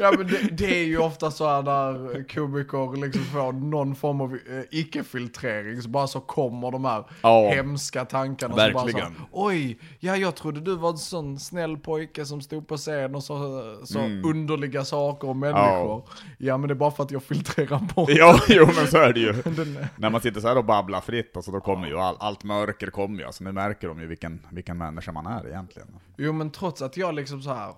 Ja 0.00 0.12
men 0.18 0.26
det, 0.26 0.38
det 0.52 0.80
är 0.80 0.84
ju 0.84 0.98
ofta 0.98 1.30
så 1.30 1.48
här 1.48 1.62
när 1.62 2.28
komiker 2.34 2.96
liksom 3.06 3.22
får 3.24 3.52
någon 3.52 3.94
form 3.94 4.20
av 4.20 4.32
eh, 4.34 4.60
icke-filtrering, 4.70 5.82
så 5.82 5.88
bara 5.88 6.06
så 6.06 6.20
kommer 6.20 6.70
de 6.70 6.84
här 6.84 7.04
Ja. 7.22 7.50
hemska 7.54 8.04
tankarna. 8.04 8.54
Så 8.54 8.56
bara 8.56 8.72
så, 8.72 8.78
Verkligen. 8.78 9.06
här, 9.06 9.26
Oj, 9.32 9.78
ja 10.00 10.16
jag 10.16 10.34
trodde 10.34 10.60
du 10.60 10.76
var 10.76 10.90
en 10.90 10.98
sån 10.98 11.38
snäll 11.38 11.76
pojke 11.76 12.24
som 12.26 12.40
stod 12.40 12.68
på 12.68 12.76
scen 12.76 13.14
och 13.14 13.24
så, 13.24 13.62
så 13.84 13.98
underliga 14.00 14.84
saker 14.84 15.28
om 15.28 15.40
människor. 15.40 15.60
Ja. 15.62 16.04
Men 16.38 16.68
det 16.68 16.72
är 16.72 16.74
bara 16.74 16.90
för 16.90 17.02
att 17.02 17.10
jag 17.10 17.22
filtrerar 17.22 17.94
bort 17.94 18.10
ja, 18.10 18.40
jo 18.48 18.66
men 18.66 18.86
så 18.86 18.98
är 18.98 19.12
det 19.12 19.20
ju. 19.20 19.32
den. 19.44 19.86
När 19.96 20.10
man 20.10 20.20
sitter 20.20 20.40
så 20.40 20.48
här 20.48 20.58
och 20.58 20.64
babblar 20.64 21.00
fritt, 21.00 21.36
alltså, 21.36 21.50
då 21.50 21.60
kommer 21.60 21.86
ju 21.86 21.98
all, 21.98 22.16
allt 22.20 22.44
mörker 22.44 22.86
kommer 22.86 23.18
ju. 23.18 23.24
Alltså, 23.24 23.44
nu 23.44 23.52
märker 23.52 23.88
de 23.88 24.00
ju 24.00 24.06
vilken, 24.06 24.46
vilken 24.50 24.78
människa 24.78 25.12
man 25.12 25.26
är 25.26 25.48
egentligen. 25.48 25.88
Jo 26.16 26.32
men 26.32 26.50
trots 26.50 26.82
att 26.82 26.96
jag 26.96 27.14
liksom 27.14 27.42
så 27.42 27.52
här. 27.52 27.74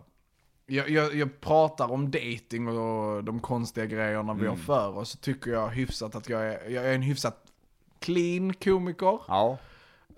Jag, 0.67 0.91
jag, 0.91 1.15
jag 1.15 1.41
pratar 1.41 1.93
om 1.93 2.11
dating 2.11 2.69
och 2.69 3.25
de 3.25 3.41
konstiga 3.41 3.87
grejerna 3.87 4.35
vi 4.35 4.47
har 4.47 4.57
för 4.57 4.99
oss, 4.99 5.11
så 5.11 5.19
tycker 5.19 5.51
jag 5.51 5.69
hyfsat 5.69 6.15
att 6.15 6.29
jag 6.29 6.47
är, 6.47 6.71
jag 6.71 6.85
är 6.85 6.95
en 6.95 7.03
hyfsat 7.03 7.37
clean 8.01 8.55
komiker. 8.55 9.21
Ja. 9.29 9.59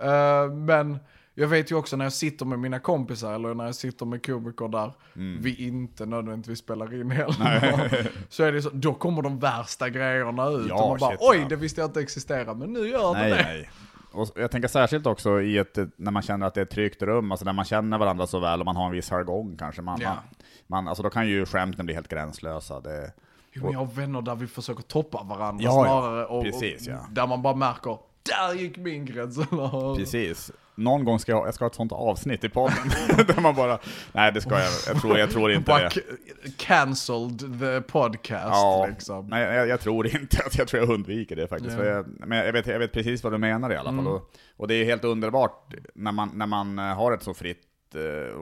Eh, 0.03 0.51
men 0.53 0.99
jag 1.39 1.49
vet 1.49 1.71
ju 1.71 1.75
också 1.75 1.97
när 1.97 2.05
jag 2.05 2.13
sitter 2.13 2.47
med 2.47 2.59
mina 2.59 2.79
kompisar 2.79 3.35
eller 3.35 3.55
när 3.55 3.65
jag 3.65 3.75
sitter 3.75 4.07
med 4.07 4.27
komiker 4.27 4.69
där 4.69 4.93
vi 5.41 5.67
inte 5.67 6.07
nödvändigtvis 6.07 6.59
spelar 6.59 7.01
in 7.01 7.11
heller. 7.11 8.11
så 8.29 8.45
är 8.45 8.53
det 8.53 8.63
så, 8.63 8.71
då 8.73 8.95
kommer 8.95 9.23
de 9.23 9.39
värsta 9.39 9.89
grejerna 9.89 10.49
ut. 10.49 10.67
Ja, 10.69 10.83
och 10.83 10.89
man 10.89 10.99
bara 10.99 11.11
shit, 11.11 11.19
oj, 11.23 11.39
ja. 11.39 11.49
det 11.49 11.57
visste 11.57 11.81
jag 11.81 11.89
inte 11.89 12.01
existerade, 12.01 12.55
men 12.55 12.73
nu 12.73 12.89
gör 12.89 13.15
det 13.15 13.21
Nej, 13.21 13.31
det. 13.31 13.37
nej. 13.43 13.71
och 14.13 14.29
jag 14.35 14.51
tänker 14.51 14.69
särskilt 14.69 15.07
också 15.07 15.41
i 15.41 15.59
ett, 15.59 15.79
när 15.97 16.11
man 16.11 16.23
känner 16.23 16.47
att 16.47 16.55
det 16.55 16.61
är 16.61 16.65
ett 16.65 16.71
tryggt 16.71 17.03
rum, 17.03 17.31
alltså 17.33 17.45
när 17.45 17.53
man 17.53 17.65
känner 17.65 17.99
varandra 17.99 18.27
så 18.27 18.39
väl 18.39 18.61
och 18.61 18.67
man 18.67 18.77
har 18.77 18.87
en 18.87 18.93
viss 18.93 19.11
jargong 19.11 19.57
kanske. 19.57 19.83
Man, 19.83 19.99
Ja. 20.01 20.09
man, 20.09 20.19
man, 20.67 20.89
alltså 20.89 21.03
då 21.03 21.11
kan 21.11 21.29
ju 21.29 21.47
skämten 21.47 21.87
bli 21.87 21.95
helt 21.95 22.09
gränslösa. 22.09 22.81
Det, 22.81 23.13
Jo, 23.53 23.63
men 23.65 23.73
jag 23.73 23.79
har 23.79 23.87
vänner 23.87 24.23
där 24.23 24.35
vi 24.35 24.47
försöker 24.47 24.83
toppa 24.83 25.23
varandra 25.23 25.65
Ja, 25.65 25.71
ja. 25.71 25.85
snarare. 25.85 26.27
Och, 26.27 26.45
Precis, 26.45 26.87
och 26.89 26.93
ja. 26.95 27.07
Där 27.11 27.27
man 27.27 27.43
bara 27.43 27.55
märker, 27.55 27.99
där 28.23 28.55
gick 28.55 28.77
min 28.77 29.05
gräns. 29.05 29.39
Precis. 29.97 30.51
Någon 30.79 31.05
gång 31.05 31.19
ska 31.19 31.33
jag, 31.33 31.47
jag 31.47 31.55
ska 31.55 31.65
ha 31.65 31.71
ett 31.71 31.75
sånt 31.75 31.93
avsnitt 31.93 32.45
i 32.45 32.49
podden, 32.49 32.77
där 33.27 33.41
man 33.41 33.55
bara, 33.55 33.79
nej 34.13 34.33
det 34.33 34.41
ska 34.41 34.51
jag, 34.51 34.73
jag 34.87 35.01
tror, 35.01 35.19
jag 35.19 35.31
tror 35.31 35.53
inte 35.53 35.91
det. 35.95 36.57
cancelled 36.57 37.39
the 37.61 37.81
podcast 37.81 38.53
Ja, 38.53 38.87
liksom. 38.91 39.27
nej 39.27 39.43
jag, 39.43 39.69
jag 39.69 39.81
tror 39.81 40.07
inte 40.07 40.43
jag 40.59 40.69
tror 40.69 40.83
jag 40.83 40.91
undviker 40.91 41.37
det 41.37 41.49
faktiskt. 41.49 41.77
För 41.77 41.85
jag, 41.85 42.07
men 42.27 42.39
jag 42.39 42.53
vet, 42.53 42.67
jag 42.67 42.79
vet 42.79 42.93
precis 42.93 43.25
vad 43.25 43.33
du 43.33 43.39
menar 43.39 43.73
i 43.73 43.77
alla 43.77 43.91
fall. 43.91 43.99
Mm. 43.99 44.13
Och, 44.13 44.31
och 44.57 44.69
det 44.69 44.75
är 44.75 44.85
helt 44.85 45.05
underbart 45.05 45.75
när 45.95 46.13
man, 46.13 46.31
när 46.35 46.47
man 46.47 46.79
eh, 46.79 46.85
har 46.85 47.13
ett 47.13 47.23
så 47.23 47.35
fritt 47.35 47.59
eh, 47.95 48.41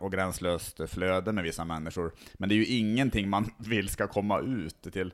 och 0.00 0.12
gränslöst 0.12 0.80
flöde 0.88 1.32
med 1.32 1.44
vissa 1.44 1.64
människor. 1.64 2.12
Men 2.34 2.48
det 2.48 2.54
är 2.54 2.56
ju 2.56 2.66
ingenting 2.66 3.28
man 3.28 3.50
vill 3.58 3.88
ska 3.88 4.06
komma 4.06 4.40
ut 4.40 4.92
till. 4.92 5.12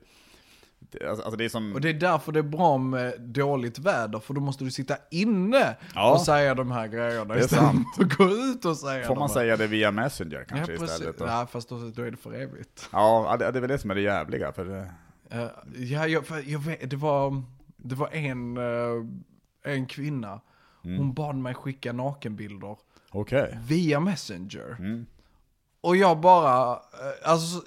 Alltså, 1.09 1.25
alltså 1.25 1.37
det 1.37 1.51
som... 1.51 1.73
Och 1.73 1.81
det 1.81 1.89
är 1.89 1.95
därför 1.95 2.33
det 2.33 2.39
är 2.39 2.43
bra 2.43 2.79
med 2.79 3.21
dåligt 3.21 3.79
väder, 3.79 4.19
för 4.19 4.35
då 4.35 4.41
måste 4.41 4.65
du 4.65 4.71
sitta 4.71 4.97
inne 5.11 5.77
Ja. 5.95 6.13
och 6.15 6.21
säga 6.21 6.55
de 6.55 6.71
här 6.71 6.87
grejerna 6.89 7.35
Det 7.35 7.41
är 7.41 7.45
istället 7.45 7.65
sant. 7.65 7.87
för 7.97 8.05
att 8.05 8.17
gå 8.17 8.25
ut 8.31 8.65
och 8.65 8.77
säga 8.77 9.07
Får 9.07 9.15
man 9.17 9.29
här. 9.29 9.35
säga 9.35 9.57
det 9.57 9.67
via 9.67 9.91
Messenger 9.91 10.39
Ja, 10.39 10.45
kanske 10.57 10.77
precis. 10.79 10.91
istället? 11.01 11.17
Ja, 11.21 11.47
fast 11.51 11.69
då, 11.69 11.79
då 11.95 12.03
är 12.03 12.11
det 12.11 12.17
för 12.17 12.33
evigt. 12.35 12.89
Ja, 12.93 13.37
det, 13.39 13.51
det 13.51 13.59
är 13.59 13.61
väl 13.61 13.71
det 13.71 13.79
som 13.79 13.91
är 13.91 13.95
det 13.95 14.01
jävliga. 14.01 14.53
För 14.53 14.65
det, 14.65 14.91
Eh, 15.31 15.47
ja, 15.77 16.07
jag, 16.07 16.25
jag 16.47 16.59
vet, 16.59 16.91
det 16.91 16.97
var, 16.97 17.43
det 17.77 17.95
var 17.95 18.09
en, 18.15 18.57
eh, 18.57 19.73
en 19.73 19.87
kvinna, 19.87 20.41
Mm. 20.85 20.99
hon 20.99 21.15
bad 21.15 21.37
mig 21.37 21.55
skicka 21.55 21.93
nakenbilder 21.93 22.77
Okej. 23.11 23.59
via 23.67 24.01
Messenger. 24.01 24.77
Mm. 24.79 25.07
Och 25.81 25.97
jag 25.97 26.21
bara, 26.21 26.73
eh, 26.73 27.31
alltså, 27.31 27.63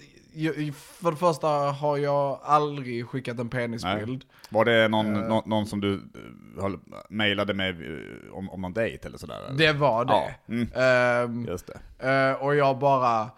för 0.74 1.12
det 1.12 1.18
första 1.18 1.48
har 1.48 1.98
jag 1.98 2.40
aldrig 2.44 3.08
skickat 3.08 3.40
en 3.40 3.50
penisbild. 3.50 4.26
Var 4.50 4.66
det 4.66 4.88
någon, 4.88 5.14
nå- 5.14 5.44
någon 5.46 5.66
som 5.66 5.82
du 5.82 5.94
eh, 5.94 6.62
höll- 6.62 6.80
mejlade 7.10 7.54
med 7.54 7.70
eh, 7.82 8.34
om, 8.34 8.50
om 8.50 8.62
någon 8.62 8.74
dejt 8.74 9.08
eller 9.08 9.18
sådär? 9.18 9.40
eller? 9.48 9.58
Det 9.58 9.74
var 9.74 10.06
det. 10.06 10.14
Ja, 10.14 10.30
mm. 10.48 10.68
Ehm, 10.76 11.46
Just 11.46 11.68
det. 12.00 12.10
eh, 12.10 12.44
och 12.46 12.56
jag 12.56 12.80
bara, 12.80 13.30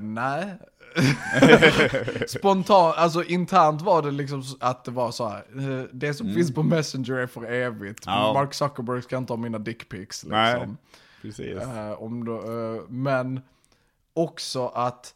nej. 0.00 0.54
Spontant, 2.28 2.96
alltså 2.96 3.24
internt 3.24 3.82
var 3.82 4.02
det 4.02 4.10
liksom 4.10 4.42
att 4.60 4.84
det 4.84 4.90
var 4.90 5.10
så 5.10 5.28
här. 5.28 5.44
det 5.92 6.14
som 6.14 6.34
finns 6.34 6.54
på 6.54 6.62
Messenger 6.62 7.14
är 7.14 7.26
för 7.26 7.44
evigt. 7.52 8.06
Mm. 8.06 8.18
Ja. 8.18 8.32
Mark 8.34 8.54
Zuckerberg 8.54 9.02
ska 9.02 9.16
inte 9.16 9.32
ha 9.32 9.38
mina 9.38 9.58
dickpics 9.58 10.24
liksom. 10.24 10.30
Nej. 10.30 10.68
Precis. 11.22 11.58
Om 11.98 12.28
eh, 12.28 12.82
men 12.88 13.40
också 14.14 14.66
att, 14.68 15.14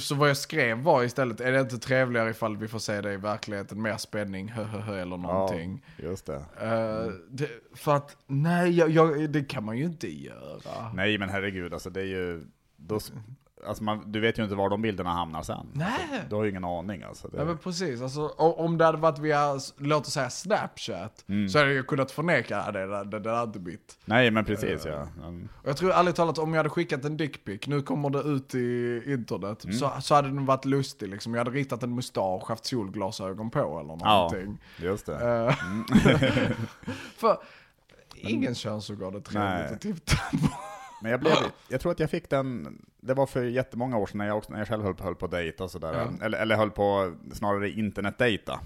så 0.00 0.14
vad 0.14 0.28
jag 0.28 0.36
skrev 0.36 0.78
var 0.78 1.04
istället, 1.04 1.40
är 1.40 1.52
det 1.52 1.60
inte 1.60 1.78
trevligare 1.78 2.30
ifall 2.30 2.56
vi 2.56 2.68
får 2.68 2.78
se 2.78 3.00
det 3.00 3.12
i 3.12 3.16
verkligheten, 3.16 3.82
mer 3.82 3.96
spänning, 3.96 4.48
höhöhö 4.48 5.02
eller 5.02 5.16
någonting. 5.16 5.84
Ja, 5.96 6.04
just 6.04 6.26
det. 6.26 6.44
Eh, 6.60 7.12
det, 7.30 7.48
för 7.74 7.96
att, 7.96 8.16
nej, 8.26 8.70
jag, 8.70 8.90
jag, 8.90 9.30
det 9.30 9.44
kan 9.44 9.64
man 9.64 9.78
ju 9.78 9.84
inte 9.84 10.08
göra. 10.08 10.92
Nej 10.94 11.18
men 11.18 11.28
herregud, 11.28 11.72
alltså 11.72 11.90
det 11.90 12.00
är 12.00 12.06
ju... 12.06 12.44
Då, 12.76 13.00
alltså 13.66 13.84
man, 13.84 14.12
du 14.12 14.20
vet 14.20 14.38
ju 14.38 14.42
inte 14.42 14.54
var 14.54 14.70
de 14.70 14.82
bilderna 14.82 15.10
hamnar 15.10 15.42
sen. 15.42 15.66
Nej. 15.72 15.86
Alltså, 16.12 16.28
du 16.28 16.34
har 16.36 16.44
ju 16.44 16.50
ingen 16.50 16.64
aning 16.64 17.02
alltså. 17.02 17.28
Det, 17.28 17.36
Ja 17.38 17.44
men 17.44 17.58
precis, 17.58 18.02
alltså, 18.02 18.28
om 18.28 18.78
det 18.78 18.84
hade 18.84 18.98
varit 18.98 19.18
via, 19.18 19.58
låt 19.76 20.06
oss 20.06 20.12
säga 20.12 20.30
Snapchat, 20.30 21.24
Mm. 21.28 21.48
så 21.48 21.58
hade 21.58 21.72
jag 21.72 21.86
kunnat 21.86 22.10
förneka 22.10 22.60
att 22.60 22.72
det, 22.74 23.04
det 23.04 23.20
där 23.20 23.30
är 23.30 23.42
inte 23.42 23.58
mitt. 23.58 23.98
Nej 24.04 24.30
men 24.30 24.44
precis 24.44 24.84
ja. 24.86 25.08
Mm. 25.22 25.48
Och 25.62 25.68
jag 25.68 25.76
tror 25.76 25.92
ärligt 25.92 26.16
talat, 26.16 26.38
om 26.38 26.50
jag 26.54 26.58
hade 26.58 26.70
skickat 26.70 27.04
en 27.04 27.16
dickpic, 27.16 27.66
nu 27.66 27.82
kommer 27.82 28.10
det 28.10 28.20
ut 28.20 28.54
i 28.54 29.02
internet, 29.06 29.64
Mm. 29.64 29.76
så, 29.76 29.90
så 30.00 30.14
hade 30.14 30.28
den 30.28 30.46
varit 30.46 30.64
lustig 30.64 31.08
liksom. 31.08 31.34
Jag 31.34 31.44
hade 31.44 31.56
ritat 31.56 31.82
en 31.82 31.94
mustasch, 31.94 32.48
haft 32.48 32.64
solglasögon 32.66 33.50
på 33.50 33.58
eller 33.58 33.96
Ja, 34.00 34.14
någonting. 34.30 34.58
just 34.76 35.06
det. 35.06 35.46
Eh, 35.48 35.54
för 37.16 37.36
ingen 38.14 38.54
könsorgan 38.54 39.14
är 39.14 39.20
trevligt 39.20 39.34
Nej. 39.34 39.72
att 39.74 39.80
titta 39.80 40.16
på. 40.30 40.48
Men 41.02 41.10
jag, 41.10 41.20
blev, 41.20 41.32
jag 41.68 41.80
tror 41.80 41.92
att 41.92 42.00
jag 42.00 42.10
fick 42.10 42.30
den, 42.30 42.78
det 43.00 43.14
var 43.14 43.26
för 43.26 43.44
jättemånga 43.44 43.96
år 43.96 44.06
sedan 44.06 44.18
när 44.18 44.26
jag, 44.26 44.36
också, 44.36 44.52
när 44.52 44.58
jag 44.58 44.68
själv 44.68 44.82
höll, 44.82 44.94
höll 45.00 45.14
på 45.14 45.24
att 45.24 45.30
dejta 45.30 45.64
och 45.64 45.70
sådär. 45.70 45.94
Ja. 45.94 46.26
Eller, 46.26 46.38
eller 46.38 46.56
höll 46.56 46.70
på 46.70 47.14
snarare 47.32 47.70
internetdejta. 47.70 48.60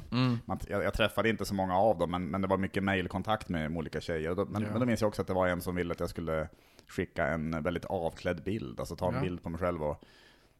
Man, 0.45 0.59
jag, 0.69 0.85
jag 0.85 0.95
träffade 0.95 1.29
inte 1.29 1.45
så 1.45 1.55
många 1.55 1.77
av 1.77 1.99
dem, 1.99 2.11
men, 2.11 2.25
men 2.27 2.41
det 2.41 2.49
var 2.49 2.57
mycket 2.59 2.83
mailkontakt 2.85 3.49
med, 3.49 3.77
olika 3.77 4.01
tjejer. 4.01 4.35
Då, 4.35 4.45
men, 4.45 4.63
Ja. 4.63 4.69
men 4.71 4.81
då 4.81 4.87
minns 4.87 5.01
jag 5.01 5.09
också 5.09 5.23
att 5.23 5.29
det 5.29 5.35
var 5.35 5.49
en 5.49 5.61
som 5.61 5.75
ville 5.75 5.93
att 5.93 6.01
jag 6.01 6.11
skulle 6.11 6.49
skicka 6.89 7.27
en 7.27 7.63
väldigt 7.63 7.85
avklädd 7.85 8.43
bild, 8.43 8.81
alltså 8.81 8.97
ta 8.97 9.09
en 9.09 9.15
Ja. 9.15 9.21
bild 9.21 9.43
på 9.43 9.49
mig 9.51 9.61
själv. 9.61 9.83
Och, 9.83 10.05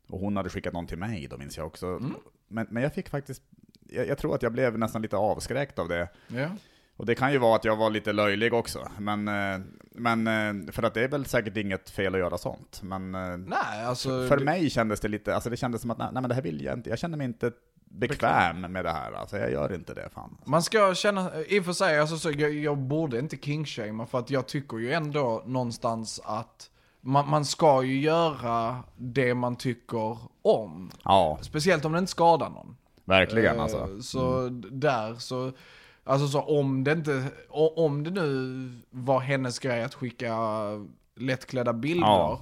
och 0.09 0.21
hon 0.21 0.37
hade 0.37 0.49
skickat 0.49 0.73
någon 0.73 0.87
till 0.87 0.99
mig, 0.99 1.27
då 1.31 1.37
minns 1.39 1.57
jag 1.57 1.67
också. 1.67 1.87
Mm. 1.87 2.15
Men, 2.49 2.67
men 2.71 2.83
jag 2.83 2.95
fick 2.95 3.09
faktiskt, 3.09 3.43
jag, 3.89 4.07
jag 4.09 4.19
tror 4.19 4.35
att 4.35 4.43
jag 4.43 4.53
blev 4.53 4.79
nästan 4.79 5.03
lite 5.03 5.17
avskräckt 5.17 5.79
av 5.79 5.89
det. 5.89 6.09
Ja. 6.29 6.49
Och 6.97 7.07
det 7.07 7.15
kan 7.15 7.33
ju 7.33 7.39
vara 7.39 7.57
att 7.57 7.65
jag 7.65 7.77
var 7.77 7.91
lite 7.91 8.13
löjlig 8.13 8.55
också, 8.55 8.89
men, 8.99 9.29
eh, 9.29 9.59
men 9.93 10.27
eh, 10.27 10.73
för 10.73 10.83
att 10.83 10.95
det 10.95 11.05
är 11.05 11.09
väl 11.09 11.27
säkert 11.27 11.57
inget 11.57 11.91
fel 11.91 12.15
att 12.15 12.21
göra 12.21 12.39
sånt. 12.39 12.81
Men 12.83 13.15
eh, 13.15 13.37
Nej, 13.37 13.85
alltså. 13.87 14.09
för 14.29 14.37
det- 14.37 14.45
mig 14.45 14.71
kändes 14.71 15.01
det 15.01 15.09
lite, 15.09 15.35
alltså 15.35 15.51
det 15.51 15.57
kändes 15.57 15.81
som 15.83 15.91
att 15.91 15.99
nej, 15.99 16.09
men 16.13 16.29
det 16.29 16.35
här 16.35 16.43
vill 16.43 16.65
jag 16.65 16.75
inte, 16.79 16.91
jag 16.91 16.99
känner 16.99 17.17
mig 17.19 17.25
inte 17.25 17.53
bekväm 17.91 18.61
med 18.61 18.85
det 18.85 18.91
här, 18.91 19.13
alltså 19.13 19.37
jag 19.39 19.53
gör 19.53 19.75
inte 19.75 19.95
det 19.95 20.09
fan. 20.15 20.37
Man 20.45 20.63
ska 20.63 20.95
känna, 20.95 21.31
i 21.49 21.61
och 21.61 21.65
för 21.65 21.73
sig, 21.73 21.99
alltså, 22.01 22.17
så 22.19 22.31
jag, 22.31 22.53
jag 22.55 22.79
borde 22.79 23.19
inte 23.19 23.37
kingshamea 23.37 24.07
för 24.07 24.19
att 24.19 24.31
jag 24.31 24.47
tycker 24.47 24.77
ju 24.79 24.93
ändå 24.93 25.43
någonstans 25.47 26.21
att 26.25 26.71
man, 27.01 27.29
man 27.31 27.45
ska 27.45 27.83
ju 27.83 28.01
göra 28.01 28.77
det 28.97 29.35
man 29.35 29.57
tycker 29.57 30.19
om. 30.43 30.91
Ja, 31.05 31.39
Speciellt 31.43 31.85
om 31.85 31.93
det 31.93 31.99
inte 31.99 32.11
skadar 32.11 32.51
någon. 32.51 32.77
verkligen 33.05 33.61
alltså. 33.61 34.03
Så 34.03 34.49
d- 34.49 34.69
där 34.73 35.15
så, 35.15 35.53
alltså 36.07 36.29
så 36.29 36.41
om 36.41 36.85
det 36.85 36.93
inte, 36.93 37.25
om 37.77 38.05
det 38.05 38.11
nu 38.11 38.71
var 38.91 39.21
hennes 39.21 39.59
grej 39.59 39.83
att 39.83 39.95
skicka 39.95 40.37
lättklädda 41.17 41.73
bilder. 41.73 42.07
Ja. 42.07 42.41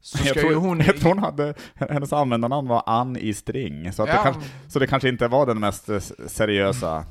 Så 0.00 0.18
Jag 0.26 0.36
tror, 0.36 0.54
hon... 0.54 0.78
jag 0.80 0.96
tror 0.96 1.08
hon 1.08 1.18
hade, 1.18 1.54
hennes 1.74 2.12
användarnamn 2.12 2.68
var 2.68 2.82
Ann 2.86 3.16
i 3.16 3.34
string, 3.34 3.92
så, 3.92 4.02
att 4.02 4.08
Ja. 4.08 4.14
det 4.14 4.22
kanske, 4.22 4.50
så 4.68 4.78
det 4.78 4.86
kanske 4.86 5.08
inte 5.08 5.28
var 5.28 5.46
den 5.46 5.60
mest 5.60 5.88
seriösa. 6.26 7.04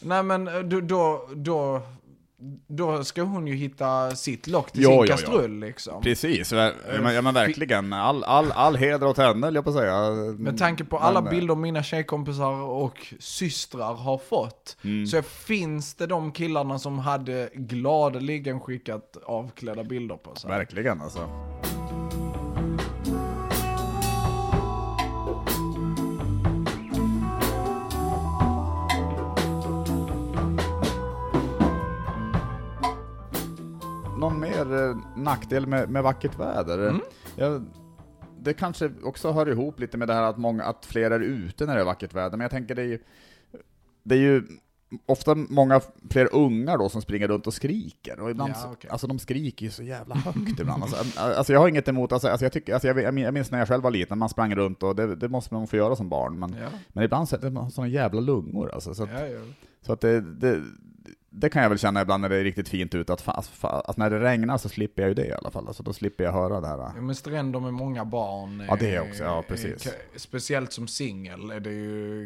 Nej 0.00 0.22
men 0.22 0.48
eh, 0.48 0.58
då, 0.60 1.28
då, 1.34 1.82
då, 2.68 3.04
ska 3.04 3.22
hon 3.22 3.46
ju 3.46 3.54
hitta 3.54 4.10
sitt 4.10 4.46
lock 4.46 4.72
till 4.72 4.82
Jo, 4.82 4.88
sin 4.88 4.96
jo, 4.96 5.04
jo. 5.04 5.08
kastrull 5.10 5.60
liksom. 5.60 6.02
Precis, 6.02 6.52
ver- 6.52 6.74
ja, 6.94 7.00
men, 7.02 7.14
ja 7.14 7.22
men 7.22 7.34
verkligen, 7.34 7.92
all, 7.92 8.24
all, 8.24 8.52
all 8.52 8.76
heder 8.76 9.06
åt 9.06 9.16
henne, 9.18 9.50
jag 9.50 9.64
på 9.64 9.72
säga. 9.72 10.10
Med 10.38 10.58
tanke 10.58 10.84
på 10.84 10.98
alla 10.98 11.20
Men, 11.20 11.32
eh, 11.32 11.38
bilder 11.38 11.54
mina 11.54 11.82
tjejkompisar 11.82 12.52
och 12.62 13.14
systrar 13.18 13.94
har 13.94 14.18
fått, 14.18 14.76
Mm. 14.84 15.06
så 15.06 15.22
finns 15.22 15.94
det 15.94 16.06
de 16.06 16.32
killarna 16.32 16.78
som 16.78 16.98
hade 16.98 17.48
gladeligen 17.54 18.60
skickat 18.60 19.16
avklädda 19.26 19.84
bilder 19.84 20.16
på 20.16 20.34
sig. 20.34 20.50
Verkligen 20.50 21.00
alltså. 21.02 21.20
Mer 34.68 34.88
eh, 34.88 34.96
nackdel 35.16 35.66
med, 35.66 35.90
med 35.90 36.02
vackert 36.02 36.38
väder? 36.38 36.88
Mm. 36.88 37.00
Jag, 37.36 37.64
det 38.40 38.52
kanske 38.54 38.90
också 39.04 39.32
hör 39.32 39.48
ihop 39.48 39.80
lite 39.80 39.96
med 39.98 40.08
det 40.08 40.14
här 40.14 40.22
att, 40.22 40.36
många, 40.38 40.64
att 40.64 40.86
fler 40.86 41.10
är 41.10 41.20
ute 41.20 41.66
när 41.66 41.74
det 41.74 41.80
är 41.80 41.84
vackert 41.84 42.14
väder, 42.14 42.30
men 42.30 42.40
jag 42.40 42.50
tänker 42.50 42.74
det 42.74 42.82
är 42.82 42.86
ju, 42.86 42.98
det 44.02 44.14
är 44.14 44.18
ju 44.18 44.42
ofta 45.06 45.34
många 45.34 45.80
fler 46.10 46.28
ungar 46.34 46.78
då 46.78 46.88
som 46.88 47.02
springer 47.02 47.28
runt 47.28 47.46
och 47.46 47.54
skriker. 47.54 48.20
Och 48.20 48.30
ibland, 48.30 48.50
Ja, 48.50 48.54
så- 48.54 48.68
okej. 48.72 48.90
Alltså 48.90 49.06
de 49.06 49.18
skriker 49.18 49.64
ju 49.64 49.70
så 49.70 49.82
jävla 49.82 50.14
högt 50.14 50.60
ibland. 50.60 50.82
Alltså, 50.82 51.20
alltså 51.20 51.52
jag 51.52 51.60
har 51.60 51.68
inget 51.68 51.88
emot, 51.88 52.12
alltså, 52.12 52.28
alltså 52.28 52.44
jag, 52.44 52.52
tycker, 52.52 52.72
alltså 52.72 52.88
jag, 52.88 52.98
jag 53.02 53.14
min- 53.14 53.24
jag 53.24 53.34
minns 53.34 53.50
när 53.50 53.58
jag 53.58 53.68
själv 53.68 53.82
var 53.82 53.90
liten, 53.90 54.18
man 54.18 54.28
sprang 54.28 54.54
runt 54.54 54.82
och 54.82 54.96
det, 54.96 55.16
det 55.16 55.28
måste 55.28 55.54
man 55.54 55.66
få 55.66 55.76
göra 55.76 55.96
som 55.96 56.08
barn. 56.08 56.38
Men, 56.38 56.52
Ja, 56.60 56.68
men 56.88 57.04
ibland 57.04 57.28
så 57.28 57.36
är 57.36 57.40
det 57.40 57.70
sådana 57.70 57.88
jävla 57.88 58.20
lungor 58.20 58.70
alltså. 58.74 58.94
Så 58.94 59.02
att, 59.02 59.10
ja. 59.10 59.38
så 59.82 59.92
att 59.92 60.00
det, 60.00 60.20
det, 60.20 60.62
det 61.38 61.48
kan 61.48 61.62
jag 61.62 61.68
väl 61.68 61.78
känna 61.78 62.02
ibland 62.02 62.20
när 62.20 62.28
det 62.28 62.36
är 62.36 62.44
riktigt 62.44 62.68
fint 62.68 62.94
ute, 62.94 63.12
att, 63.12 63.20
fa, 63.20 63.32
att, 63.70 63.96
när 63.96 64.10
det 64.10 64.20
regnar 64.20 64.58
så 64.58 64.68
slipper 64.68 65.02
jag 65.02 65.08
ju 65.08 65.14
det 65.14 65.26
i 65.26 65.32
alla 65.32 65.50
fall. 65.50 65.66
Alltså, 65.68 65.82
då 65.82 65.92
slipper 65.92 66.24
jag 66.24 66.32
höra 66.32 66.60
det 66.60 66.66
här. 66.68 66.78
Ja, 66.78 66.92
men 67.00 67.14
stränder 67.14 67.60
med 67.60 67.74
många 67.74 68.04
barn. 68.04 68.64
Ja, 68.68 68.76
det 68.80 69.00
också, 69.00 69.22
ja, 69.24 69.44
precis. 69.48 69.88
speciellt 70.16 70.72
som 70.72 70.88
singel 70.88 71.50
är 71.50 71.60
det 71.60 71.70
ju, 71.72 72.24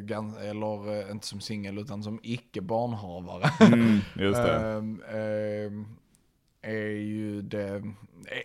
eller 0.51 1.01
eh, 1.05 1.11
inte 1.11 1.27
som 1.27 1.41
singel 1.41 1.79
utan 1.79 2.03
som 2.03 2.21
icke 2.23 2.61
barnhavare. 2.61 3.51
Mm, 3.73 3.99
just 4.15 4.43
det. 4.43 4.57
Ehm, 4.61 5.03
ehm, 5.15 5.87
är 6.63 6.91
ju 6.91 7.43
det, 7.43 7.83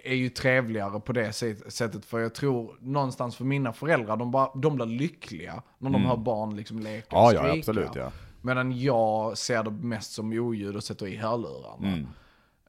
är- 0.03 0.13
ju 0.13 0.29
trevligare 0.29 0.99
på 0.99 1.13
det 1.13 1.33
sätt- 1.33 1.73
sättet. 1.73 2.05
För 2.05 2.19
jag 2.19 2.35
tror 2.35 2.77
någonstans 2.79 3.35
för 3.35 3.45
mina 3.45 3.73
föräldrar, 3.73 4.17
de, 4.17 4.31
bara, 4.31 4.49
de 4.55 4.75
blir 4.75 4.85
lyckliga 4.85 5.63
när 5.77 5.89
de 5.89 5.95
Mm. 5.95 6.07
hör 6.07 6.17
barn 6.17 6.55
liksom 6.55 6.79
leka 6.79 7.07
Ja, 7.09 7.27
och 7.27 7.33
ja, 7.33 7.39
skrika. 7.39 7.57
absolut 7.59 7.95
ja. 7.95 8.11
Medan 8.45 8.79
jag 8.79 9.37
ser 9.37 9.63
det 9.63 9.71
mest 9.71 10.11
som 10.11 10.33
oljud 10.33 10.75
och 10.75 10.83
sätter 10.83 11.07
i 11.07 11.15
hörlurarna. 11.15 11.87
Mm. 11.87 12.07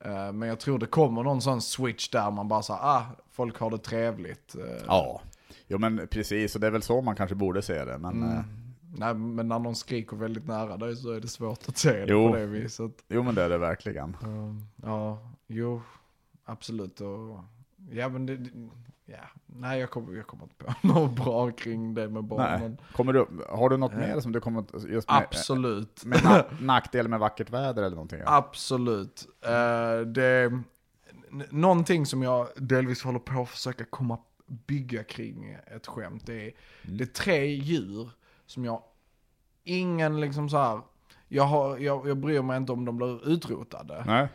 Eh, 0.01 0.33
Men 0.33 0.49
jag 0.49 0.61
tror 0.61 0.79
det 0.79 0.87
kommer 0.87 1.22
någon 1.22 1.43
sån 1.43 1.61
switch 1.62 2.09
där 2.09 2.31
man 2.31 2.49
bara 2.49 2.62
säger 2.62 2.81
ah, 2.83 3.03
folk 3.31 3.59
har 3.59 3.70
det 3.70 3.79
trevligt. 3.79 4.55
Eh, 4.55 4.85
Ja, 4.87 5.20
jo 5.68 5.79
men 5.79 6.09
precis, 6.11 6.55
och 6.55 6.61
det 6.61 6.66
är 6.66 6.70
väl 6.70 6.83
så 6.83 7.01
man 7.01 7.16
kanske 7.16 7.35
borde 7.37 7.62
se 7.62 7.85
det. 7.85 7.99
Men, 7.99 8.22
Mm. 8.22 8.37
eh, 8.37 8.43
Nej, 8.99 9.14
men 9.14 9.49
när 9.49 9.59
någon 9.59 9.74
skriker 9.74 10.16
väldigt 10.16 10.47
nära 10.47 10.77
dig 10.77 10.97
så 10.97 11.11
är 11.11 11.20
det 11.20 11.29
svårt 11.29 11.68
att 11.68 11.77
se 11.79 11.93
det 11.93 12.12
Jo. 12.12 12.29
på 12.31 12.37
det 12.37 12.47
viset. 12.47 12.93
jo 13.09 13.22
men 13.22 13.35
det 13.35 13.43
är 13.43 13.49
det 13.49 13.59
verkligen. 13.59 14.16
Ja, 14.83 15.18
jo, 15.47 15.83
absolut. 16.45 17.01
Och, 17.01 17.39
ja, 17.91 18.09
men 18.09 18.27
det- 18.27 18.51
ja, 19.07 19.16
nej 19.46 19.80
jag 19.80 19.90
kommer, 19.90 20.16
jag 20.16 20.26
kommer 20.26 20.42
inte 20.44 20.54
på 20.64 20.72
något 20.86 21.11
bra 21.24 21.50
kring 21.50 21.94
det 21.94 22.09
med 22.09 22.24
barnen. 22.24 22.78
Kommer 22.92 23.12
du, 23.12 23.26
har 23.48 23.68
du 23.70 23.76
något 23.76 23.92
Eh. 23.92 23.98
mer 23.98 24.20
som 24.20 24.32
du 24.32 24.40
kommer 24.40 24.61
att- 24.61 24.84
just 24.88 25.09
med, 25.09 25.16
Absolut. 25.18 26.04
med 26.04 26.18
na- 26.18 26.44
nackdel 26.61 27.09
med 27.09 27.20
vackert 27.20 27.50
väder 27.50 27.82
eller 27.82 27.96
någonting? 27.96 28.18
Ja. 28.18 28.36
Absolut. 28.36 29.26
Eh, 29.44 30.00
det, 30.07 30.62
någonting 31.50 32.07
som 32.07 32.22
jag 32.22 32.48
delvis 32.57 33.02
håller 33.02 33.18
på 33.18 33.42
att 33.42 33.48
försöka 33.48 33.84
komma 33.84 34.18
bygga 34.46 35.04
kring 35.04 35.57
ett 35.76 35.86
skämt. 35.86 36.26
Det 36.26 36.34
är, 36.34 36.52
Mm. 36.84 36.96
det 36.98 37.04
är 37.04 37.07
tre 37.07 37.46
djur 37.46 38.11
som 38.46 38.64
jag, 38.64 38.82
ingen 39.64 40.20
liksom 40.20 40.48
så 40.48 40.57
här, 40.59 40.80
jag, 41.28 41.44
har, 41.44 41.78
jag, 41.78 42.09
jag 42.09 42.16
bryr 42.16 42.42
mig 42.42 42.57
inte 42.57 42.72
om 42.72 42.84
de 42.84 42.96
blir 42.96 43.28
utrotade. 43.28 44.28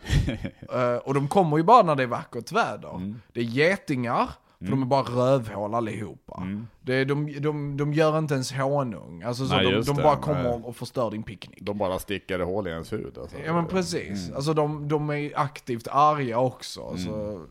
Eh, 0.73 0.95
och 0.95 1.13
de 1.13 1.27
kommer 1.27 1.57
ju 1.57 1.63
bara 1.63 1.83
när 1.83 1.95
det 1.95 2.03
är 2.03 2.07
vackert 2.07 2.51
väder. 2.51 2.95
Mm. 2.95 3.21
Det 3.33 3.39
är 3.39 3.43
getingar, 3.43 4.29
för 4.61 4.67
de 4.71 4.81
är 4.81 4.85
bara 4.85 5.01
rövhål 5.03 5.75
allihopa. 5.75 6.41
Mm. 6.41 6.67
Det 6.81 7.05
de, 7.05 7.39
de, 7.39 7.77
de 7.77 7.93
gör 7.93 8.17
inte 8.17 8.33
ens 8.33 8.51
honung. 8.53 9.23
Alltså 9.23 9.45
så 9.47 9.55
Nej, 9.55 9.65
de, 9.71 9.81
de 9.81 9.95
det. 9.95 10.03
bara 10.03 10.13
Nej. 10.15 10.21
kommer 10.23 10.67
och 10.67 10.75
förstör 10.75 11.11
din 11.11 11.23
picknick. 11.23 11.61
De 11.61 11.77
bara 11.77 11.99
sticker 11.99 12.39
hål 12.39 12.67
i 12.67 12.71
ens 12.71 12.93
hud. 12.93 13.17
Alltså. 13.17 13.37
Ja 13.45 13.53
men 13.53 13.67
precis. 13.67 14.23
Mm. 14.25 14.35
Alltså 14.35 14.53
de, 14.53 14.87
de 14.87 15.09
är 15.09 15.31
aktivt 15.39 15.87
arga 15.91 16.39
också. 16.39 16.81
Alltså, 16.87 17.05
så- 17.07 17.45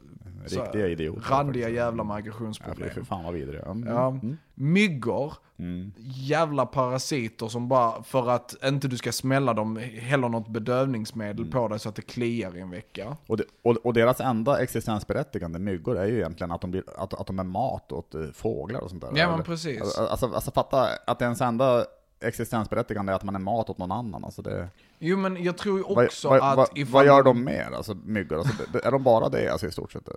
Riktiga 0.45 0.88
idioter. 0.88 1.20
randiga 1.30 1.62
faktiskt. 1.64 1.76
jävla 1.76 2.05
Ja, 2.09 2.16
migrationsproblem. 2.16 2.91
för 2.91 3.03
fan 3.03 3.24
vad 3.24 3.34
vidriga. 3.34 3.62
Mm. 3.64 3.88
Ja. 3.88 4.09
Mm. 4.09 4.36
Myggor, 4.55 5.32
Mm. 5.59 5.93
jävla 6.05 6.66
parasiter 6.66 7.49
som 7.49 7.68
bara, 7.68 8.03
för 8.03 8.30
att 8.30 8.55
inte 8.64 8.88
du 8.88 8.97
ska 8.97 9.12
smälla 9.12 9.55
dem, 9.55 9.76
häller 9.76 10.28
något 10.28 10.49
bedövningsmedel 10.49 11.38
Mm. 11.41 11.51
på 11.51 11.68
dig 11.68 11.78
så 11.78 11.88
att 11.88 11.95
det 11.95 12.03
kliar 12.03 12.57
i 12.57 12.61
en 12.61 12.70
vecka. 12.70 13.16
Och, 13.26 13.36
de, 13.36 13.45
och, 13.62 13.76
och 13.86 13.95
deras 13.95 14.20
enda 14.20 14.62
existensberättigande 14.62 15.59
myggor 15.59 15.99
är 15.99 16.07
ju 16.07 16.16
egentligen 16.16 16.51
att 16.51 16.61
de, 16.61 16.70
blir, 16.70 16.82
att, 16.97 17.14
att 17.14 17.26
de 17.26 17.38
är 17.38 17.45
mat 17.45 17.93
åt 17.93 18.14
eh, 18.14 18.26
fåglar 18.32 18.80
och 18.80 18.91
sånt 18.91 19.03
där. 19.03 19.11
Ja 19.14 19.36
men 19.36 19.45
precis. 19.45 19.80
Alltså, 19.80 20.03
alltså, 20.07 20.26
alltså 20.34 20.51
fatta 20.51 20.88
att 21.07 21.22
ens 21.22 21.41
enda 21.41 21.84
existensberättigande 22.20 23.12
är 23.12 23.16
att 23.16 23.24
man 23.24 23.34
är 23.34 23.38
mat 23.38 23.70
åt 23.70 23.78
någon 23.78 23.93
annan. 23.93 24.24
Alltså 24.24 24.43
det, 24.43 24.68
Jo 25.03 25.16
men 25.16 25.42
jag 25.44 25.59
tror 25.59 25.78
ju 25.78 25.84
också 25.84 26.28
vad, 26.28 26.38
att 26.42 26.57
vad, 26.57 26.68
ifall 26.74 26.92
vad 26.92 27.07
gör 27.07 27.22
de 27.22 27.44
mer, 27.44 27.70
alltså 27.76 27.94
myggor? 28.05 28.38
Alltså, 28.38 28.53
är 28.84 28.90
de 28.90 29.03
bara 29.03 29.28
det 29.28 29.48
alltså, 29.48 29.66
i 29.66 29.70
stort 29.70 29.92
sett? 29.92 30.09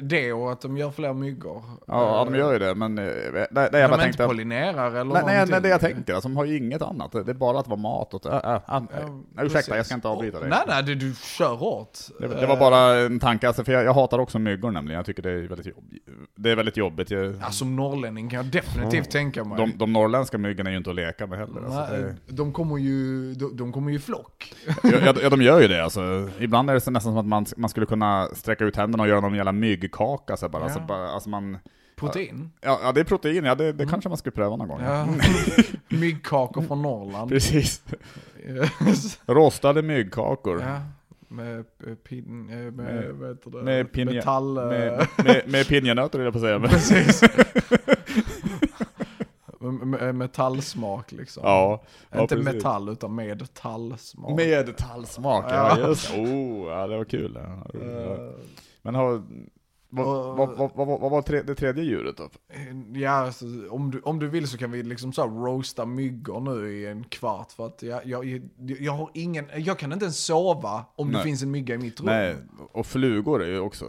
Det- 0.00 0.32
och 0.32 0.52
att 0.52 0.60
de 0.60 0.76
gör 0.76 0.90
fler 0.90 1.12
myggor. 1.12 1.62
Ja, 1.86 2.24
de 2.24 2.34
gör 2.38 2.52
ju 2.52 2.58
det, 2.58 2.74
men 2.74 2.98
eh, 2.98 3.04
det, 3.04 3.48
det 3.50 3.58
jag 3.62 3.72
de 3.72 3.72
bara 3.72 3.84
inte 3.86 3.96
tänkte... 4.02 4.26
pollinerar 4.26 4.94
eller 4.94 5.12
Nej, 5.14 5.22
nej, 5.26 5.46
nej, 5.50 5.60
det 5.60 5.68
jag 5.68 5.80
tänker, 5.80 6.14
alltså, 6.14 6.28
de 6.28 6.36
har 6.36 6.44
ju 6.44 6.56
inget 6.56 6.82
annat. 6.82 7.12
Det 7.12 7.18
är 7.30 7.34
bara 7.34 7.58
att 7.58 7.68
vara 7.68 7.80
mat 7.80 8.14
åt... 8.14 8.26
Äh, 8.26 8.32
äh, 8.34 8.54
äh, 8.54 8.60
Ja, 8.66 8.80
nej, 9.34 9.46
ursäkta, 9.46 9.76
jag 9.76 9.86
ska 9.86 9.94
inte 9.94 10.08
avbryta 10.08 10.40
dig. 10.40 10.48
Nej 10.48 10.58
nej, 10.68 10.82
det, 10.82 10.94
du 10.94 11.14
kör 11.14 11.54
hårt. 11.54 11.98
Det, 12.20 12.28
det 12.28 12.46
var 12.46 12.56
bara 12.56 12.98
en 12.98 13.20
tanke, 13.20 13.46
alltså, 13.46 13.64
för 13.64 13.72
jag, 13.72 13.84
jag 13.84 13.94
hatar 13.94 14.18
också 14.18 14.38
myggor 14.38 14.70
nämligen. 14.70 14.96
Jag 14.96 15.06
tycker 15.06 15.22
det 15.22 15.30
är 15.30 15.48
väldigt, 15.48 15.66
jobb, 15.66 15.84
det 16.36 16.50
är 16.50 16.56
väldigt 16.56 16.76
jobbigt. 16.76 17.10
Jag, 17.10 17.34
Ja, 17.40 17.50
som 17.50 17.76
norrlänning 17.76 18.28
kan 18.30 18.36
jag 18.36 18.46
definitivt 18.46 19.10
tänka 19.10 19.44
mig. 19.44 19.56
de, 19.58 19.78
de 19.78 19.92
norrländska 19.92 20.38
myggorna 20.38 20.70
är 20.70 20.72
ju 20.72 20.78
inte 20.78 20.90
att 20.90 20.96
leka 20.96 21.26
med 21.26 21.38
heller. 21.38 21.60
Alltså, 21.64 21.86
Nej, 21.96 22.14
det, 22.26 22.32
de 22.36 22.52
kommer 22.52 22.78
ju, 22.78 23.34
de, 23.34 23.56
de 23.56 23.72
kommer 23.72 23.90
ju 23.90 23.98
flock. 24.10 24.54
ja, 24.82 25.14
ja, 25.22 25.30
de 25.30 25.42
gör 25.42 25.60
ju 25.60 25.68
det 25.68 25.84
alltså. 25.84 26.28
Ibland 26.40 26.70
är 26.70 26.74
det 26.74 26.80
så 26.80 26.90
nästan 26.90 27.12
som 27.12 27.18
att 27.18 27.26
man, 27.26 27.46
man 27.56 27.70
skulle 27.70 27.86
kunna 27.86 28.28
sträcka 28.34 28.64
ut 28.64 28.76
händerna 28.76 29.02
och 29.02 29.08
göra 29.08 29.20
någon 29.20 29.34
jävla 29.34 29.52
myggkaka 29.52 30.36
så 30.36 30.48
bara. 30.48 30.58
Ja. 30.60 30.64
Alltså, 30.64 30.80
bara 30.80 31.08
alltså 31.08 31.28
man, 31.28 31.58
Protein. 31.96 32.50
ja, 32.60 32.80
ja, 32.82 32.92
det 32.92 33.00
är 33.00 33.04
protein, 33.04 33.44
ja 33.44 33.54
det, 33.54 33.72
det 33.72 33.86
kanske 33.86 34.08
man 34.08 34.18
skulle 34.18 34.32
pröva 34.32 34.56
någon 34.56 34.68
gång. 34.68 34.80
Ja. 34.84 35.08
Myggkakor 35.88 36.62
från 36.62 36.82
Norrland. 36.82 37.30
Precis. 37.30 37.82
Rostade 39.26 39.82
myggkakor. 39.82 40.60
ja. 40.60 40.80
Med 41.32 41.58
eh, 41.58 41.94
pin, 42.08 42.48
eh, 42.50 42.56
med, 42.56 42.72
Med- 42.74 43.28
heter 43.28 43.50
det? 43.50 43.62
Med, 43.62 43.92
pinja, 43.92 44.12
Metall... 44.14 44.56
eh, 44.56 44.64
med, 44.64 45.06
med, 45.24 45.42
med 45.46 45.68
pinjenötter 45.68 46.18
höll 46.18 46.24
jag 46.24 46.32
på 46.32 46.38
att 46.38 46.42
säga. 46.44 46.60
Precis. 47.04 47.22
Metallsmak 50.12 51.12
liksom. 51.12 51.42
ja, 51.46 51.80
ja, 52.10 52.20
Inte 52.22 52.36
precis. 52.36 52.54
metall 52.54 52.88
utan 52.88 53.14
med 53.14 53.54
tallsmak. 53.54 54.36
Med 54.36 54.76
tallsmak, 54.76 55.44
ja 55.48 55.78
Ja. 55.78 55.88
just 55.88 56.10
oh, 56.14 56.68
ja 56.68 56.86
det 56.86 56.96
var 56.96 57.04
kul. 57.04 57.36
Eh, 57.36 58.18
Men 58.82 58.94
har, 58.94 59.22
vad, 59.90 60.36
vad, 60.36 60.70
vad, 60.74 61.00
vad, 61.00 61.10
var 61.10 61.22
tre, 61.22 61.42
det 61.42 61.54
tredje 61.54 61.84
djuret 61.84 62.16
då? 62.16 62.28
Ja, 62.94 63.10
alltså, 63.10 63.44
om, 63.70 63.90
du, 63.90 64.00
om 64.00 64.18
du 64.18 64.28
vill 64.28 64.48
så 64.48 64.58
kan 64.58 64.70
vi 64.70 64.82
liksom 64.82 65.12
så 65.12 65.26
roasta 65.26 65.86
myggor 65.86 66.40
nu 66.40 66.72
i 66.72 66.86
en 66.86 67.04
kvart 67.04 67.52
för 67.52 67.66
att 67.66 67.82
jag, 67.82 68.06
jag, 68.06 68.42
jag, 68.80 68.92
har 68.92 69.10
ingen, 69.14 69.46
jag 69.56 69.78
kan 69.78 69.92
inte 69.92 70.04
ens 70.04 70.24
sova 70.24 70.84
om 70.96 71.06
det 71.08 71.12
Nej. 71.12 71.24
finns 71.24 71.42
en 71.42 71.50
mygga 71.50 71.74
i 71.74 71.78
mitt 71.78 72.00
rum. 72.00 72.06
Nej, 72.06 72.36
och 72.72 72.86
flugor 72.86 73.42
är 73.42 73.48
ju 73.48 73.58
också... 73.60 73.84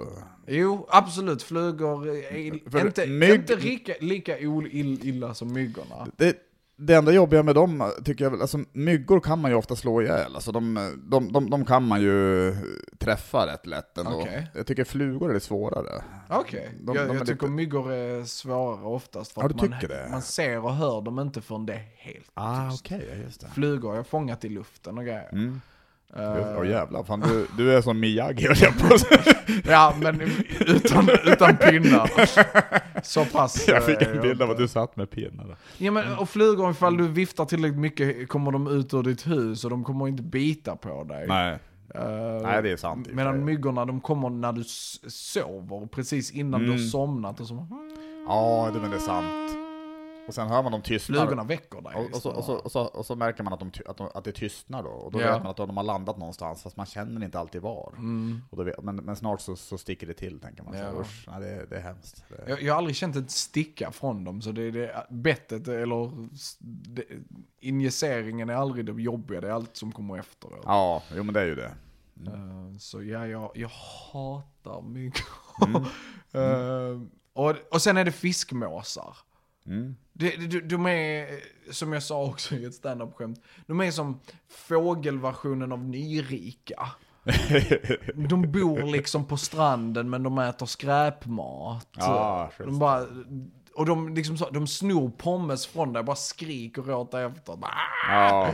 Jo, 0.48 0.86
absolut, 0.90 1.44
flugor 1.44 2.08
är 2.10 2.70
För 2.70 2.86
inte, 2.86 3.06
mygg- 3.08 3.36
inte 3.36 3.56
lika, 3.56 3.94
lika 4.00 4.40
illa 4.40 5.34
som 5.34 5.54
myggorna. 5.54 6.08
Det, 6.18 6.38
det 6.78 6.94
enda 6.96 7.12
jobbiga 7.12 7.44
med 7.44 7.56
dem 7.56 7.92
tycker 8.06 8.26
jag 8.26 8.32
väl, 8.32 8.42
alltså 8.42 8.60
myggor 8.74 9.20
kan 9.20 9.40
man 9.40 9.52
ju 9.52 9.58
ofta 9.58 9.76
slå 9.76 10.02
ihjäl, 10.02 10.36
alltså 10.36 10.52
de, 10.52 10.92
de, 11.04 11.32
de, 11.32 11.50
de 11.50 11.66
kan 11.66 11.88
man 11.88 12.02
ju 12.02 12.54
träffa 13.00 13.48
rätt 13.48 13.66
lätt 13.66 13.98
ändå. 13.98 14.12
Okej. 14.12 14.48
Jag 14.56 14.68
tycker 14.68 14.84
flugor 14.84 15.30
är 15.30 15.34
lite 15.34 15.46
svårare. 15.46 16.04
Okej, 16.30 16.70
De- 16.80 16.96
jag, 16.96 17.08
jag 17.08 17.20
tycker 17.20 17.32
lite- 17.34 17.48
myggor 17.48 17.94
är 17.94 18.24
svårare 18.24 18.86
oftast 18.86 19.32
för 19.32 19.42
Ja, 19.42 19.48
att 19.48 19.56
man, 19.62 19.70
det? 19.82 20.08
man 20.12 20.22
ser 20.22 20.66
och 20.66 20.76
hör 20.76 21.02
dem 21.02 21.20
inte 21.20 21.42
förrän 21.42 21.66
det 21.66 21.74
är 21.74 21.86
helt 21.96 22.32
Ah, 22.34 22.70
tyst. 22.72 22.86
okej, 22.86 23.08
ja, 23.12 23.24
just 23.24 23.42
det. 23.42 23.48
Flugor 23.48 23.90
har 23.90 23.96
jag 23.96 24.08
fångat 24.08 24.46
i 24.46 24.50
luften 24.50 24.98
och 24.98 25.04
grejer. 25.04 25.30
Mm. 25.32 25.62
Just, 26.16 26.48
åh 26.60 26.68
jävlar, 26.70 27.04
fan 27.04 27.20
du, 27.20 27.48
du 27.58 27.74
är 27.78 27.82
som 27.82 28.00
Miyagi 28.00 28.48
höll 28.48 28.58
jag 28.62 28.78
på. 28.80 28.96
Ja, 29.72 29.94
men 30.02 30.22
utan, 30.68 31.10
utan 31.26 31.58
pinnar. 31.58 32.12
Så 33.04 33.26
pass. 33.26 33.68
Jag 33.68 33.86
fick 33.86 34.02
en 34.02 34.22
bild 34.22 34.42
av 34.42 34.52
att 34.52 34.58
du 34.58 34.68
satt 34.68 34.96
med 34.96 35.10
pinnar. 35.10 35.56
Ja 35.78 35.92
men 35.92 36.16
och 36.18 36.30
flugor, 36.30 36.72
ifall 36.72 36.98
du 36.98 37.08
viftar 37.08 37.46
tillräckligt 37.46 37.80
mycket 37.80 38.30
kommer 38.30 38.52
de 38.52 38.68
ut 38.68 38.94
ur 38.94 39.04
ditt 39.04 39.28
hus 39.28 39.64
och 39.64 39.70
de 39.70 39.84
kommer 39.84 40.08
inte 40.08 40.24
bita 40.24 40.76
på 40.76 41.04
dig. 41.04 41.26
Nej, 41.28 41.60
Eh, 41.96 42.42
nej 42.44 42.62
det 42.62 42.72
är 42.72 42.78
sant. 42.78 43.08
Medan 43.12 43.34
sig. 43.34 43.42
myggorna 43.44 43.86
de 43.86 44.02
kommer 44.02 44.30
när 44.30 44.52
du 44.54 44.64
sover, 45.10 45.88
precis 45.88 46.32
innan 46.32 46.62
du 46.62 46.68
har 46.68 46.76
Mm. 46.76 46.88
somnat 46.88 47.40
och 47.40 47.48
så 47.48 47.68
Ja, 48.28 48.70
det, 48.74 48.80
men 48.80 48.90
det 48.90 48.96
är 48.96 49.00
sant. 49.00 49.52
Och 50.28 50.34
sen 50.34 50.48
hör 50.48 50.64
man 50.64 50.72
dem 50.72 50.82
tystna. 50.82 51.16
Flugorna 51.16 51.44
väcker 51.44 51.82
dig. 51.82 51.96
Och, 51.96 52.16
och, 52.16 52.22
så, 52.22 52.30
och, 52.32 52.44
så, 52.44 52.54
och, 52.56 52.72
så, 52.72 52.82
och 52.82 53.06
så 53.06 53.16
märker 53.16 53.44
man 53.44 53.54
att, 53.54 53.60
de, 53.60 53.72
att, 53.86 53.98
de, 53.98 54.10
att 54.14 54.24
det 54.24 54.32
tystnar 54.32 54.84
då, 54.84 54.90
och 54.90 55.12
då 55.12 55.22
Ja. 55.22 55.34
vet 55.34 55.44
man 55.44 55.52
att 55.52 55.58
de 55.58 55.78
har 55.78 55.84
landat 55.84 56.18
någonstans, 56.18 56.64
fast 56.64 56.78
man 56.78 56.86
känner 56.86 57.24
inte 57.26 57.40
alltid 57.40 57.62
var. 57.62 57.94
Mm. 57.98 58.42
Och 58.50 58.58
då 58.58 58.64
vet, 58.64 58.84
men, 58.84 58.96
men 58.96 59.16
snart 59.16 59.42
så, 59.42 59.56
så 59.56 59.78
sticker 59.78 60.08
det 60.08 60.14
till, 60.14 60.40
tänker 60.40 60.64
man. 60.64 60.74
Så, 60.74 60.80
Ja. 60.80 61.02
Usch, 61.02 61.26
nej, 61.28 61.40
det, 61.42 61.66
det 61.70 61.76
är 61.76 61.82
hemskt. 61.82 62.24
Det, 62.30 62.50
Jag, 62.50 62.62
jag 62.62 62.74
har 62.74 62.78
aldrig 62.78 62.96
känt 62.96 63.16
ett 63.16 63.32
sticka 63.32 63.92
från 63.92 64.24
dem, 64.24 64.42
så 64.42 64.52
det 64.52 64.62
är 64.62 64.72
det, 64.72 65.06
bettet 65.10 65.68
eller 65.68 66.28
det, 66.60 67.04
injiceringen 67.60 68.50
är 68.50 68.54
aldrig 68.54 68.86
det 68.86 69.02
jobbiga, 69.02 69.42
det 69.42 69.48
är 69.48 69.52
allt 69.52 69.78
som 69.78 69.92
kommer 69.92 70.18
efteråt. 70.20 70.62
ja, 70.64 71.04
jo 71.16 71.24
men 71.24 71.34
det 71.34 71.42
är 71.42 71.46
ju 71.46 71.56
det. 71.56 71.72
Eh, 72.28 72.78
så 72.80 73.04
ja, 73.04 73.28
jag, 73.28 73.52
jag 73.56 73.70
hatar 74.14 74.82
myggor. 74.82 75.22
Mm. 75.68 75.84
Eh, 76.34 77.02
och, 77.34 77.56
och 77.72 77.82
sen 77.82 77.98
är 77.98 78.06
det 78.06 78.12
fiskmåsar. 78.12 79.18
Mm. 79.66 79.96
De, 80.14 80.30
de, 80.48 80.60
de 80.60 80.86
är, 80.86 81.28
som 81.72 81.94
jag 81.94 82.04
sa 82.04 82.24
också 82.26 82.56
i 82.56 82.66
ett 82.66 82.74
standup-skämt, 82.74 83.42
de 83.68 83.82
är 83.82 83.92
som 83.92 84.20
fågelversionen 84.50 85.72
av 85.72 85.80
nyrika. 85.80 86.88
De 88.16 88.52
bor 88.52 88.92
liksom 88.92 89.26
på 89.26 89.38
stranden 89.38 90.10
men 90.10 90.24
de 90.24 90.38
äter 90.38 90.66
skräpmat. 90.66 91.88
Ja, 91.92 92.52
de 92.58 92.80
bara, 92.80 93.06
och 93.76 93.86
de, 93.86 94.16
liksom 94.16 94.38
så, 94.38 94.50
de 94.50 94.68
snor 94.68 95.10
pommes 95.10 95.68
från 95.68 95.94
dig, 95.94 96.04
bara 96.04 96.16
skriker 96.16 96.92
åt 96.92 97.12
dig 97.12 97.26
efter. 97.26 97.58
Ja, 98.08 98.52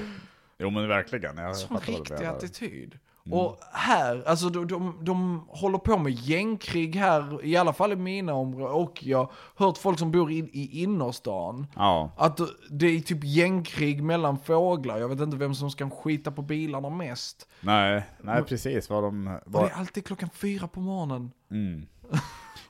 jo 0.58 0.70
men 0.70 0.88
verkligen. 0.88 1.38
Jag 1.38 1.58
Sån 1.58 1.80
riktig 1.80 2.26
attityd. 2.26 3.00
Mm. 3.28 3.40
Och 3.40 3.58
här, 3.72 4.24
alltså 4.28 4.50
de, 4.50 4.68
de, 4.68 4.98
de 5.02 5.46
håller 5.50 5.78
på 5.78 5.98
med 5.98 6.12
gängkrig 6.14 6.96
här, 6.96 7.46
i 7.46 7.58
alla 7.58 7.74
fall 7.74 7.92
i 7.92 7.96
mina 7.96 8.34
områden, 8.34 8.76
och 8.76 9.04
jag 9.04 9.18
har 9.56 9.66
hört 9.66 9.78
folk 9.78 10.00
som 10.00 10.12
bor 10.12 10.32
i, 10.32 10.38
i 10.38 10.84
innerstan. 10.84 11.68
Ja, 11.76 12.12
Att 12.18 12.40
det 12.70 12.88
är 12.88 13.00
typ 13.00 13.24
gängkrig 13.24 14.04
mellan 14.04 14.40
fåglar, 14.40 14.98
jag 14.98 15.10
vet 15.10 15.20
inte 15.20 15.38
vem 15.38 15.56
som 15.56 15.72
ska 15.72 15.90
skita 15.90 16.32
på 16.32 16.42
bilarna 16.42 16.90
mest. 16.90 17.48
nej, 17.62 18.04
nej 18.22 18.44
precis 18.44 18.90
vad 18.90 19.04
de... 19.04 19.40
Vad, 19.46 19.64
det 19.64 19.70
är 19.70 19.74
alltid 19.80 20.06
klockan 20.06 20.30
fyra 20.30 20.68
på 20.68 20.80
morgonen. 20.80 21.32
mm. 21.52 21.86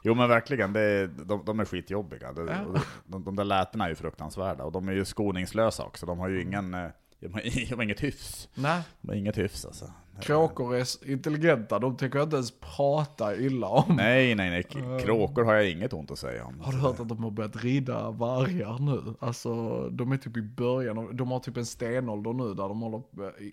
Jo 0.03 0.13
men 0.15 0.29
verkligen, 0.29 0.73
det 0.73 0.81
är, 0.81 1.07
de, 1.07 1.45
de 1.45 1.59
är 1.59 1.65
skitjobbiga. 1.65 2.33
De, 2.33 2.47
Ja. 2.47 2.81
de, 3.05 3.23
de 3.23 3.35
där 3.35 3.43
lätena 3.43 3.85
är 3.85 3.89
ju 3.89 3.95
fruktansvärda, 3.95 4.63
och 4.63 4.71
de 4.71 4.87
är 4.89 4.93
ju 4.93 5.05
skoningslösa 5.05 5.83
också. 5.83 6.05
De 6.05 6.19
har 6.19 6.27
ju 6.29 6.41
ingen, 6.41 6.73
eh, 6.73 6.87
de 7.19 7.33
har, 7.33 7.41
de 7.69 7.75
har 7.75 7.83
inget 7.83 8.03
hyfs. 8.03 8.49
Nej, 8.55 8.81
De 9.01 9.07
har 9.07 9.15
inget 9.15 9.37
hyfs 9.37 9.65
alltså. 9.65 9.91
Kråkor 10.21 10.75
är 10.75 11.09
intelligenta, 11.11 11.79
de 11.79 11.97
tänker 11.97 12.23
inte 12.23 12.35
ens 12.35 12.53
prata 12.59 13.35
illa 13.35 13.67
om. 13.67 13.95
Nej, 13.95 14.35
nej, 14.35 14.49
nej. 14.49 14.63
K- 14.63 14.79
Kråkor 15.05 15.43
har 15.43 15.53
jag 15.53 15.69
inget 15.69 15.93
ont 15.93 16.11
att 16.11 16.19
säga 16.19 16.45
om. 16.45 16.59
Har 16.59 16.71
du 16.71 16.77
hört 16.77 16.99
att 16.99 17.09
de 17.09 17.23
har 17.23 17.31
börjat 17.31 17.55
rida 17.63 18.11
vargar 18.11 18.79
nu? 18.79 19.13
Alltså, 19.19 19.79
de 19.89 20.11
är 20.11 20.17
typ 20.17 20.37
i 20.37 20.41
början, 20.41 20.97
av- 20.97 21.15
de 21.15 21.31
har 21.31 21.39
typ 21.39 21.57
en 21.57 21.65
stenålder 21.65 22.33
nu 22.33 22.53
där 22.53 22.67
de 22.67 22.81
håller, 22.81 23.01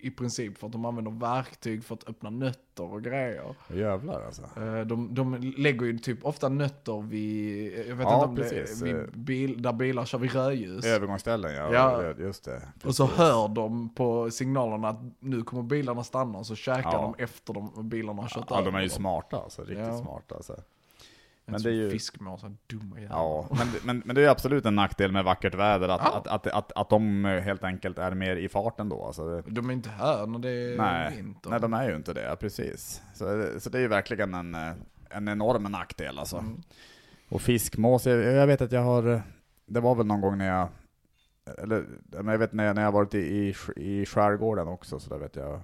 i 0.05 0.11
princip 0.11 0.57
för 0.57 0.67
att 0.67 0.73
de 0.73 0.85
använder 0.85 1.11
verktyg 1.11 1.83
för 1.83 1.95
att 1.95 2.09
öppna 2.09 2.29
nötter 2.29 2.93
och 2.93 3.03
grejer. 3.03 3.55
Jävlar 3.73 4.21
alltså. 4.25 4.41
Eh, 4.57 4.79
De, 4.85 5.13
de 5.15 5.53
lägger 5.57 5.85
ju 5.85 5.97
typ 5.99 6.25
ofta 6.25 6.49
nötter 6.49 7.01
vid, 7.01 7.73
jag 7.89 7.95
vet 7.95 8.07
Ja, 8.07 8.15
inte 8.15 8.25
om 8.27 8.35
precis. 8.35 8.79
det 8.79 8.89
är 8.89 8.93
vid 8.93 9.17
bil, 9.19 9.61
där 9.61 9.73
bilar 9.73 10.05
kör 10.05 10.17
vid 10.17 10.33
rödljus. 10.35 10.85
Övergångsställen, 10.85 11.53
ja. 11.55 11.73
Ja. 11.73 12.13
Just 12.19 12.45
det. 12.45 12.61
Och 12.83 12.95
så 12.95 13.05
hör 13.05 13.47
de 13.47 13.89
på 13.95 14.31
signalerna 14.31 14.89
att 14.89 14.99
nu 15.19 15.41
kommer 15.41 15.63
bilarna 15.63 16.03
stanna 16.03 16.37
och 16.39 16.45
så 16.45 16.54
käkar 16.55 16.89
Ja. 16.93 17.13
de 17.17 17.23
efter 17.23 17.53
de 17.53 17.89
bilarna 17.89 18.21
har 18.21 18.29
kört 18.29 18.45
Ja, 18.49 18.61
de 18.61 18.75
är 18.75 18.81
ju 18.81 18.89
smarta 18.89 19.37
alltså. 19.37 19.61
Riktigt 19.61 19.77
Ja. 19.87 19.97
smarta 19.97 20.35
alltså. 20.35 20.55
Men 21.47 21.61
det 21.61 21.69
är 21.69 21.73
ju- 21.73 21.89
Fiskmås, 21.89 22.41
så 22.41 22.55
dumma 22.67 22.99
jävlar. 22.99 23.17
Ja, 23.17 23.47
men, 23.49 23.67
men, 23.83 24.01
men 24.05 24.15
det 24.15 24.23
är 24.25 24.29
absolut 24.29 24.65
en 24.65 24.75
nackdel 24.75 25.11
med 25.11 25.23
vackert 25.23 25.53
väder, 25.55 25.89
att, 25.89 26.01
Ja. 26.03 26.17
att, 26.17 26.27
att, 26.27 26.47
att, 26.47 26.71
att 26.75 26.89
de 26.89 27.25
helt 27.25 27.63
enkelt 27.63 27.97
är 27.99 28.11
mer 28.11 28.35
i 28.35 28.49
farten 28.49 28.89
då. 28.89 29.05
Alltså 29.05 29.41
De 29.47 29.69
är 29.69 29.73
inte 29.73 29.89
här 29.89 30.25
när 30.27 30.39
det 30.39 30.49
är 30.49 30.77
nej, 30.77 31.15
vinter. 31.15 31.49
nej, 31.49 31.59
de 31.59 31.73
är 31.73 31.89
ju 31.89 31.95
inte 31.95 32.13
det, 32.13 32.21
ja, 32.23 32.35
precis. 32.35 33.01
Så, 33.13 33.45
så 33.59 33.69
det 33.69 33.77
är 33.77 33.81
ju 33.81 33.87
verkligen 33.87 34.33
en, 34.33 34.55
en 35.09 35.27
enorm 35.27 35.63
nackdel 35.63 36.19
alltså. 36.19 36.37
Mm. 36.37 36.61
Och 37.29 37.41
fiskmås, 37.41 38.05
jag, 38.05 38.17
jag 38.19 38.47
vet 38.47 38.61
att 38.61 38.71
jag 38.71 38.81
har, 38.81 39.21
det 39.65 39.79
var 39.79 39.95
väl 39.95 40.05
någon 40.05 40.21
gång 40.21 40.37
när 40.37 40.47
jag, 40.47 40.67
eller 41.57 41.85
men 42.09 42.27
jag 42.27 42.37
vet 42.39 42.53
när 42.53 42.65
jag, 42.65 42.75
när 42.75 42.81
jag 42.83 42.91
varit 42.91 43.13
i, 43.15 43.17
i, 43.19 43.55
i 43.75 44.05
skärgården 44.05 44.67
också, 44.67 44.99
så 44.99 45.09
där 45.09 45.17
vet 45.17 45.35
jag, 45.35 45.61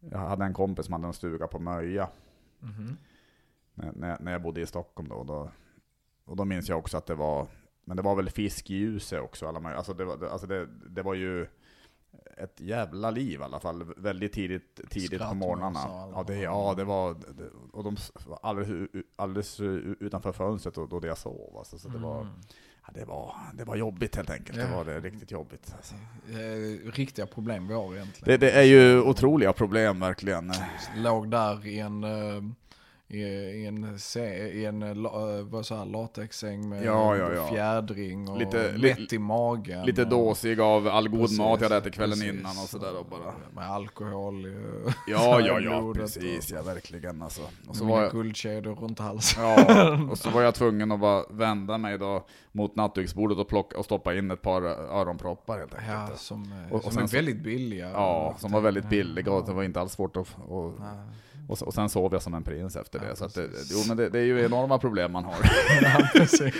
jag 0.00 0.18
hade 0.18 0.44
en 0.44 0.54
kompis 0.54 0.84
som 0.86 0.92
hade 0.92 1.06
en 1.06 1.12
stuga 1.12 1.46
på 1.46 1.58
Möja, 1.58 2.08
Mhm. 2.60 2.96
när, 3.74 3.92
när, 3.92 4.16
när 4.20 4.32
jag 4.32 4.42
bodde 4.42 4.60
i 4.60 4.66
Stockholm 4.66 5.08
då, 5.08 5.14
och 5.14 5.26
då. 5.26 5.50
Och 6.24 6.36
då 6.36 6.44
minns 6.44 6.68
jag 6.68 6.78
också 6.78 6.96
att 6.96 7.06
det 7.06 7.14
var, 7.14 7.46
men 7.84 7.96
det 7.96 8.02
var 8.02 8.14
väl 8.16 8.30
fisk 8.30 8.70
i 8.70 8.74
ljuset 8.74 9.20
också, 9.22 9.46
alla, 9.48 9.60
möj- 9.60 9.74
alltså, 9.74 9.94
det, 9.94 10.04
var, 10.04 10.26
alltså 10.28 10.46
det, 10.46 10.66
det 10.66 11.02
var 11.02 11.14
ju 11.14 11.46
ett 12.36 12.60
jävla 12.60 13.10
liv 13.10 13.40
i 13.40 13.42
alla 13.42 13.60
fall, 13.60 13.84
väldigt 13.96 14.32
tidigt, 14.32 14.80
tidigt 14.90 15.20
på 15.20 15.34
morgnarna. 15.34 16.04
och 16.06 16.12
Ja, 16.14 16.24
det, 16.26 16.36
ja, 16.38 16.74
det 16.76 16.84
var, 16.84 17.14
det, 17.14 17.44
och 17.72 17.84
de 17.84 17.96
var 18.26 18.38
alldeles, 18.42 18.88
alldeles 19.16 19.60
utanför 19.60 20.32
fönstret 20.32 20.74
då, 20.74 20.86
då 20.86 21.06
jag 21.06 21.18
sov. 21.18 21.56
Alltså, 21.58 21.78
så 21.78 21.88
det, 21.88 21.98
var, 21.98 22.20
Mm. 22.20 22.32
Det, 22.94 23.04
var, 23.04 23.34
det 23.54 23.64
var 23.64 23.76
jobbigt 23.76 24.16
helt 24.16 24.30
enkelt, 24.30 24.58
det 24.58 24.64
Ja. 24.70 24.76
var 24.76 24.84
det 24.84 25.00
riktigt 25.00 25.30
jobbigt. 25.30 25.74
Alltså. 25.76 25.94
Riktiga 26.94 27.26
problem 27.26 27.68
vi 27.68 27.74
har 27.74 27.94
egentligen. 27.94 28.24
Det, 28.40 28.46
det 28.46 28.50
är 28.50 28.62
ju 28.62 29.00
otroliga 29.00 29.52
problem 29.52 30.00
verkligen. 30.00 30.52
Låg 30.96 31.30
där 31.30 31.66
i 31.66 31.78
en, 31.78 32.04
eh, 32.04 32.42
i, 33.10 33.18
i 33.22 33.66
en, 33.66 33.98
i 34.52 34.64
en 34.64 34.82
eh, 34.82 34.88
eh, 34.90 35.42
vad 35.44 35.66
så 35.66 35.74
här, 35.74 35.84
latexsäng 35.84 36.68
med 36.68 36.84
Ja, 36.84 37.16
ja, 37.16 37.32
ja. 37.32 37.46
fjädring 37.48 38.28
och 38.28 38.38
Lite- 38.38 38.72
mätt 38.78 38.98
li- 38.98 39.16
i 39.16 39.18
magen. 39.18 39.86
Lite 39.86 40.02
och- 40.02 40.08
dåsig 40.08 40.60
av 40.60 40.88
all 40.88 41.08
god 41.08 41.20
Precis, 41.20 41.38
mat 41.38 41.60
jag 41.60 41.68
hade 41.68 41.76
ätit 41.80 41.94
kvällen 41.94 42.18
precis. 42.18 42.34
innan 42.34 42.50
och 42.50 42.68
sådär 42.68 42.98
och 43.00 43.06
bara. 43.06 43.32
Med 43.54 43.70
alkohol 43.70 44.46
i, 44.46 44.56
Ja, 45.06 45.40
ja, 45.46 45.60
ja, 45.60 45.92
precis, 45.94 46.50
ja 46.50 46.62
verkligen 46.62 47.22
alltså. 47.22 47.42
Och 47.42 47.48
Och 47.68 47.76
så 47.76 47.84
var 47.84 48.02
jag, 48.02 48.12
guldkedjor 48.12 48.74
runt 48.74 48.98
halsen. 48.98 49.42
ja, 49.44 49.98
och 50.10 50.18
så 50.18 50.30
var 50.30 50.42
jag 50.42 50.54
tvungen 50.54 50.92
att 50.92 51.00
bara 51.00 51.24
vända 51.30 51.78
mig 51.78 51.98
då 51.98 52.26
mot 52.52 52.76
nattduksbordet 52.76 53.38
och, 53.38 53.48
plocka, 53.48 53.78
och 53.78 53.84
stoppa 53.84 54.14
in 54.14 54.30
ett 54.30 54.42
par 54.42 54.62
öronproppar 54.62 55.58
helt 55.58 55.74
enkelt. 55.74 55.90
Ja, 56.10 56.16
som, 56.16 56.42
eh, 56.52 56.72
Och- 56.72 56.76
och 56.76 56.82
som 56.82 56.92
sen 56.92 57.02
är 57.02 57.08
väldigt 57.08 57.42
billiga. 57.42 57.90
Ja, 57.90 58.34
som 58.38 58.52
var 58.52 58.60
väldigt 58.60 58.88
billiga 58.88 59.32
och 59.32 59.46
det 59.46 59.52
var 59.52 59.62
inte 59.62 59.80
alls 59.80 59.92
svårt 59.92 60.16
att... 60.16 60.36
Och. 60.48 60.72
Och, 61.48 61.62
och 61.62 61.74
sen 61.74 61.88
sov 61.88 62.12
jag 62.12 62.22
som 62.22 62.34
en 62.34 62.42
prins 62.42 62.76
efter 62.76 62.98
det. 62.98 63.06
Ja, 63.08 63.16
så 63.16 63.24
att 63.24 63.34
det, 63.34 63.48
jo 63.70 63.78
men 63.88 63.96
det, 63.96 64.08
det 64.08 64.18
är 64.18 64.24
ju 64.24 64.44
enorma 64.44 64.78
problem 64.78 65.12
man 65.12 65.24
har. 65.24 65.34
Ja, 65.82 66.26
som, 66.26 66.50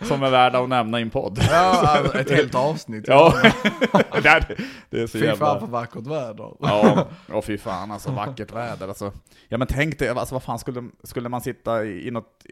som 0.00 0.22
är 0.22 0.30
värda 0.30 0.58
att 0.58 0.68
nämna 0.68 0.98
i 0.98 1.02
en 1.02 1.10
podd. 1.10 1.38
Ja, 1.50 1.88
alltså, 1.88 2.18
ett 2.18 2.30
helt 2.30 2.54
avsnitt. 2.54 3.04
Ja, 3.06 3.34
det, 4.22 4.28
är, 4.28 4.56
det 4.90 5.00
är 5.00 5.06
så 5.06 5.12
Fy 5.12 5.18
fan 5.18 5.28
jävla... 5.28 5.60
för 5.60 5.66
vackert 5.66 6.06
väder. 6.06 6.52
Ja, 6.60 7.06
och 7.32 7.44
fy 7.44 7.58
fan 7.58 7.90
alltså, 7.90 8.10
vackert 8.10 8.52
väder 8.52 8.88
alltså. 8.88 9.12
Ja 9.48 9.58
men 9.58 9.66
tänk 9.66 9.98
dig, 9.98 10.08
alltså 10.08 10.34
vad 10.34 10.42
fan 10.42 10.58
skulle, 10.58 10.88
skulle 11.02 11.28
man 11.28 11.40
sitta 11.40 11.84
i, 11.84 12.08
i 12.08 12.10
något, 12.10 12.44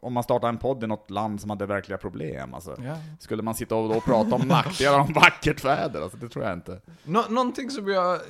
om 0.00 0.12
man 0.12 0.22
startar 0.22 0.48
en 0.48 0.58
podd 0.58 0.84
i 0.84 0.86
något 0.86 1.10
land 1.10 1.40
som 1.40 1.50
hade 1.50 1.66
verkliga 1.66 1.98
problem 1.98 2.54
alltså. 2.54 2.76
Ja. 2.84 2.96
Skulle 3.20 3.42
man 3.42 3.54
sitta 3.54 3.74
och 3.74 3.94
då 3.94 4.00
prata 4.00 4.34
om 4.34 4.48
nackdelar 4.48 4.98
om 4.98 5.12
vackert 5.12 5.64
väder? 5.64 6.02
Alltså 6.02 6.18
det 6.18 6.28
tror 6.28 6.44
jag 6.44 6.54
inte. 6.54 6.80
Nå 7.04 7.24
någonting 7.28 7.70
som 7.70 7.88
jag... 7.88 8.20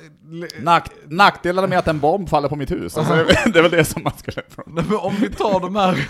Nack, 0.61 0.91
nackdelar 1.07 1.67
med 1.67 1.79
att 1.79 1.87
en 1.87 1.99
bomb 1.99 2.29
faller 2.29 2.49
på 2.49 2.55
mitt 2.55 2.71
hus, 2.71 2.97
alltså, 3.11 3.49
det 3.51 3.59
är 3.59 3.61
väl 3.63 3.71
det 3.71 3.85
som 3.85 4.03
man 4.03 4.13
prata 4.25 4.63
Nej, 4.65 4.83
men 4.89 4.97
om 4.97 5.15
vi 5.21 5.29
tar 5.29 5.59
de 5.59 5.75
här 5.75 6.07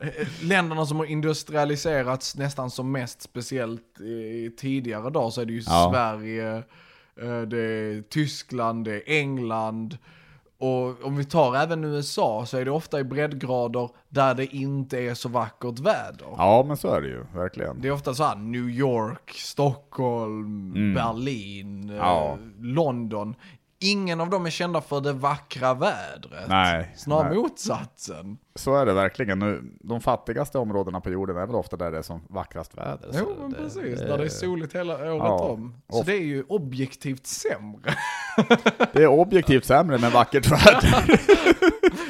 eh, 0.00 0.26
länderna 0.42 0.86
som 0.86 0.96
har 0.98 1.04
industrialiserats 1.06 2.36
nästan 2.36 2.70
som 2.70 2.92
mest, 2.92 3.22
speciellt 3.22 4.00
i 4.00 4.50
tidigare 4.58 5.10
dagar, 5.10 5.30
så 5.30 5.40
är 5.40 5.44
det 5.46 5.52
ju 5.52 5.62
Ja. 5.66 5.90
Sverige, 5.92 6.56
eh, 7.22 7.40
det 7.42 7.58
är 7.62 8.02
Tyskland, 8.02 8.84
det 8.84 8.94
är 8.94 9.02
England. 9.18 9.98
Och 10.58 11.04
om 11.04 11.16
vi 11.16 11.24
tar 11.24 11.56
även 11.56 11.84
USA 11.84 12.46
så 12.46 12.56
är 12.58 12.64
det 12.64 12.70
ofta 12.70 13.00
i 13.00 13.04
breddgrader 13.04 13.88
där 14.08 14.34
det 14.34 14.46
inte 14.56 14.98
är 14.98 15.14
så 15.14 15.28
vackert 15.28 15.78
väder. 15.78 16.26
Ja 16.36 16.64
men 16.68 16.76
så 16.76 16.88
är 16.94 17.00
det 17.00 17.08
ju, 17.08 17.24
verkligen. 17.34 17.80
Det 17.80 17.88
är 17.88 17.92
ofta 17.92 18.14
så 18.14 18.24
här 18.24 18.36
New 18.36 18.68
York, 18.70 19.30
Stockholm, 19.36 20.72
Mm. 20.76 20.94
Berlin, 20.94 21.90
eh, 21.90 21.96
Ja. 21.96 22.38
London. 22.60 23.34
Ingen 23.82 24.20
av 24.20 24.30
dem 24.30 24.46
är 24.46 24.50
kända 24.50 24.80
för 24.80 25.00
det 25.00 25.12
vackra 25.12 25.74
vädret. 25.74 26.48
Nej, 26.48 26.92
Snarare 26.96 27.28
nej. 27.28 27.38
motsatsen. 27.38 28.38
Så 28.54 28.74
är 28.76 28.86
det 28.86 28.92
verkligen. 28.92 29.38
Nu, 29.38 29.62
de 29.80 30.00
fattigaste 30.00 30.58
områdena 30.58 31.00
på 31.00 31.10
jorden 31.10 31.36
är 31.36 31.46
väl 31.46 31.56
ofta 31.56 31.76
där 31.76 31.90
det 31.90 31.98
är 31.98 32.02
som 32.02 32.20
vackrast 32.28 32.78
väder. 32.78 33.10
Jo 33.18 33.26
men 33.40 33.50
det- 33.50 33.56
precis, 33.56 33.98
det- 34.00 34.06
där 34.06 34.18
det 34.18 34.24
är 34.24 34.28
soligt 34.28 34.74
hela 34.74 34.94
året 34.94 35.16
Ja. 35.18 35.38
om. 35.48 35.74
Så 35.90 35.98
Och- 35.98 36.04
det 36.06 36.12
är 36.14 36.20
ju 36.24 36.44
objektivt 36.48 37.26
sämre. 37.26 37.94
Det 38.92 39.02
är 39.02 39.06
objektivt 39.06 39.64
sämre 39.64 39.98
med 39.98 40.12
vackert 40.12 40.46
väder. 40.52 41.20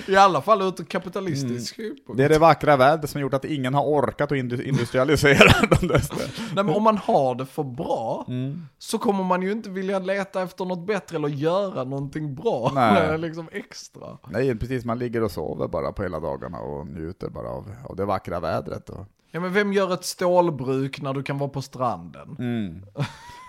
I 0.09 0.17
alla 0.17 0.43
fall 0.43 0.63
ur 0.63 0.85
kapitalistisk 0.85 1.79
Mm. 1.79 1.97
Det 2.17 2.25
är 2.25 2.29
det 2.29 2.39
vackra 2.39 2.77
vädret 2.77 3.11
som 3.11 3.21
gjort 3.21 3.35
att 3.35 3.45
ingen 3.45 3.75
har 3.75 3.85
orkat 3.85 4.33
att 4.33 4.39
indu- 4.39 4.63
industrialisera 4.63 5.67
de 5.81 5.87
där 5.89 5.99
ställena. 5.99 6.33
Nej, 6.55 6.65
men 6.65 6.69
om 6.75 6.83
man 6.83 6.99
har 6.99 7.35
det 7.35 7.47
för 7.47 7.63
bra 7.65 8.25
Mm. 8.29 8.63
så 8.79 8.99
kommer 8.99 9.25
man 9.25 9.43
ju 9.43 9.53
inte 9.53 9.71
vilja 9.71 9.99
leta 9.99 10.43
efter 10.43 10.65
något 10.65 10.87
bättre 10.87 11.17
eller 11.17 11.29
göra 11.29 11.85
någonting 11.85 12.35
bra. 12.35 12.71
Nej. 12.75 13.19
liksom 13.19 13.49
extra. 13.53 14.19
Nej, 14.29 14.59
precis. 14.59 14.85
Man 14.85 14.99
ligger 14.99 15.23
och 15.23 15.31
sover 15.31 15.69
bara 15.69 15.93
på 15.93 16.03
hela 16.03 16.21
dagarna 16.33 16.59
och 16.59 16.87
njuter 16.87 17.29
bara 17.29 17.49
av, 17.49 17.75
av 17.85 17.97
det 17.97 18.05
vackra 18.05 18.41
vädret. 18.41 18.91
Och, 18.91 19.07
Ja 19.35 19.41
men 19.41 19.53
vem 19.53 19.73
gör 19.73 19.95
ett 19.95 20.05
stålbruk 20.05 21.01
när 21.01 21.15
du 21.15 21.23
kan 21.23 21.39
vara 21.39 21.51
på 21.51 21.63
stranden? 21.63 22.37
mm. 22.39 22.83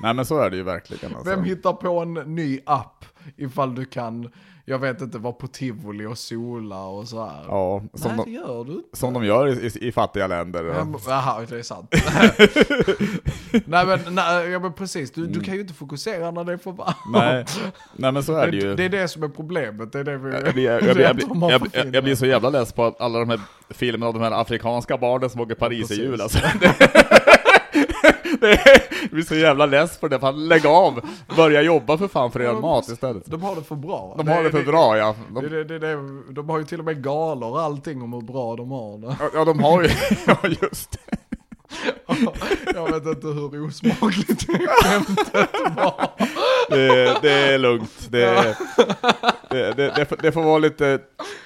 Nej 0.02 0.14
men 0.14 0.26
så 0.26 0.40
är 0.40 0.50
det 0.50 0.56
ju 0.56 0.64
verkligen. 0.64 1.16
Alltså. 1.16 1.30
Vem 1.30 1.44
hittar 1.44 1.74
på 1.74 2.00
en 2.00 2.14
ny 2.14 2.60
app 2.66 3.06
ifall 3.38 3.76
du 3.76 3.86
kan, 3.86 4.32
jag 4.66 4.80
vet 4.80 5.02
inte, 5.02 5.18
vara 5.18 5.34
på 5.34 5.48
tivoli 5.48 6.06
och 6.06 6.18
sola 6.18 6.84
och 6.84 7.08
så 7.08 7.26
här? 7.26 7.46
Ja, 7.48 7.84
som, 7.94 8.12
Nej, 8.16 8.26
det 8.26 8.32
de, 8.32 8.36
gör 8.36 8.64
du 8.64 8.72
inte. 8.74 8.98
som 8.98 9.14
de 9.14 9.26
gör 9.26 9.48
i, 9.48 9.68
i, 9.68 9.88
i 9.88 9.92
fattiga 9.92 10.28
länder. 10.28 10.64
Ja, 10.64 10.88
Jaha, 11.08 11.46
det 11.50 11.60
är 11.60 11.64
sant. 11.64 11.90
nej 13.66 13.86
men, 13.86 14.00
nej, 14.16 14.50
ja, 14.50 14.60
men 14.60 14.74
precis, 14.74 15.12
du, 15.12 15.28
du 15.28 15.40
kan 15.42 15.54
ju 15.54 15.62
inte 15.62 15.74
fokusera 15.74 16.32
när 16.32 16.44
det 16.44 16.54
är 16.54 16.58
för 16.58 16.72
varmt. 16.72 16.96
nej, 17.14 17.46
nej 17.96 18.12
men 18.12 18.24
så 18.24 18.36
är 18.36 18.46
det 18.46 18.52
det, 18.52 18.58
ju. 18.58 18.76
det 18.76 18.84
är 18.84 18.90
det 18.90 19.08
som 19.08 19.24
är 19.24 19.30
problemet, 19.30 19.92
det 19.92 20.00
är 20.00 20.04
det 20.04 20.18
vi... 20.18 20.34
Jag 20.34 20.54
blir, 20.54 20.64
jag, 20.64 20.96
blir, 20.96 21.06
jag, 21.52 21.96
jag, 21.96 22.08
jag, 22.08 22.18
så 22.18 22.26
jävla 22.26 22.50
less 22.50 22.74
på 22.74 22.96
alla 23.00 23.20
de 23.20 23.30
här 23.30 23.40
filmerna 23.70 24.08
av 24.08 24.14
de 24.14 24.22
här 24.22 24.32
afrikanska 24.42 24.98
barnen 24.98 25.30
som 25.30 25.42
åker 25.42 25.56
Paris 25.56 25.80
i 25.80 25.88
Precis. 25.88 26.04
jul 26.04 26.22
alltså. 26.22 26.40
Det, 28.42 28.60
det, 29.02 29.12
blir 29.12 29.24
så 29.24 29.36
jävla 29.36 29.66
less 29.66 29.98
på 29.98 30.08
det, 30.08 30.20
fan 30.20 30.48
lägg 30.48 30.66
av! 30.66 31.00
Börja 31.36 31.62
jobba 31.62 31.98
för 31.98 32.08
fan 32.08 32.32
för 32.32 32.42
er 32.42 32.54
mat 32.54 32.88
istället. 32.88 33.24
De 33.26 33.42
har 33.42 33.56
det 33.56 33.64
för 33.64 33.76
bra. 33.76 34.16
De 34.18 34.28
har 34.28 34.44
det 34.44 34.52
för 34.52 34.64
bra 34.64 34.98
ja. 34.98 35.16
Det, 35.30 35.42
De, 35.42 35.48
det, 35.50 35.64
det, 35.64 35.80
det, 35.80 35.96
de 36.34 36.50
har 36.50 36.58
ju 36.60 36.66
till 36.66 36.80
och 36.80 36.86
med 36.86 37.04
galor 37.04 37.50
och 37.52 37.62
allting 37.62 38.02
om 38.02 38.14
hur 38.14 38.22
bra 38.22 38.56
de 38.56 38.72
har 38.72 38.98
det. 38.98 39.16
ja 39.34 39.46
de 39.46 39.60
har 39.64 39.84
ju, 39.84 39.90
ja 40.28 40.38
just 40.62 40.92
det. 40.92 41.18
Jag 42.76 42.92
vet 42.92 43.06
inte 43.06 43.28
hur 43.28 43.68
osmakligt 43.68 44.48
det 44.48 44.68
skämtet 44.68 45.50
var. 45.76 46.10
det. 46.70 47.18
Det 47.22 47.32
är 47.54 47.58
lugnt. 47.58 48.08
Det, 48.10 48.56
det, 49.50 49.74
det, 49.74 49.94
det, 49.96 50.06
får- 50.06 50.18
det 50.22 50.32
får 50.32 50.44
vara 50.44 50.58
lite, 50.58 51.00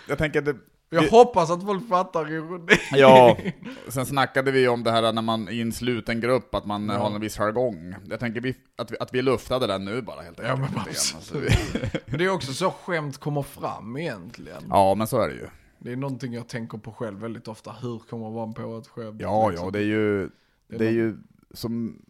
jag 0.10 0.18
tänker 0.18 0.42
det, 0.42 0.56
Jag 0.90 1.04
hoppas 1.10 1.52
att 1.52 1.64
folk 1.66 1.90
fattar 1.90 2.32
ironi. 2.32 2.74
Ja, 2.92 3.38
sen 3.88 4.06
snackade 4.06 4.52
vi 4.52 4.68
om 4.68 4.84
det 4.84 4.92
här 4.92 5.14
när 5.14 5.22
man 5.22 5.50
i 5.50 5.62
en 5.62 5.72
sluten 5.72 6.22
grupp, 6.22 6.56
att 6.56 6.66
man 6.66 6.90
Ja. 6.90 6.98
har 6.98 7.12
en 7.16 7.22
viss 7.22 7.38
jargong. 7.38 7.96
Jag 8.10 8.20
tänker 8.20 8.42
vi, 8.42 8.56
att, 8.76 8.92
vi, 8.92 8.96
att 9.00 9.14
vi 9.14 9.22
luftade 9.22 9.68
den 9.68 9.86
nu 9.86 10.02
bara 10.02 10.22
helt 10.22 10.40
Ja, 10.44 10.50
enkelt. 10.52 10.60
men 10.60 10.74
grann. 10.74 10.86
absolut. 10.90 11.52
Alltså, 11.52 11.78
vi- 11.94 12.00
Men 12.06 12.20
det 12.20 12.26
är 12.26 12.30
också 12.30 12.54
så 12.54 12.72
skämt 12.72 13.18
kommer 13.18 13.42
fram 13.42 13.98
egentligen. 13.98 14.64
ja, 14.70 14.96
men 14.96 15.08
så 15.08 15.22
är 15.22 15.28
det 15.28 15.34
ju. 15.36 15.48
Det 15.80 15.92
är 15.92 15.96
någonting 15.96 16.34
jag 16.34 16.48
tänker 16.48 16.78
på 16.78 16.92
själv 16.92 17.20
väldigt 17.20 17.48
ofta. 17.48 17.72
Hur 17.82 18.00
kommer 18.00 18.30
man 18.32 18.54
på 18.54 18.78
ett 18.78 18.88
skämt? 18.88 19.22
Ja, 19.22 19.50
liksom? 19.50 19.66
ja, 19.68 19.72
det 19.72 19.80
är 19.80 19.84
ju, 19.84 20.30
Det 20.70 20.76
är 20.76 20.80
det 20.80 20.86
är 20.88 20.92
ju 20.92 21.18
som, 21.54 22.02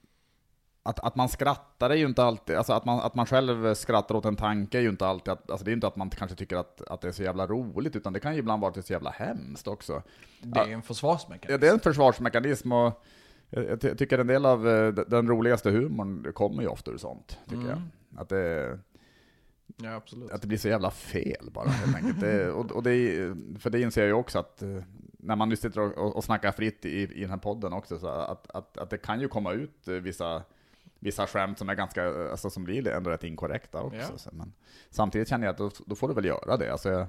att, 0.89 0.99
att 0.99 1.15
man 1.15 1.29
skrattar 1.29 1.89
är 1.89 1.95
ju 1.95 2.05
inte 2.05 2.23
alltid, 2.23 2.55
alltså 2.55 2.73
att 2.73 2.85
man, 2.85 2.99
att 2.99 3.15
man 3.15 3.25
själv 3.25 3.73
skrattar 3.73 4.15
åt 4.15 4.25
en 4.25 4.35
tanke 4.35 4.77
är 4.77 4.81
ju 4.81 4.89
inte 4.89 5.07
alltid, 5.07 5.31
att, 5.33 5.51
alltså 5.51 5.65
det 5.65 5.69
är 5.69 5.71
ju 5.71 5.75
inte 5.77 5.87
att 5.87 5.95
man 5.95 6.09
kanske 6.09 6.37
tycker 6.37 6.55
att, 6.55 6.81
att 6.81 7.01
det 7.01 7.07
är 7.07 7.11
så 7.11 7.23
jävla 7.23 7.47
roligt, 7.47 7.95
utan 7.95 8.13
det 8.13 8.19
kan 8.19 8.33
ju 8.33 8.39
ibland 8.39 8.61
vara 8.61 8.81
så 8.81 8.93
jävla 8.93 9.09
hemskt 9.09 9.67
också. 9.67 10.01
Det 10.41 10.59
är 10.59 10.67
en 10.69 10.81
försvarsmekanism. 10.81 11.51
Ja, 11.51 11.57
det 11.57 11.67
är 11.67 11.73
en 11.73 11.79
försvarsmekanism 11.79 12.71
och 12.71 13.03
jag, 13.49 13.65
jag 13.69 13.81
ty- 13.81 13.95
tycker 13.95 14.19
en 14.19 14.27
del 14.27 14.45
av 14.45 14.67
eh, 14.69 14.87
den 14.93 15.27
roligaste 15.27 15.69
humorn 15.71 16.33
kommer 16.33 16.61
ju 16.61 16.67
ofta 16.67 16.91
ur 16.91 16.97
sånt, 16.97 17.39
tycker 17.45 17.61
Mm. 17.61 17.69
jag. 17.69 18.21
Att 18.21 18.29
det, 18.29 18.79
Ja, 19.83 20.01
att 20.31 20.41
det 20.41 20.47
blir 20.47 20.57
så 20.57 20.67
jävla 20.67 20.91
fel 20.91 21.49
bara 21.53 21.69
helt 21.69 21.95
enkelt. 21.95 22.19
Det, 22.19 22.51
och, 22.51 22.71
och 22.71 22.83
det, 22.83 23.15
för 23.59 23.69
det 23.69 23.81
inser 23.81 24.01
jag 24.01 24.07
ju 24.07 24.13
också 24.13 24.39
att 24.39 24.61
eh, 24.61 24.69
när 25.19 25.35
man 25.35 25.49
nu 25.49 25.55
sitter 25.55 25.79
och, 25.81 25.97
och, 25.97 26.15
och 26.15 26.23
snackar 26.23 26.51
fritt 26.51 26.85
i, 26.85 26.89
i 27.13 27.21
den 27.21 27.29
här 27.29 27.37
podden 27.37 27.73
också, 27.73 27.99
så 27.99 28.07
att, 28.07 28.51
att, 28.51 28.77
att 28.77 28.89
det 28.89 28.97
kan 28.97 29.21
ju 29.21 29.27
komma 29.27 29.51
ut 29.51 29.87
eh, 29.87 29.93
vissa, 29.93 30.43
vissa 30.99 31.27
skämt 31.27 31.57
som 31.57 31.69
är 31.69 31.75
ganska, 31.75 32.05
eh, 32.05 32.31
alltså 32.31 32.49
som 32.49 32.63
blir 32.63 32.87
ändå 32.87 33.09
rätt 33.09 33.23
inkorrekta 33.23 33.81
också. 33.81 33.97
Ja. 33.99 34.17
Så, 34.17 34.29
men 34.33 34.53
samtidigt 34.89 35.27
känner 35.29 35.45
jag 35.45 35.51
att 35.51 35.57
då, 35.57 35.71
då 35.85 35.95
får 35.95 36.07
du 36.07 36.13
väl 36.13 36.25
göra 36.25 36.57
det. 36.57 36.71
Alltså 36.71 36.89
jag, 36.89 37.07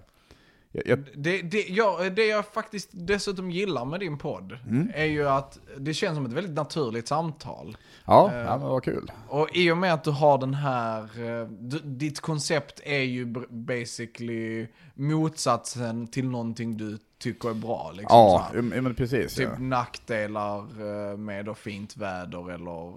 jag, 0.72 0.86
jag, 0.86 0.98
Det, 1.14 1.42
det, 1.42 1.68
ja, 1.68 2.10
det 2.10 2.26
jag 2.26 2.46
faktiskt 2.46 2.88
dessutom 2.92 3.50
gillar 3.50 3.84
med 3.84 4.00
din 4.00 4.18
podd 4.18 4.58
Mm. 4.68 4.90
är 4.94 5.04
ju 5.04 5.28
att 5.28 5.58
det 5.78 5.94
känns 5.94 6.16
som 6.16 6.26
ett 6.26 6.32
väldigt 6.32 6.54
naturligt 6.54 7.08
samtal. 7.08 7.76
ja, 8.06 8.30
Eh. 8.32 8.38
ja, 8.38 8.58
men 8.58 8.68
vad 8.68 8.84
kul. 8.84 9.12
Och 9.28 9.48
i 9.56 9.70
och 9.70 9.78
med 9.78 9.94
att 9.94 10.04
du 10.04 10.10
har 10.10 10.38
den 10.38 10.54
här, 10.54 11.02
eh, 11.02 11.48
du, 11.48 11.78
ditt 11.78 12.20
koncept 12.20 12.80
är 12.84 13.02
ju 13.02 13.26
basically 13.50 14.66
motsatsen 14.94 16.06
till 16.06 16.28
någonting 16.28 16.76
du 16.76 16.98
tycker 17.18 17.50
är 17.50 17.54
bra. 17.54 17.90
Liksom, 17.92 18.06
Ja, 18.16 18.48
men 18.62 18.94
precis. 18.94 19.34
Typ 19.34 19.48
ja. 19.52 19.58
nackdelar 19.58 20.58
eh, 20.58 21.16
med 21.16 21.44
då 21.44 21.54
fint 21.54 21.96
väder 21.96 22.50
eller 22.52 22.88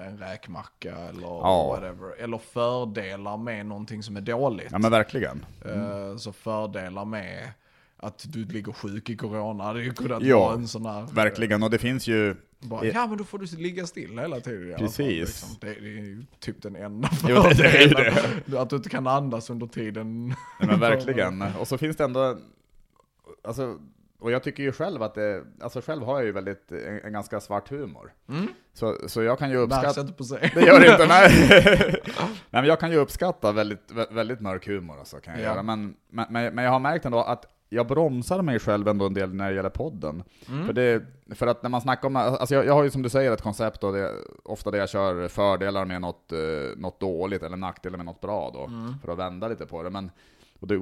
eh, 0.00 0.06
en 0.08 0.18
räkmacka 0.18 0.96
eller 0.96 1.22
Ja. 1.26 1.66
whatever. 1.68 2.22
Eller 2.22 2.38
fördelar 2.38 3.36
med 3.36 3.66
någonting 3.66 4.02
som 4.02 4.16
är 4.16 4.20
dåligt. 4.20 4.68
ja, 4.72 4.78
men 4.78 4.90
verkligen. 4.90 5.46
Eh, 5.64 6.16
Så 6.16 6.32
fördelar 6.32 7.04
med 7.04 7.48
att 7.96 8.24
du 8.32 8.44
ligger 8.44 8.72
sjuk 8.72 9.10
i 9.10 9.16
corona, 9.16 9.72
det 9.72 9.80
är 9.80 9.84
ju 9.84 9.92
kunnat 9.92 10.22
Ja, 10.22 10.38
vara 10.40 10.54
en 10.54 10.68
sån 10.68 10.86
här... 10.86 11.02
Verkligen, 11.12 11.62
och 11.62 11.70
det 11.70 11.78
finns 11.78 12.06
ju... 12.06 12.36
Bara, 12.60 12.84
ja 12.86 13.06
men 13.06 13.18
då 13.18 13.24
får 13.24 13.38
du 13.38 13.56
ligga 13.56 13.86
still 13.86 14.18
hela 14.18 14.40
tiden 14.40 14.78
Precis. 14.78 14.96
Fall, 14.96 15.14
liksom. 15.14 15.48
det, 15.60 15.66
det 15.66 15.74
är 15.98 16.02
ju 16.04 16.24
typ 16.40 16.62
den 16.62 16.76
enda 16.76 17.08
Jo, 17.28 17.42
det 17.56 17.64
är 17.66 17.82
ju 17.82 17.88
fördelen. 17.88 18.58
Att 18.62 18.70
du 18.70 18.76
inte 18.76 18.88
kan 18.88 19.06
andas 19.06 19.50
under 19.50 19.66
tiden. 19.66 20.26
Nej, 20.26 20.36
men 20.60 20.80
verkligen. 20.90 21.42
Och 21.42 21.68
så 21.68 21.78
finns 21.78 21.96
det 21.96 22.04
ändå, 22.04 22.36
alltså, 23.44 23.78
och 24.18 24.30
jag 24.30 24.42
tycker 24.42 24.62
ju 24.62 24.72
själv 24.72 25.02
att 25.02 25.14
det, 25.14 25.44
alltså 25.60 25.80
själv 25.80 26.02
har 26.02 26.16
jag 26.16 26.24
ju 26.24 26.32
väldigt, 26.32 26.72
en, 26.72 27.00
en 27.04 27.12
ganska 27.12 27.40
svart 27.40 27.70
humor. 27.70 28.12
Mm. 28.28 28.46
Så, 28.72 28.96
så 29.06 29.22
jag 29.22 29.38
kan 29.38 29.50
ju 29.50 29.56
uppskatta, 29.56 30.00
inte 30.00 30.12
på 30.12 30.24
sig. 30.24 30.50
det 30.54 30.60
gör 30.60 30.80
det 30.80 30.90
inte, 30.92 31.06
nej. 31.06 31.30
nej 32.50 32.62
men 32.62 32.64
jag 32.64 32.80
kan 32.80 32.90
ju 32.90 32.96
uppskatta 32.96 33.52
väldigt, 33.52 33.92
vä- 33.92 34.14
väldigt 34.14 34.40
mörk 34.40 34.66
humor 34.66 34.98
alltså, 34.98 35.16
kan 35.20 35.34
jag 35.34 35.42
Ja. 35.42 35.46
göra. 35.52 35.62
Men, 35.62 35.94
men, 36.08 36.26
men 36.54 36.64
jag 36.64 36.70
har 36.70 36.78
märkt 36.80 37.04
ändå 37.04 37.18
att 37.18 37.46
jag 37.68 37.86
bromsar 37.86 38.42
mig 38.42 38.58
själv 38.58 38.88
ändå 38.88 39.06
en 39.06 39.14
del 39.14 39.34
när 39.34 39.50
det 39.50 39.56
gäller 39.56 39.70
podden. 39.70 40.22
Mm. 40.48 40.66
För, 40.66 40.72
det, 40.72 41.02
för 41.34 41.46
att 41.46 41.62
när 41.62 41.70
man 41.70 41.80
snackar 41.80 42.08
om, 42.08 42.16
alltså 42.16 42.54
jag, 42.54 42.66
jag 42.66 42.74
har 42.74 42.82
ju 42.84 42.90
som 42.90 43.02
du 43.02 43.08
säger 43.08 43.32
ett 43.32 43.42
koncept 43.42 43.84
och 43.84 43.92
det, 43.92 44.10
ofta 44.42 44.70
där 44.70 44.78
jag 44.78 44.88
kör 44.88 45.28
fördelar 45.28 45.84
med 45.84 46.00
något, 46.00 46.32
eh, 46.32 46.38
något 46.76 47.00
dåligt 47.00 47.42
eller 47.42 47.56
nackdelar 47.56 47.96
med 47.96 48.06
något 48.06 48.20
bra 48.20 48.50
då, 48.54 48.64
Mm. 48.64 48.94
för 49.04 49.12
att 49.12 49.18
vända 49.18 49.48
lite 49.48 49.66
på 49.66 49.82
det. 49.82 49.90
Men 49.90 50.10
och 50.64 50.68
det, 50.68 50.74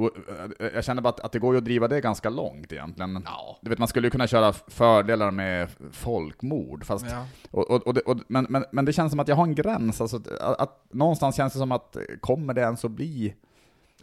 eh, 0.66 0.74
jag 0.74 0.85
känner 0.85 1.03
bara 1.03 1.09
att, 1.09 1.20
att 1.20 1.33
det 1.33 1.39
går 1.39 1.55
ju 1.55 1.59
att 1.59 1.64
driva 1.64 1.89
det 1.89 2.01
ganska 2.01 2.30
långt 2.30 2.72
egentligen. 2.72 3.22
Ja. 3.26 3.59
Du 3.61 3.70
vet, 3.70 3.78
man 3.78 3.89
skulle 3.89 4.07
ju 4.07 4.11
kunna 4.11 4.26
köra 4.26 4.53
fördelar 4.53 5.30
med 5.30 5.68
folkmord, 5.93 6.85
fast 6.85 7.07
Ja. 7.11 7.26
och, 7.51 7.70
och, 7.70 7.87
och, 7.87 7.97
och 7.97 8.16
men, 8.28 8.47
men, 8.49 8.64
men 8.72 8.85
det 8.85 8.93
känns 8.93 9.11
som 9.12 9.20
att 9.20 9.28
jag 9.28 9.37
har 9.37 9.45
en 9.45 9.55
gräns, 9.55 10.01
alltså 10.01 10.16
att, 10.16 10.61
att 10.61 10.85
någonstans 10.91 11.37
känns 11.37 11.53
det 11.53 11.59
som 11.59 11.72
att 11.72 11.97
kommer 12.20 12.55
det 12.55 12.61
ens 12.61 12.85
att 12.85 12.91
bli... 12.91 13.35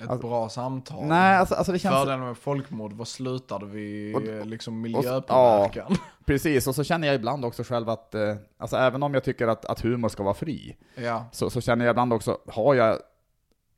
Ett 0.02 0.10
Alltså- 0.10 0.28
bra 0.28 0.50
samtal. 0.50 1.06
Nej, 1.06 1.38
alltså, 1.38 1.56
alltså 1.56 1.72
det 1.72 1.80
känns... 1.80 1.96
Fördelen 1.96 2.20
med 2.20 2.38
folkmord, 2.38 2.94
vad 2.94 3.08
slutade 3.08 3.66
vi 3.66 4.14
Och- 4.16 4.24
eh, 4.26 4.46
liksom 4.46 4.74
och- 4.74 4.80
miljöpåverkan? 4.82 5.96
Precis, 6.26 6.68
och 6.68 6.76
så 6.76 6.84
känner 6.84 7.08
jag 7.08 7.16
ibland 7.16 7.46
också 7.46 7.64
själv 7.64 7.90
att, 7.90 8.16
eh, 8.16 8.36
alltså 8.58 8.78
även 8.78 9.04
om 9.04 9.14
jag 9.14 9.24
tycker 9.24 9.48
att, 9.48 9.66
att 9.66 9.82
humor 9.82 10.10
ska 10.10 10.24
vara 10.24 10.34
fri, 10.34 10.76
Ja, 10.96 11.26
så, 11.32 11.50
så 11.50 11.62
känner 11.62 11.86
jag 11.86 11.94
ibland 11.94 12.14
också, 12.14 12.38
har 12.48 12.76
jag, 12.76 12.98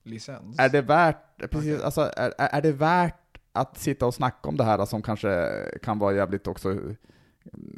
licens. 0.04 0.60
är 0.60 0.70
det 0.70 0.82
värt, 0.82 1.38
precis, 1.38 1.74
Okej. 1.74 1.84
alltså, 1.86 2.02
är, 2.18 2.34
är 2.38 2.62
det 2.62 2.72
värt 2.72 3.16
att 3.54 3.78
sitta 3.78 4.06
och 4.06 4.14
snacka 4.14 4.49
om 4.49 4.58
det 4.58 4.64
här 4.64 4.86
som 4.86 5.02
kanske 5.02 5.49
kan 5.84 5.99
vara 5.99 6.14
jävligt 6.14 6.47
också, 6.47 6.78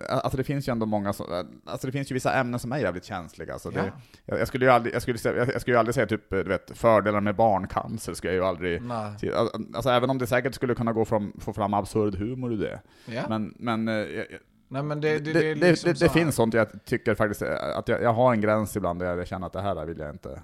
alltså 0.09 0.37
det 0.37 0.43
finns 0.43 0.67
ju 0.67 0.71
ändå 0.71 0.85
många 0.85 1.13
som, 1.13 1.25
alltså 1.65 1.87
det 1.87 1.91
finns 1.93 2.11
ju 2.11 2.13
vissa 2.13 2.33
ämnen 2.33 2.59
som 2.59 2.71
är 2.71 2.77
jävligt 2.77 3.05
känsliga, 3.05 3.59
så 3.59 3.69
det, 3.69 3.79
Ja. 3.79 3.91
Jag, 4.25 4.39
jag 4.39 4.47
skulle 4.47 4.65
ju 4.65 4.71
aldrig, 4.71 4.95
jag 4.95 5.01
skulle, 5.01 5.17
jag, 5.23 5.61
skulle 5.61 5.75
ju 5.75 5.79
aldrig 5.79 5.95
säga 5.95 6.07
typ, 6.07 6.29
du 6.29 6.43
vet, 6.43 6.77
fördelar 6.77 7.21
med 7.21 7.35
barncancer 7.35 8.13
skulle 8.13 8.33
jag 8.33 8.41
ju 8.43 8.47
aldrig 8.47 8.81
Nej. 8.81 9.31
Alltså 9.73 9.89
även 9.89 10.09
om 10.09 10.17
det 10.17 10.27
säkert 10.27 10.55
skulle 10.55 10.75
kunna 10.75 10.93
gå 10.93 11.05
från, 11.05 11.33
få 11.39 11.53
fram 11.53 11.73
absurd 11.73 12.15
humor 12.15 12.53
ur 12.53 12.57
det. 12.57 12.81
Ja. 13.05 13.23
Men, 13.29 13.53
men 13.59 13.87
eh, 13.87 13.93
jag- 13.95 14.25
Nej 14.67 14.83
men 14.83 15.01
det, 15.01 15.09
det, 15.19 15.19
det, 15.19 15.33
det, 15.33 15.39
det, 15.39 15.53
det, 15.53 15.69
liksom 15.69 15.89
det, 15.89 15.95
så 15.95 16.05
här- 16.05 16.13
finns 16.13 16.35
sånt 16.35 16.53
jag 16.53 16.85
tycker 16.85 17.15
faktiskt, 17.15 17.41
att 17.41 17.87
jag, 17.87 18.01
jag 18.01 18.13
har 18.13 18.33
en 18.33 18.41
gräns 18.41 18.75
ibland 18.77 18.99
där 18.99 19.17
jag 19.17 19.27
känner 19.27 19.47
att 19.47 19.53
det 19.53 19.61
här 19.61 19.85
vill 19.85 19.97
jag 19.99 20.09
inte. 20.09 20.41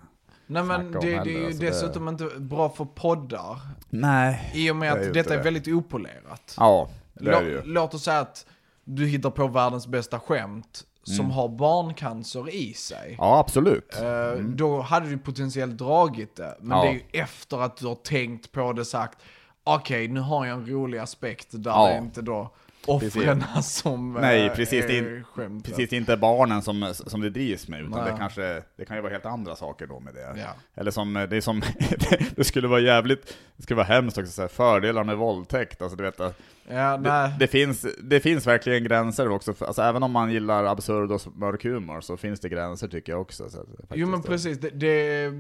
Nej 0.52 0.64
men 0.64 0.92
det, 0.92 1.00
det 1.00 1.14
är 1.16 1.26
ju 1.26 1.46
alltså 1.46 1.60
det- 1.62 1.70
dessutom 1.70 2.08
inte 2.08 2.26
bra 2.38 2.70
för 2.70 2.86
poddar. 2.86 3.60
Nej. 3.90 4.52
I 4.54 4.72
och 4.72 4.76
med 4.76 4.88
Det 4.98 5.08
att 5.08 5.14
detta 5.14 5.20
inte 5.20 5.34
är 5.34 5.38
det. 5.38 5.44
väldigt 5.44 5.68
opolerat. 5.68 6.54
Ja, 6.58 6.90
det 7.14 7.32
är 7.32 7.42
det 7.44 7.50
ju. 7.50 7.62
Låt 7.66 7.94
oss 7.94 8.04
säga 8.04 8.20
att 8.20 8.46
du 8.84 9.06
hittar 9.08 9.30
på 9.30 9.48
världens 9.48 9.88
bästa 9.88 10.20
skämt 10.20 10.84
som 11.04 11.20
Mm. 11.26 11.32
har 11.32 11.48
barncancer 11.50 12.50
i 12.56 12.74
sig. 12.74 13.16
Ja, 13.18 13.40
absolut. 13.40 13.96
Eh, 14.02 14.08
Mm. 14.08 14.56
Då 14.56 14.82
hade 14.82 15.10
du 15.10 15.18
potentiellt 15.18 15.78
dragit 15.78 16.36
det. 16.36 16.58
Men 16.62 16.78
Ja. 16.78 16.84
det 16.84 16.90
är 16.90 16.94
ju 16.94 17.02
efter 17.22 17.62
att 17.62 17.78
du 17.78 17.88
har 17.88 17.96
tänkt 17.96 18.52
på 18.52 18.74
det 18.74 18.86
sagt, 18.86 19.18
okej 19.64 20.08
nu 20.08 20.20
har 20.20 20.46
jag 20.46 20.58
en 20.58 20.66
rolig 20.70 20.98
aspekt 20.98 21.48
där 21.52 21.72
Ja. 21.72 21.88
det 21.88 21.98
inte 21.98 22.22
då 22.22 22.54
offren 22.90 23.44
som 23.64 24.16
eh, 24.16 24.22
Nej, 24.22 24.50
precis, 24.56 24.86
det 24.88 24.98
är 24.98 25.04
är 25.04 25.24
skämtet. 25.24 25.72
Precis, 25.76 25.94
inte 25.94 26.18
barnen 26.18 26.62
som, 26.62 26.94
som 26.94 27.22
det 27.22 27.30
drivs 27.30 27.68
med, 27.68 27.80
utan 27.82 27.92
Nej. 28.04 28.12
det 28.12 28.18
kanske, 28.18 28.64
det 28.78 28.86
kan 28.86 28.96
ju 28.98 29.02
vara 29.02 29.12
helt 29.12 29.26
andra 29.26 29.56
saker 29.56 29.88
då 29.88 30.00
med 30.00 30.14
det. 30.14 30.40
Ja. 30.40 30.48
Eller 30.76 30.92
som, 30.92 31.14
det 31.30 31.38
är 31.38 31.42
som, 31.42 31.62
det 32.36 32.44
skulle 32.44 32.68
vara 32.68 32.80
jävligt, 32.80 33.38
det 33.58 33.64
skulle 33.64 33.78
vara 33.78 33.88
hemskt 33.88 34.18
också, 34.18 34.32
så 34.32 34.42
här, 34.42 34.50
fördelar 34.50 35.04
med 35.04 35.18
våldtäkt, 35.18 35.82
alltså 35.82 35.96
du 35.98 36.04
vet, 36.04 36.18
det, 36.18 36.34
Ja, 36.72 36.98
nej. 36.98 37.32
det, 37.40 37.48
finns, 37.48 37.86
det 38.04 38.20
finns 38.20 38.48
verkligen 38.48 38.84
gränser 38.84 39.30
också, 39.30 39.54
alltså 39.60 39.82
även 39.82 40.04
om 40.04 40.12
man 40.12 40.32
gillar 40.32 40.64
absurd 40.64 41.12
och 41.12 41.22
mörk 41.38 41.64
humor 41.64 42.02
så 42.02 42.18
finns 42.18 42.40
det 42.40 42.50
gränser 42.50 42.88
tycker 42.88 43.12
jag 43.12 43.22
också. 43.22 43.50
Så, 43.50 43.58
det 43.64 43.86
Jo 43.94 44.08
men 44.08 44.22
faktiskt- 44.24 44.46
precis, 44.46 44.60
det, 44.60 44.70
det 44.70 45.32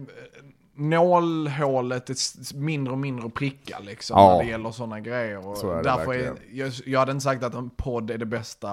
nålhålet 0.79 2.09
är 2.09 2.57
mindre 2.57 2.91
och 2.93 2.99
mindre 2.99 3.25
att 3.25 3.33
pricka 3.33 3.79
liksom 3.79 4.17
Ja. 4.19 4.31
när 4.37 4.43
det 4.43 4.49
gäller 4.49 4.71
sådana 4.71 4.99
grejer. 4.99 5.55
Så 5.55 5.71
är 5.71 5.83
därför 5.83 6.13
är, 6.13 6.33
jag, 6.53 6.71
jag 6.85 6.99
hade 6.99 7.11
inte 7.11 7.23
sagt 7.23 7.43
att 7.43 7.53
en 7.53 7.69
podd 7.69 8.11
är 8.11 8.17
det 8.17 8.25
bästa 8.25 8.69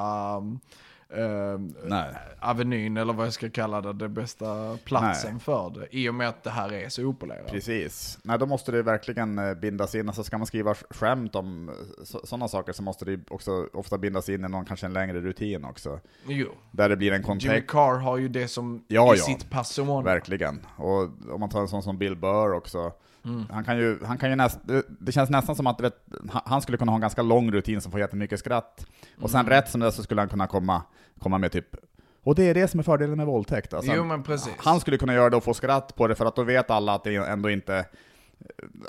eh, 1.17 2.07
avenyn 2.41 2.97
eller 2.97 3.13
vad 3.13 3.27
jag 3.27 3.33
ska 3.33 3.51
kalla 3.51 3.81
det, 3.81 3.93
det 3.93 4.09
bästa 4.09 4.79
platsen 4.85 5.31
Nej. 5.33 5.41
för 5.41 5.71
det. 5.71 5.87
I 5.91 6.09
och 6.09 6.15
med 6.15 6.29
att 6.29 6.43
det 6.43 6.51
här 6.51 6.73
är 6.73 6.89
så 6.89 7.05
opolerat. 7.05 7.47
Precis. 7.51 8.19
Nej, 8.23 8.39
då 8.39 8.47
måste 8.47 8.73
det 8.73 8.83
verkligen 8.83 9.39
eh, 9.39 9.55
bindas 9.55 9.95
in, 9.95 10.09
alltså 10.09 10.25
ska 10.25 10.39
man 10.39 10.47
skriva 10.47 10.73
sk- 10.73 10.85
skämt 10.95 11.35
om 11.35 11.71
sådana 12.05 12.49
saker 12.49 12.73
så 12.73 12.83
måste 12.83 13.05
det 13.05 13.21
också 13.31 13.69
ofta 13.73 13.99
bindas 13.99 14.29
in 14.29 14.45
i 14.45 14.49
någon, 14.49 14.65
kanske 14.65 14.87
en 14.87 14.93
längre 14.93 15.21
rutin 15.21 15.65
också. 15.65 16.01
Jo. 16.27 16.49
Där 16.71 16.89
det 16.89 16.97
blir 16.97 17.09
en 17.13 17.15
Jimmy 17.15 17.27
kontext, 17.27 17.71
Carr 17.71 17.99
har 17.99 18.17
ju 18.17 18.29
det 18.29 18.49
som 18.49 18.85
Ja, 18.89 19.15
i 19.15 19.19
ja. 19.19 19.25
sitt 19.25 19.51
person. 19.51 20.05
verkligen. 20.05 20.67
Och 20.77 21.03
om 21.33 21.41
man 21.41 21.49
tar 21.49 21.61
en 21.61 21.69
sån 21.69 21.83
som 21.83 21.99
Bill 21.99 22.17
Burr 22.17 22.53
också, 22.53 22.93
Mm. 23.27 23.45
han 23.51 23.65
kan 23.65 23.79
ju, 23.79 23.99
han 24.05 24.19
kan 24.19 24.31
ju 24.31 24.37
näst, 24.37 24.59
det, 25.01 25.13
känns 25.13 25.31
nästan 25.31 25.57
som 25.57 25.67
att 25.67 25.81
vet, 25.81 26.05
han- 26.45 26.63
skulle 26.63 26.79
kunna 26.79 26.93
ha 26.93 26.97
en 26.97 27.01
ganska 27.01 27.23
lång 27.23 27.51
rutin 27.53 27.81
som 27.81 27.93
får 27.93 28.01
jättemycket 28.01 28.39
skratt. 28.39 28.87
Och 29.21 29.31
sen 29.31 29.41
Mm. 29.41 29.51
rätt 29.51 29.69
som 29.71 29.81
det 29.81 29.93
så 29.93 30.03
skulle 30.03 30.21
han 30.21 30.29
kunna 30.29 30.47
komma, 30.47 30.83
komma 31.21 31.39
med 31.39 31.53
typ 31.53 31.77
och 32.25 32.35
det 32.35 32.43
är 32.49 32.55
det 32.55 32.69
som 32.69 32.81
är 32.81 32.85
fördelen 32.85 33.17
med 33.17 33.27
våldtäkt. 33.27 33.75
Alltså, 33.75 33.93
Jo. 33.95 34.23
Han 34.59 34.81
skulle 34.81 34.99
kunna 34.99 35.15
göra 35.15 35.31
det 35.31 35.37
och 35.37 35.45
få 35.45 35.55
skratt 35.55 35.97
på 35.97 36.07
det 36.07 36.15
för 36.15 36.27
att 36.27 36.37
då 36.37 36.43
vet 36.43 36.71
alla 36.71 36.95
att 36.95 37.05
det 37.05 37.17
ändå 37.17 37.51
inte... 37.51 37.85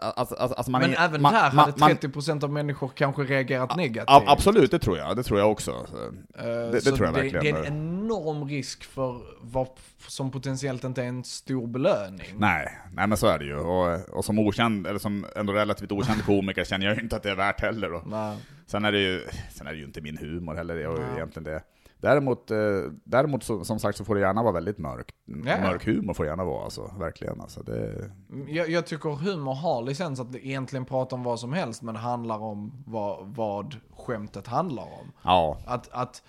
Alltså, 0.01 0.35
alltså, 0.35 0.55
alltså 0.57 0.71
man 0.71 0.81
men 0.81 0.93
är- 0.93 1.05
även 1.05 1.21
man, 1.21 1.33
här 1.33 1.51
man, 1.53 1.65
hade 1.65 1.79
man, 1.79 1.89
30% 1.91 2.43
av 2.43 2.51
människor 2.51 2.91
kanske 2.95 3.21
reagerat 3.23 3.75
negativt. 3.77 4.09
a- 4.09 4.23
Absolut, 4.27 4.71
det 4.71 4.79
tror 4.79 4.97
jag. 4.97 5.15
Det 5.15 5.23
tror 5.23 5.39
jag 5.39 5.51
också. 5.51 5.85
Så, 5.89 5.97
Eh, 6.43 6.71
det 6.71 6.81
så 6.81 6.95
tror 6.95 7.05
jag 7.07 7.15
det, 7.15 7.21
verkligen. 7.21 7.43
Det 7.55 7.61
är 7.61 7.63
en 7.71 7.77
enorm 8.03 8.47
risk 8.47 8.83
för 8.83 9.21
vad 9.41 9.67
som 10.07 10.31
potentiellt 10.31 10.83
inte 10.83 11.03
är 11.03 11.07
en 11.07 11.23
stor 11.23 11.67
belöning. 11.67 12.27
Nej, 12.37 12.77
nej 12.93 13.07
men 13.07 13.17
så 13.17 13.27
är 13.27 13.39
det 13.39 13.45
ju. 13.45 13.55
Och, 13.57 14.09
och 14.17 14.25
som 14.25 14.39
okänd, 14.39 14.87
eller 14.87 14.99
som 14.99 15.25
ändå 15.35 15.53
relativt 15.53 15.91
okänd 15.91 16.25
komiker 16.25 16.63
känner 16.63 16.85
jag 16.85 16.95
ju 16.95 17.01
inte 17.01 17.15
att 17.15 17.23
det 17.23 17.31
är 17.31 17.35
värt 17.35 17.61
heller. 17.61 18.01
Nej. 18.05 18.37
Sen 18.65 18.85
är 18.85 18.91
det 18.91 18.99
ju, 18.99 19.21
sen 19.51 19.67
är 19.67 19.71
det 19.71 19.77
ju 19.77 19.83
inte 19.85 20.01
min 20.01 20.17
humor 20.17 20.55
heller, 20.55 20.75
det 20.75 20.81
är 20.83 20.89
ju 20.89 21.13
egentligen 21.15 21.43
det. 21.43 21.61
Däremot, 21.99 22.51
eh, 22.51 22.57
däremot 23.03 23.43
så, 23.43 23.63
som 23.63 23.79
sagt 23.79 23.97
så 23.97 24.05
får 24.05 24.15
det 24.15 24.21
gärna 24.21 24.43
vara 24.43 24.53
väldigt 24.53 24.77
mörk. 24.77 25.13
Ja. 25.25 25.61
Mörk 25.61 25.85
humor 25.85 26.13
får 26.13 26.23
det 26.23 26.29
gärna 26.29 26.43
vara 26.43 26.63
alltså, 26.63 26.91
verkligen. 26.99 27.41
Alltså, 27.41 27.63
det, 27.63 28.11
Jag, 28.47 28.69
jag 28.69 28.85
tycker 28.87 29.09
humor 29.09 29.53
har 29.53 29.81
licens 29.81 30.19
att 30.19 30.35
egentligen 30.35 30.85
prata 30.85 31.15
om 31.15 31.23
vad 31.23 31.39
som 31.39 31.53
helst, 31.53 31.81
men 31.81 31.95
handlar 31.95 32.39
om 32.39 32.83
vad, 32.87 33.35
vad 33.35 33.75
skämtet 33.97 34.47
handlar 34.47 34.83
om. 34.83 35.11
ja, 35.23 35.57
Att, 35.65 35.89
att 35.91 36.23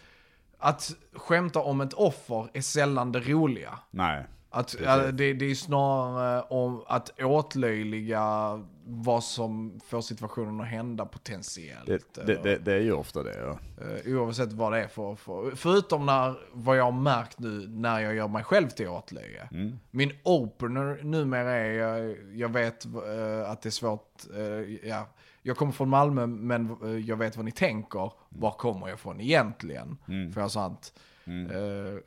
att 0.59 0.91
skämta 1.13 1.61
om 1.61 1.81
ett 1.81 1.93
offer 1.93 2.51
är 2.53 2.61
sällan 2.61 3.13
det 3.13 3.21
roliga. 3.21 3.79
Nej. 3.91 4.27
Att, 4.51 4.77
ja, 4.85 4.97
det, 4.97 5.33
det 5.33 5.51
är 5.51 5.55
snarare 5.55 6.43
om 6.43 6.85
att 6.87 7.21
åtlöjliga 7.23 8.53
vad 8.91 9.25
som 9.25 9.81
får 9.87 10.01
situationen 10.01 10.61
att 10.61 10.67
hända 10.67 11.07
potentiellt. 11.07 11.87
Det, 11.87 12.27
det, 12.27 12.43
det, 12.43 12.59
det 12.59 12.73
är 12.73 12.81
ju 12.81 12.93
ofta 12.93 13.23
det. 13.23 13.39
Ja. 13.39 13.59
Eh, 13.85 14.17
oavsett 14.17 14.53
vad 14.53 14.73
det 14.73 14.83
är 14.83 14.89
för, 14.89 15.15
för 15.15 15.51
Förutom 15.51 16.07
när, 16.07 16.35
vad 16.53 16.77
jag 16.77 16.85
har 16.85 16.93
märkt 16.93 17.39
nu 17.39 17.69
när 17.69 18.01
jag 18.01 18.15
gör 18.15 18.29
mig 18.29 18.45
själv 18.45 18.69
till 18.69 18.89
åtlöje. 18.89 19.49
Mm. 19.53 19.79
Min 19.91 20.13
opener 20.23 21.01
numera 21.03 21.53
är, 21.53 21.73
jag, 21.73 22.17
jag 22.33 22.53
vet 22.53 22.85
eh, 22.85 23.51
att 23.51 23.63
det 23.63 23.69
är 23.69 23.71
svårt, 23.71 24.25
eh, 24.37 24.89
ja. 24.89 25.09
Jag 25.43 25.57
kommer 25.57 25.73
från 25.73 25.89
Malmö 25.89 26.27
men 26.27 26.77
jag 27.07 27.17
vet 27.17 27.37
vad 27.37 27.45
ni 27.45 27.53
tänker. 27.53 28.13
Var 28.29 28.51
kommer 28.51 28.89
jag 28.89 28.95
ifrån 28.95 29.21
egentligen? 29.21 29.99
Mm. 30.09 30.33
För 30.33 30.41
jag 30.41 30.51
sånt 30.51 30.93
eh, 31.27 31.99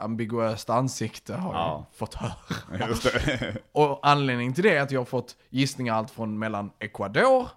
ambiguöst 0.00 0.70
ansikte 0.70 1.34
har 1.34 1.54
Ja. 1.54 1.86
jag 1.90 1.96
fått 1.98 2.14
höra. 2.14 2.32
Och 3.72 4.00
anledningen 4.02 4.52
till 4.54 4.64
det 4.64 4.76
är 4.76 4.82
att 4.82 4.90
jag 4.90 5.00
har 5.00 5.04
fått 5.04 5.36
gissningar 5.50 5.94
allt 5.94 6.10
från 6.10 6.38
mellan 6.38 6.70
Ecuador 6.78 7.48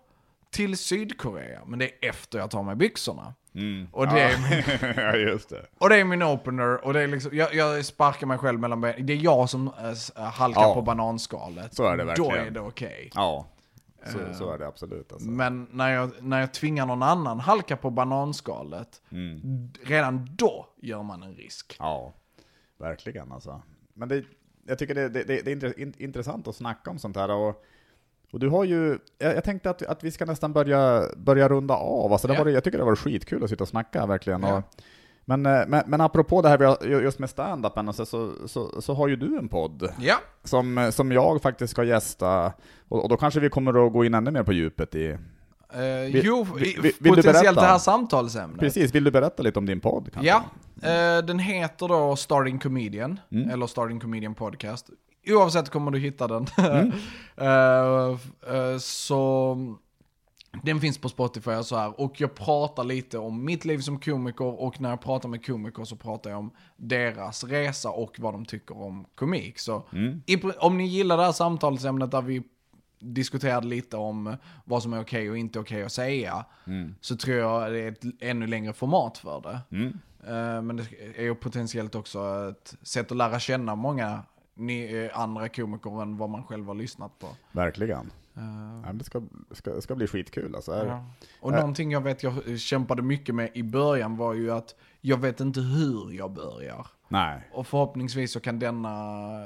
till 0.51 0.77
Sydkorea. 0.77 1.59
Men 1.65 1.79
det 1.79 1.85
är 1.85 2.09
efter 2.09 2.39
jag 2.39 2.51
tar 2.51 2.63
med 2.63 2.77
byxorna. 2.77 3.33
Mm. 3.55 3.87
Och 3.91 4.07
det 4.07 4.19
är 4.21 4.93
ja, 5.11 5.15
just 5.15 5.49
det. 5.49 5.65
Och 5.77 5.89
det 5.89 5.95
är 5.99 6.03
min 6.03 6.23
opener 6.23 6.85
och 6.85 6.93
det 6.93 7.01
är 7.01 7.07
liksom, 7.07 7.37
jag, 7.37 7.53
jag 7.55 7.85
sparkar 7.85 8.27
mig 8.27 8.37
själv 8.37 8.59
mellan 8.59 8.81
benen. 8.81 9.05
Det 9.05 9.13
är 9.13 9.17
jag 9.17 9.49
som 9.49 9.67
äh, 10.15 10.23
halkar 10.23 10.61
Ja. 10.61 10.73
på 10.73 10.81
bananskalet. 10.81 11.73
Så 11.75 11.83
är 11.85 11.97
det 11.97 12.03
verkligen. 12.03 12.31
Då 12.31 12.35
är 12.37 12.51
det 12.51 12.59
okej. 12.59 13.11
Ja, 13.13 13.45
så, 14.05 14.19
så 14.37 14.51
är 14.53 14.57
det 14.57 14.67
absolut. 14.67 15.11
Alltså. 15.13 15.29
Men 15.29 15.67
när 15.71 15.89
jag, 15.93 16.11
när 16.19 16.39
jag 16.39 16.53
tvingar 16.53 16.85
någon 16.85 17.03
annan 17.03 17.39
halka 17.39 17.77
på 17.77 17.89
bananskalet, 17.89 19.01
Mm. 19.11 19.71
redan 19.83 20.27
då 20.35 20.67
gör 20.81 21.03
man 21.03 21.23
en 21.23 21.35
risk. 21.35 21.75
Ja, 21.79 22.13
verkligen 22.84 23.31
alltså. 23.31 23.61
Men 23.93 24.09
det, 24.09 24.23
jag 24.67 24.79
tycker 24.79 24.95
det, 24.95 25.09
det, 25.09 25.23
det 25.23 25.47
är 25.51 25.55
intre- 25.55 25.79
in- 25.81 25.93
intressant 25.97 26.47
att 26.47 26.55
snacka 26.55 26.91
om 26.91 26.99
sånt 26.99 27.15
här. 27.15 27.31
Och, 27.31 27.63
och 28.31 28.39
du 28.39 28.49
har 28.49 28.63
ju, 28.63 28.97
jag, 29.17 29.36
jag 29.36 29.43
tänkte 29.43 29.69
att, 29.69 29.81
att 29.81 30.03
vi 30.03 30.11
ska 30.11 30.25
nästan 30.25 30.53
börja, 30.53 31.03
börja 31.17 31.49
runda 31.49 31.73
av. 31.73 32.11
Alltså 32.11 32.27
det 32.27 32.34
Ja. 32.34 32.43
var, 32.43 32.51
jag 32.51 32.63
tycker 32.63 32.77
det 32.77 32.84
var 32.84 32.95
skitkul 32.95 33.43
att 33.43 33.49
sitta 33.49 33.63
och 33.63 33.67
snacka 33.67 34.05
verkligen. 34.05 34.43
Ja. 34.43 34.57
Och, 34.57 34.63
men, 35.25 35.45
eh, 35.45 35.61
men, 35.67 35.84
men 35.88 36.01
apropå 36.01 36.41
det 36.41 36.49
här 36.49 36.86
just 37.01 37.19
med 37.19 37.29
stand-upen, 37.29 37.88
alltså, 37.88 38.05
så, 38.05 38.47
så, 38.47 38.81
så 38.81 38.93
har 38.93 39.07
ju 39.07 39.15
du 39.15 39.38
en 39.38 39.47
podd 39.49 39.89
Ja, 39.99 40.15
som, 40.43 40.89
som 40.93 41.11
jag 41.11 41.41
faktiskt 41.41 41.71
ska 41.71 41.84
gästa. 41.84 42.53
Och, 42.88 43.03
och 43.03 43.09
då 43.09 43.17
kanske 43.17 43.39
vi 43.39 43.49
kommer 43.49 43.88
att 43.88 43.93
gå 43.93 44.05
in 44.05 44.13
ännu 44.13 44.31
mer 44.31 44.43
på 44.43 44.53
djupet 44.53 44.95
i... 44.95 45.17
eh, 45.74 45.80
Vill- 46.11 46.26
jo, 46.26 46.43
vill- 46.43 46.93
vill 46.99 47.15
potentiellt 47.15 47.55
det 47.59 47.65
här 47.65 47.78
samtalsämnet. 47.80 48.59
Precis, 48.59 48.95
vill 48.95 49.03
du 49.03 49.11
berätta 49.11 49.43
lite 49.43 49.59
om 49.59 49.65
din 49.65 49.80
podd? 49.80 50.09
Kanske? 50.13 50.28
Ja, 50.30 50.43
eh, 50.89 51.26
den 51.26 51.39
heter 51.39 51.88
då 51.88 52.15
Starting 52.15 52.59
Comedian, 52.59 53.19
Mm. 53.32 53.49
eller 53.49 53.67
Starting 53.67 53.99
Comedian 53.99 54.36
Podcast. 54.36 54.89
Oavsett 55.28 55.69
kommer 55.69 55.91
du 55.91 55.99
hitta 55.99 56.28
den. 56.28 56.45
Mm. 56.57 56.91
Eh, 57.38 58.17
eh, 58.55 58.78
så 58.80 59.57
den 60.63 60.80
finns 60.82 60.97
på 60.97 61.09
Spotify 61.09 61.51
och 61.51 61.65
så 61.65 61.76
här. 61.76 62.01
Och 62.01 62.21
jag 62.21 62.36
pratar 62.36 62.84
lite 62.84 63.17
om 63.17 63.45
mitt 63.45 63.65
liv 63.65 63.78
som 63.80 63.99
komiker 63.99 64.61
och 64.61 64.82
när 64.82 64.89
jag 64.89 65.01
pratar 65.01 65.30
med 65.30 65.45
komiker 65.45 65.84
så 65.84 65.95
pratar 65.95 66.30
jag 66.30 66.39
om 66.39 66.51
deras 66.78 67.43
resa 67.43 67.89
och 67.89 68.15
vad 68.19 68.34
de 68.34 68.45
tycker 68.45 68.82
om 68.82 69.05
komik. 69.15 69.59
Så 69.59 69.88
Mm. 69.93 70.21
i, 70.26 70.41
om 70.59 70.78
ni 70.78 70.86
gillar 70.88 71.17
det 71.17 71.24
här 71.24 71.32
samtalsämnet 71.32 72.11
där 72.11 72.21
vi 72.21 72.43
diskuterade 73.03 73.67
lite 73.67 73.97
om 73.97 74.35
vad 74.65 74.83
som 74.83 74.93
är 74.93 75.01
okej 75.01 75.29
och 75.29 75.37
inte 75.37 75.59
okej 75.59 75.83
att 75.83 75.91
säga, 75.91 76.45
Mm. 76.67 76.95
så 77.01 77.15
tror 77.15 77.37
jag 77.37 77.71
det 77.71 77.79
är 77.79 77.91
ett 77.91 78.03
ännu 78.19 78.47
längre 78.47 78.73
format 78.73 79.17
för 79.17 79.41
det. 79.41 79.59
Mm. 79.77 79.87
Eh, 80.27 80.61
Men 80.61 80.75
det 80.77 80.85
är 81.15 81.23
ju 81.23 81.35
potentiellt 81.35 81.95
också 81.95 82.49
ett 82.51 82.75
sätt 82.81 83.11
att 83.11 83.17
lära 83.17 83.39
känna 83.39 83.75
många 83.75 84.23
eh, 84.69 85.19
andra 85.19 85.49
komiker 85.49 86.01
än 86.01 86.17
vad 86.17 86.29
man 86.29 86.43
själv 86.43 86.67
har 86.67 86.75
lyssnat 86.75 87.19
på. 87.19 87.27
Verkligen. 87.51 88.11
Men 88.83 88.97
det 88.97 89.03
ska, 89.03 89.21
ska, 89.51 89.81
ska 89.81 89.95
bli 89.95 90.07
skitkul 90.07 90.55
alltså. 90.55 90.85
ja. 90.87 91.05
Och 91.41 91.53
Eh. 91.53 91.59
någonting 91.59 91.91
jag 91.91 92.01
vet 92.01 92.23
jag 92.23 92.59
kämpade 92.59 93.01
mycket 93.01 93.35
med 93.35 93.49
i 93.53 93.63
början 93.63 94.17
var 94.17 94.33
ju 94.33 94.51
att 94.51 94.75
jag 95.05 95.17
vet 95.17 95.39
inte 95.39 95.61
hur 95.61 96.11
jag 96.11 96.31
börjar. 96.33 96.87
Nej. 97.07 97.49
Och 97.53 97.67
förhoppningsvis 97.67 98.31
så 98.31 98.39
kan 98.39 98.59
denna, 98.59 98.93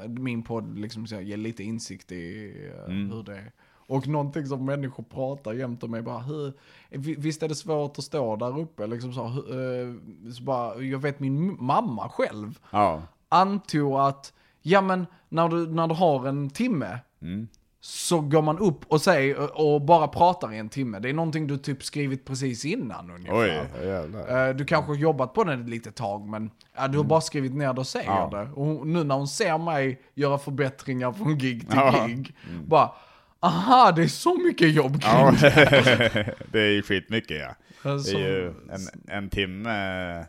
min 0.07 0.43
podd 0.43 0.79
liksom 0.79 1.05
ge 1.05 1.37
lite 1.37 1.63
insikt 1.63 2.11
i 2.11 2.53
eh, 2.75 2.93
Mm. 2.93 3.11
hur 3.11 3.23
det 3.23 3.37
är. 3.37 3.51
Och 3.89 4.07
någonting 4.07 4.45
som 4.45 4.65
människor 4.65 5.03
pratar 5.03 5.53
jämt 5.53 5.83
om 5.83 5.93
är 5.93 6.01
bara, 6.01 6.19
hur, 6.19 6.53
vi- 6.89 7.15
visst 7.15 7.43
är 7.43 7.47
det 7.49 7.55
svårt 7.55 7.97
att 7.97 8.03
stå 8.03 8.35
där 8.35 8.59
uppe 8.59 8.87
liksom 8.87 9.13
så, 9.13 9.27
hur, 9.27 9.51
eh, 9.51 9.93
så 10.31 10.43
bara, 10.43 10.81
jag 10.81 10.99
vet 10.99 11.19
min 11.19 11.63
mamma 11.63 12.09
själv 12.09 12.59
Ja. 12.71 13.01
antog 13.29 13.93
att, 13.99 14.33
ja 14.61 14.81
men 14.81 15.05
när 15.29 15.49
du, 15.49 15.67
när 15.67 15.87
du 15.87 15.95
har 15.95 16.27
en 16.27 16.49
timme 16.49 16.99
Mm. 17.21 17.47
Så 17.89 18.21
går 18.21 18.41
man 18.41 18.59
upp 18.59 18.79
och 18.87 19.01
säger 19.01 19.59
och 19.61 19.81
bara 19.81 20.07
pratar 20.07 20.53
i 20.53 20.57
en 20.57 20.69
timme. 20.69 20.99
Det 20.99 21.09
är 21.09 21.13
någonting 21.13 21.47
du 21.47 21.57
typ 21.57 21.83
skrivit 21.83 22.25
precis 22.25 22.65
innan 22.65 23.11
ungefär. 23.11 23.67
Oj, 23.81 23.87
jävlar. 23.87 24.47
Eh, 24.49 24.55
Du 24.55 24.65
kanske 24.65 24.91
har 24.91 24.97
jobbat 24.97 25.33
på 25.33 25.43
den 25.43 25.61
ett 25.61 25.69
litet 25.69 25.95
tag 25.95 26.27
men 26.27 26.51
du 26.91 26.97
har 26.97 27.03
bara 27.03 27.21
skrivit 27.21 27.53
ner 27.55 27.73
det 27.73 27.79
och 27.79 27.87
säger 27.87 28.05
Ja. 28.09 28.29
det. 28.31 28.61
Och 28.61 28.87
nu 28.87 29.03
när 29.03 29.15
hon 29.15 29.27
ser 29.27 29.57
mig 29.57 30.01
göra 30.15 30.37
förbättringar 30.37 31.11
från 31.11 31.37
gig 31.37 31.59
till 31.69 31.75
Ja. 31.77 31.97
Mm. 31.97 32.07
gig, 32.15 32.35
bara 32.65 32.91
aha 33.39 33.91
det 33.91 34.03
är 34.03 34.07
så 34.07 34.37
mycket 34.37 34.73
jobb 34.73 35.01
kring 35.01 35.11
Ja, 35.13 35.31
det. 35.41 36.35
det 36.51 36.59
är 36.61 36.71
ju 36.71 36.81
skitmycket 36.81 37.37
ja. 37.39 37.55
Det 37.83 38.11
är 38.13 38.19
ju 38.19 38.47
en, 38.47 38.87
en 39.07 39.29
timme, 39.29 40.25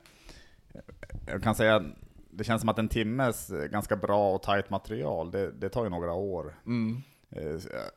jag 1.27 1.43
kan 1.43 1.55
säga, 1.55 1.83
det 2.31 2.45
känns 2.45 2.61
som 2.61 2.69
att 2.69 2.79
en 2.79 2.89
timmes 2.89 3.51
ganska 3.71 3.97
bra 3.97 4.35
och 4.35 4.43
tajt 4.43 4.71
material, 4.71 5.31
det, 5.31 5.51
det 5.61 5.69
tar 5.69 5.85
ju 5.85 5.91
några 5.91 6.13
år. 6.13 6.55
mm, 6.67 7.03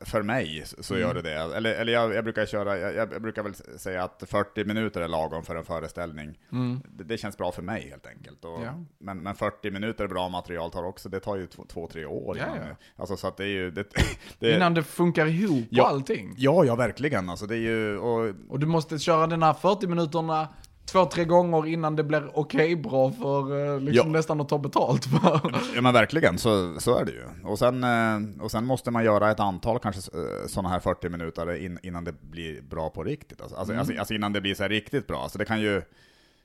För 0.00 0.22
mig 0.22 0.64
så 0.80 0.98
gör 0.98 1.14
det 1.14 1.22
det. 1.22 1.32
Eller, 1.34 1.74
eller 1.74 1.92
jag, 1.92 2.14
jag 2.14 2.24
brukar 2.24 2.46
köra, 2.46 2.78
jag, 2.78 2.94
jag 3.12 3.22
brukar 3.22 3.42
väl 3.42 3.54
säga 3.54 4.02
att 4.04 4.22
40 4.26 4.64
minuter 4.64 5.00
är 5.00 5.08
lagom 5.08 5.44
för 5.44 5.56
en 5.56 5.64
föreställning. 5.64 6.38
mm, 6.52 6.80
Det, 6.96 7.04
det 7.04 7.18
känns 7.18 7.36
bra 7.36 7.52
för 7.52 7.62
mig 7.62 7.88
helt 7.90 8.06
enkelt. 8.06 8.44
Och, 8.44 8.62
Ja. 8.64 8.84
men, 8.98 9.18
men 9.18 9.34
40 9.34 9.70
minuter 9.70 10.06
bra 10.06 10.28
material 10.28 10.70
tar 10.70 10.84
också, 10.84 11.08
det 11.08 11.20
tar 11.20 11.36
ju 11.36 11.46
två, 11.46 11.64
två 11.68 11.86
tre 11.86 12.04
år 12.04 12.36
Ja, 12.38 12.44
ja. 12.56 12.76
Alltså 12.96 13.16
så 13.16 13.26
att 13.28 13.36
det 13.36 13.44
är 13.44 13.48
ju... 13.48 13.70
Det, 13.70 13.84
det, 14.38 14.56
Innan 14.56 14.74
det 14.74 14.82
funkar 14.82 15.26
ihop 15.26 15.64
Ja. 15.70 15.88
allting. 15.88 16.34
Ja, 16.36 16.64
ja 16.64 16.74
verkligen. 16.76 17.28
Alltså 17.30 17.46
det 17.46 17.54
är 17.56 17.60
ju, 17.60 17.98
och, 17.98 18.34
Och 18.48 18.58
du 18.60 18.66
måste 18.66 18.98
köra 18.98 19.26
den 19.26 19.42
här 19.42 19.54
40 19.54 19.86
minuterna 19.86 20.48
två, 20.84 21.04
tre 21.04 21.24
gånger 21.24 21.66
innan 21.66 21.96
det 21.96 22.04
blir 22.04 22.30
okej 22.38 22.76
bra 22.76 23.10
för 23.10 23.74
eh, 23.74 23.80
liksom 23.80 24.08
Ja. 24.12 24.12
nästan 24.18 24.40
att 24.40 24.48
ta 24.48 24.58
betalt 24.58 25.04
för. 25.04 25.40
ja 25.74 25.80
men 25.82 25.92
verkligen, 25.92 26.38
så, 26.38 26.80
så 26.80 26.98
är 26.98 27.04
det 27.04 27.12
ju. 27.12 27.24
Och 27.44 27.58
sen, 27.58 27.84
eh, 27.84 28.42
och 28.44 28.50
sen 28.50 28.64
måste 28.66 28.90
man 28.90 29.04
göra 29.04 29.30
ett 29.30 29.40
antal 29.40 29.78
kanske 29.78 30.02
sådana 30.48 30.68
här 30.68 30.80
40 30.80 31.08
minuter 31.08 31.54
in, 31.56 31.78
innan 31.82 32.04
det 32.04 32.12
blir 32.22 32.62
bra 32.62 32.90
på 32.90 33.04
riktigt. 33.04 33.40
Alltså, 33.40 33.56
alltså, 33.56 33.74
alltså, 33.74 33.94
alltså 33.98 34.14
innan 34.14 34.32
det 34.32 34.40
blir 34.40 34.54
så 34.54 34.68
riktigt 34.68 35.06
bra. 35.06 35.22
Alltså 35.22 35.38
det 35.38 35.44
kan 35.44 35.60
ju, 35.60 35.82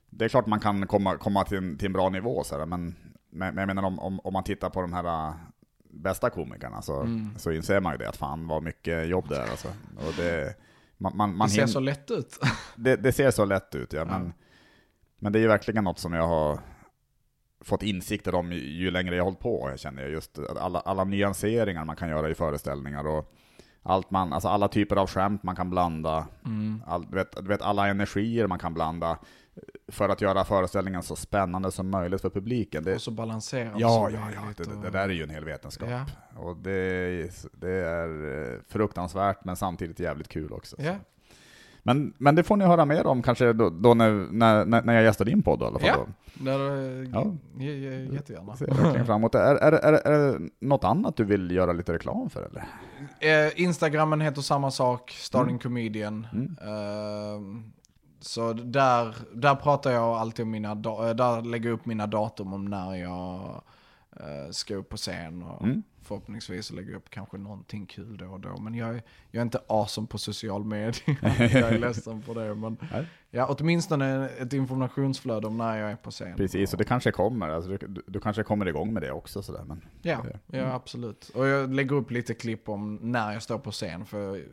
det 0.09 0.25
är 0.25 0.29
klart 0.29 0.45
man 0.47 0.59
kan 0.59 0.87
komma, 0.87 1.17
komma 1.17 1.43
till, 1.43 1.57
en, 1.57 1.77
till 1.77 1.85
en 1.85 1.93
bra 1.93 2.09
nivå 2.09 2.43
så 2.43 2.57
här, 2.57 2.65
men, 2.65 2.95
men 3.29 3.57
jag 3.57 3.67
menar 3.67 3.83
om, 3.83 3.99
om, 3.99 4.19
om 4.19 4.33
man 4.33 4.43
tittar 4.43 4.69
på 4.69 4.81
de 4.81 4.93
här 4.93 5.33
bästa 5.89 6.29
komikerna 6.29 6.81
så, 6.81 7.07
så 7.37 7.51
inser 7.51 7.79
man 7.79 7.91
ju 7.93 7.97
det 7.97 8.09
att 8.09 8.17
fan 8.17 8.47
vad 8.47 8.63
mycket 8.63 9.07
jobb 9.07 9.25
det 9.29 9.37
är 9.37 9.49
alltså. 9.51 9.67
Och 9.95 10.13
det, 10.17 10.53
man, 10.97 11.17
man, 11.17 11.35
man 11.37 11.47
Det 11.47 11.53
ser 11.53 11.61
hin- 11.61 11.67
så 11.67 11.79
lätt 11.79 12.11
ut. 12.11 12.39
det, 12.75 12.95
det 12.95 13.11
ser 13.11 13.31
så 13.31 13.45
lätt 13.45 13.75
ut, 13.75 13.93
ja, 13.93 14.05
men, 14.05 14.33
men 15.19 15.33
det 15.33 15.39
är 15.39 15.41
ju 15.41 15.47
verkligen 15.47 15.83
något 15.83 15.99
som 15.99 16.13
jag 16.13 16.27
har 16.27 16.59
fått 17.61 17.83
insikter 17.83 18.35
om 18.35 18.51
ju, 18.51 18.59
ju 18.59 18.91
längre 18.91 19.15
jag 19.15 19.23
har 19.23 19.25
hållit 19.25 19.39
på, 19.39 19.67
jag 19.69 19.79
känner 19.79 20.01
jag. 20.01 20.11
Just 20.11 20.39
alla, 20.59 20.79
alla 20.79 21.03
nyanseringar 21.03 21.85
man 21.85 21.95
kan 21.95 22.09
göra 22.09 22.29
i 22.29 22.35
föreställningar 22.35 23.07
och 23.07 23.33
allt 23.83 24.11
man, 24.11 24.33
alltså 24.33 24.47
alla 24.49 24.67
typer 24.67 24.95
av 24.95 25.07
skämt 25.09 25.43
man 25.43 25.55
kan 25.55 25.69
blanda, 25.69 26.27
Mm. 26.45 26.83
all, 26.87 27.05
du, 27.09 27.15
vet, 27.15 27.31
du 27.35 27.47
vet 27.47 27.61
alla 27.61 27.87
energier 27.87 28.47
man 28.47 28.59
kan 28.59 28.73
blanda 28.73 29.17
för 29.91 30.09
att 30.09 30.21
göra 30.21 30.43
föreställningen 30.45 31.03
så 31.03 31.15
spännande 31.15 31.71
som 31.71 31.89
möjligt 31.89 32.21
för 32.21 32.29
publiken. 32.29 32.83
Det, 32.83 32.95
Och 32.95 33.01
så 33.01 33.11
balanserat 33.11 33.73
ja, 33.77 34.09
ja, 34.13 34.19
ja, 34.35 34.41
det, 34.57 34.71
och- 34.73 34.81
det 34.83 34.89
där 34.89 35.09
är 35.09 35.13
ju 35.13 35.23
en 35.23 35.29
hel 35.29 35.45
vetenskap. 35.45 35.89
Ja. 35.91 36.05
Och 36.41 36.57
det, 36.57 36.71
är- 36.71 37.29
det 37.59 37.71
är 37.71 38.53
eh, 38.53 38.59
fruktansvärt 38.67 39.45
men 39.45 39.55
samtidigt 39.55 39.99
jävligt 39.99 40.27
kul 40.27 40.51
också. 40.53 40.75
Ja. 40.79 40.95
Men, 41.83 42.13
men 42.17 42.35
det 42.35 42.43
får 42.43 42.57
ni 42.57 42.65
höra 42.65 42.85
mer 42.85 43.07
om 43.07 43.21
kanske 43.21 43.53
då, 43.53 43.69
då 43.69 43.93
när, 43.93 44.11
när, 44.31 44.65
när 44.65 44.81
när 44.81 44.93
jag 44.93 45.03
gästar 45.03 45.25
din 45.25 45.43
podd 45.43 45.61
i 45.61 45.65
alla 45.65 45.79
fall. 45.79 45.89
Ja. 45.89 46.05
Då. 46.33 46.43
Där, 46.45 46.59
eh, 47.03 47.09
Ja. 47.13 47.33
jättegärna. 48.13 48.55
Ser 48.55 48.65
verkligen 48.67 49.05
fram 49.05 49.15
emot 49.21 49.31
det. 49.31 49.39
Är, 49.39 49.55
är, 49.55 49.71
är, 49.71 49.93
är 50.07 50.31
det 50.39 50.49
något 50.59 50.83
annat 50.83 51.15
du 51.15 51.23
vill 51.23 51.51
göra 51.51 51.73
lite 51.73 51.93
reklam 51.93 52.29
för 52.29 52.41
eller? 52.43 52.65
Eh, 53.47 53.61
Instagrammen 53.61 54.21
heter 54.21 54.41
samma 54.41 54.71
sak, 54.71 55.11
Starting 55.11 55.49
Mm. 55.49 55.59
Comedian. 55.59 56.27
Mm. 56.33 56.57
Eh, 56.61 57.61
så 58.19 58.53
där, 58.53 59.15
där 59.33 59.55
pratar 59.55 59.91
jag 59.91 60.03
alltid 60.17 60.43
om 60.43 60.51
mina, 60.51 60.71
eh, 60.71 60.75
där 61.15 61.41
lägger 61.41 61.69
jag 61.69 61.79
upp 61.79 61.85
mina 61.85 62.07
datum 62.07 62.53
om 62.53 62.65
när 62.65 62.95
jag 62.95 63.61
eh, 64.19 64.51
ska 64.51 64.75
upp 64.75 64.89
på 64.89 64.97
scen 64.97 65.43
och 65.43 65.63
Mm. 65.63 65.83
förhoppningsvis 66.01 66.71
lägga 66.71 66.97
upp 66.97 67.09
kanske 67.09 67.37
någonting 67.37 67.85
kul 67.85 68.17
då 68.17 68.25
och 68.25 68.39
då. 68.39 68.57
Men 68.57 68.75
jag 68.75 68.89
är, 68.89 69.03
jag 69.31 69.39
är 69.39 69.45
inte 69.45 69.61
awesome 69.67 70.07
på 70.07 70.17
social 70.17 70.65
media. 70.65 70.93
jag 71.39 71.53
är 71.53 71.79
ledsen 71.79 72.21
på 72.21 72.33
det. 72.33 72.55
Men 72.55 72.77
Nej. 72.91 73.05
ja, 73.31 73.55
åtminstone 73.59 74.29
ett 74.29 74.53
informationsflöde 74.53 75.47
om 75.47 75.57
när 75.57 75.77
jag 75.77 75.91
är 75.91 75.95
på 75.95 76.11
scen. 76.11 76.37
Precis, 76.37 76.71
och 76.73 76.77
det 76.77 76.83
kanske 76.83 77.11
kommer. 77.11 77.49
Alltså, 77.49 77.77
du, 77.77 78.03
du, 78.07 78.19
kanske 78.19 78.43
kommer 78.43 78.65
igång 78.65 78.93
med 78.93 79.03
det 79.03 79.11
också. 79.11 79.41
Sådär, 79.43 79.63
men, 79.63 79.81
Ja, 80.01 80.25
ja, 80.47 80.73
absolut. 80.73 81.31
Och 81.35 81.47
jag 81.47 81.73
lägger 81.73 81.95
upp 81.95 82.11
lite 82.11 82.33
klipp 82.33 82.69
om 82.69 82.95
när 82.95 83.33
jag 83.33 83.43
står 83.43 83.57
på 83.59 83.71
scen. 83.71 84.05
För 84.05 84.35
jag 84.35 84.43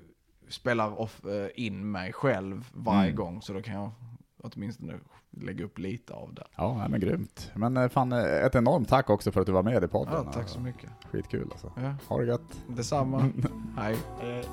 spelar 0.54 1.00
off, 1.00 1.24
eh, 1.24 1.48
in 1.54 1.90
mig 1.90 2.12
själv 2.12 2.70
varje 2.72 3.10
Mm. 3.10 3.16
gång. 3.16 3.42
Så 3.42 3.52
då 3.52 3.62
kan 3.62 3.74
jag 3.74 3.90
åtminstone 4.42 4.94
lägga 5.30 5.64
upp 5.64 5.78
lite 5.78 6.12
av 6.14 6.34
det. 6.34 6.44
Ja, 6.56 6.86
men 6.90 7.00
grymt. 7.00 7.50
Men 7.54 7.76
eh, 7.76 7.88
fan, 7.88 8.12
eh, 8.12 8.18
ett 8.24 8.54
enormt 8.54 8.88
tack 8.88 9.10
också 9.10 9.32
för 9.32 9.40
att 9.40 9.46
du 9.46 9.52
var 9.52 9.62
med 9.62 9.84
i 9.84 9.88
podden. 9.88 10.14
Ja, 10.26 10.32
tack 10.32 10.48
så 10.48 10.60
mycket. 10.60 10.90
Skitkul 11.12 11.48
alltså. 11.52 11.72
Ja, 11.76 11.94
Ha 12.08 12.18
det 12.20 12.26
gött. 12.26 12.62
detsamma. 12.68 13.18
Hej. 13.76 13.96
Hej. 14.20 14.44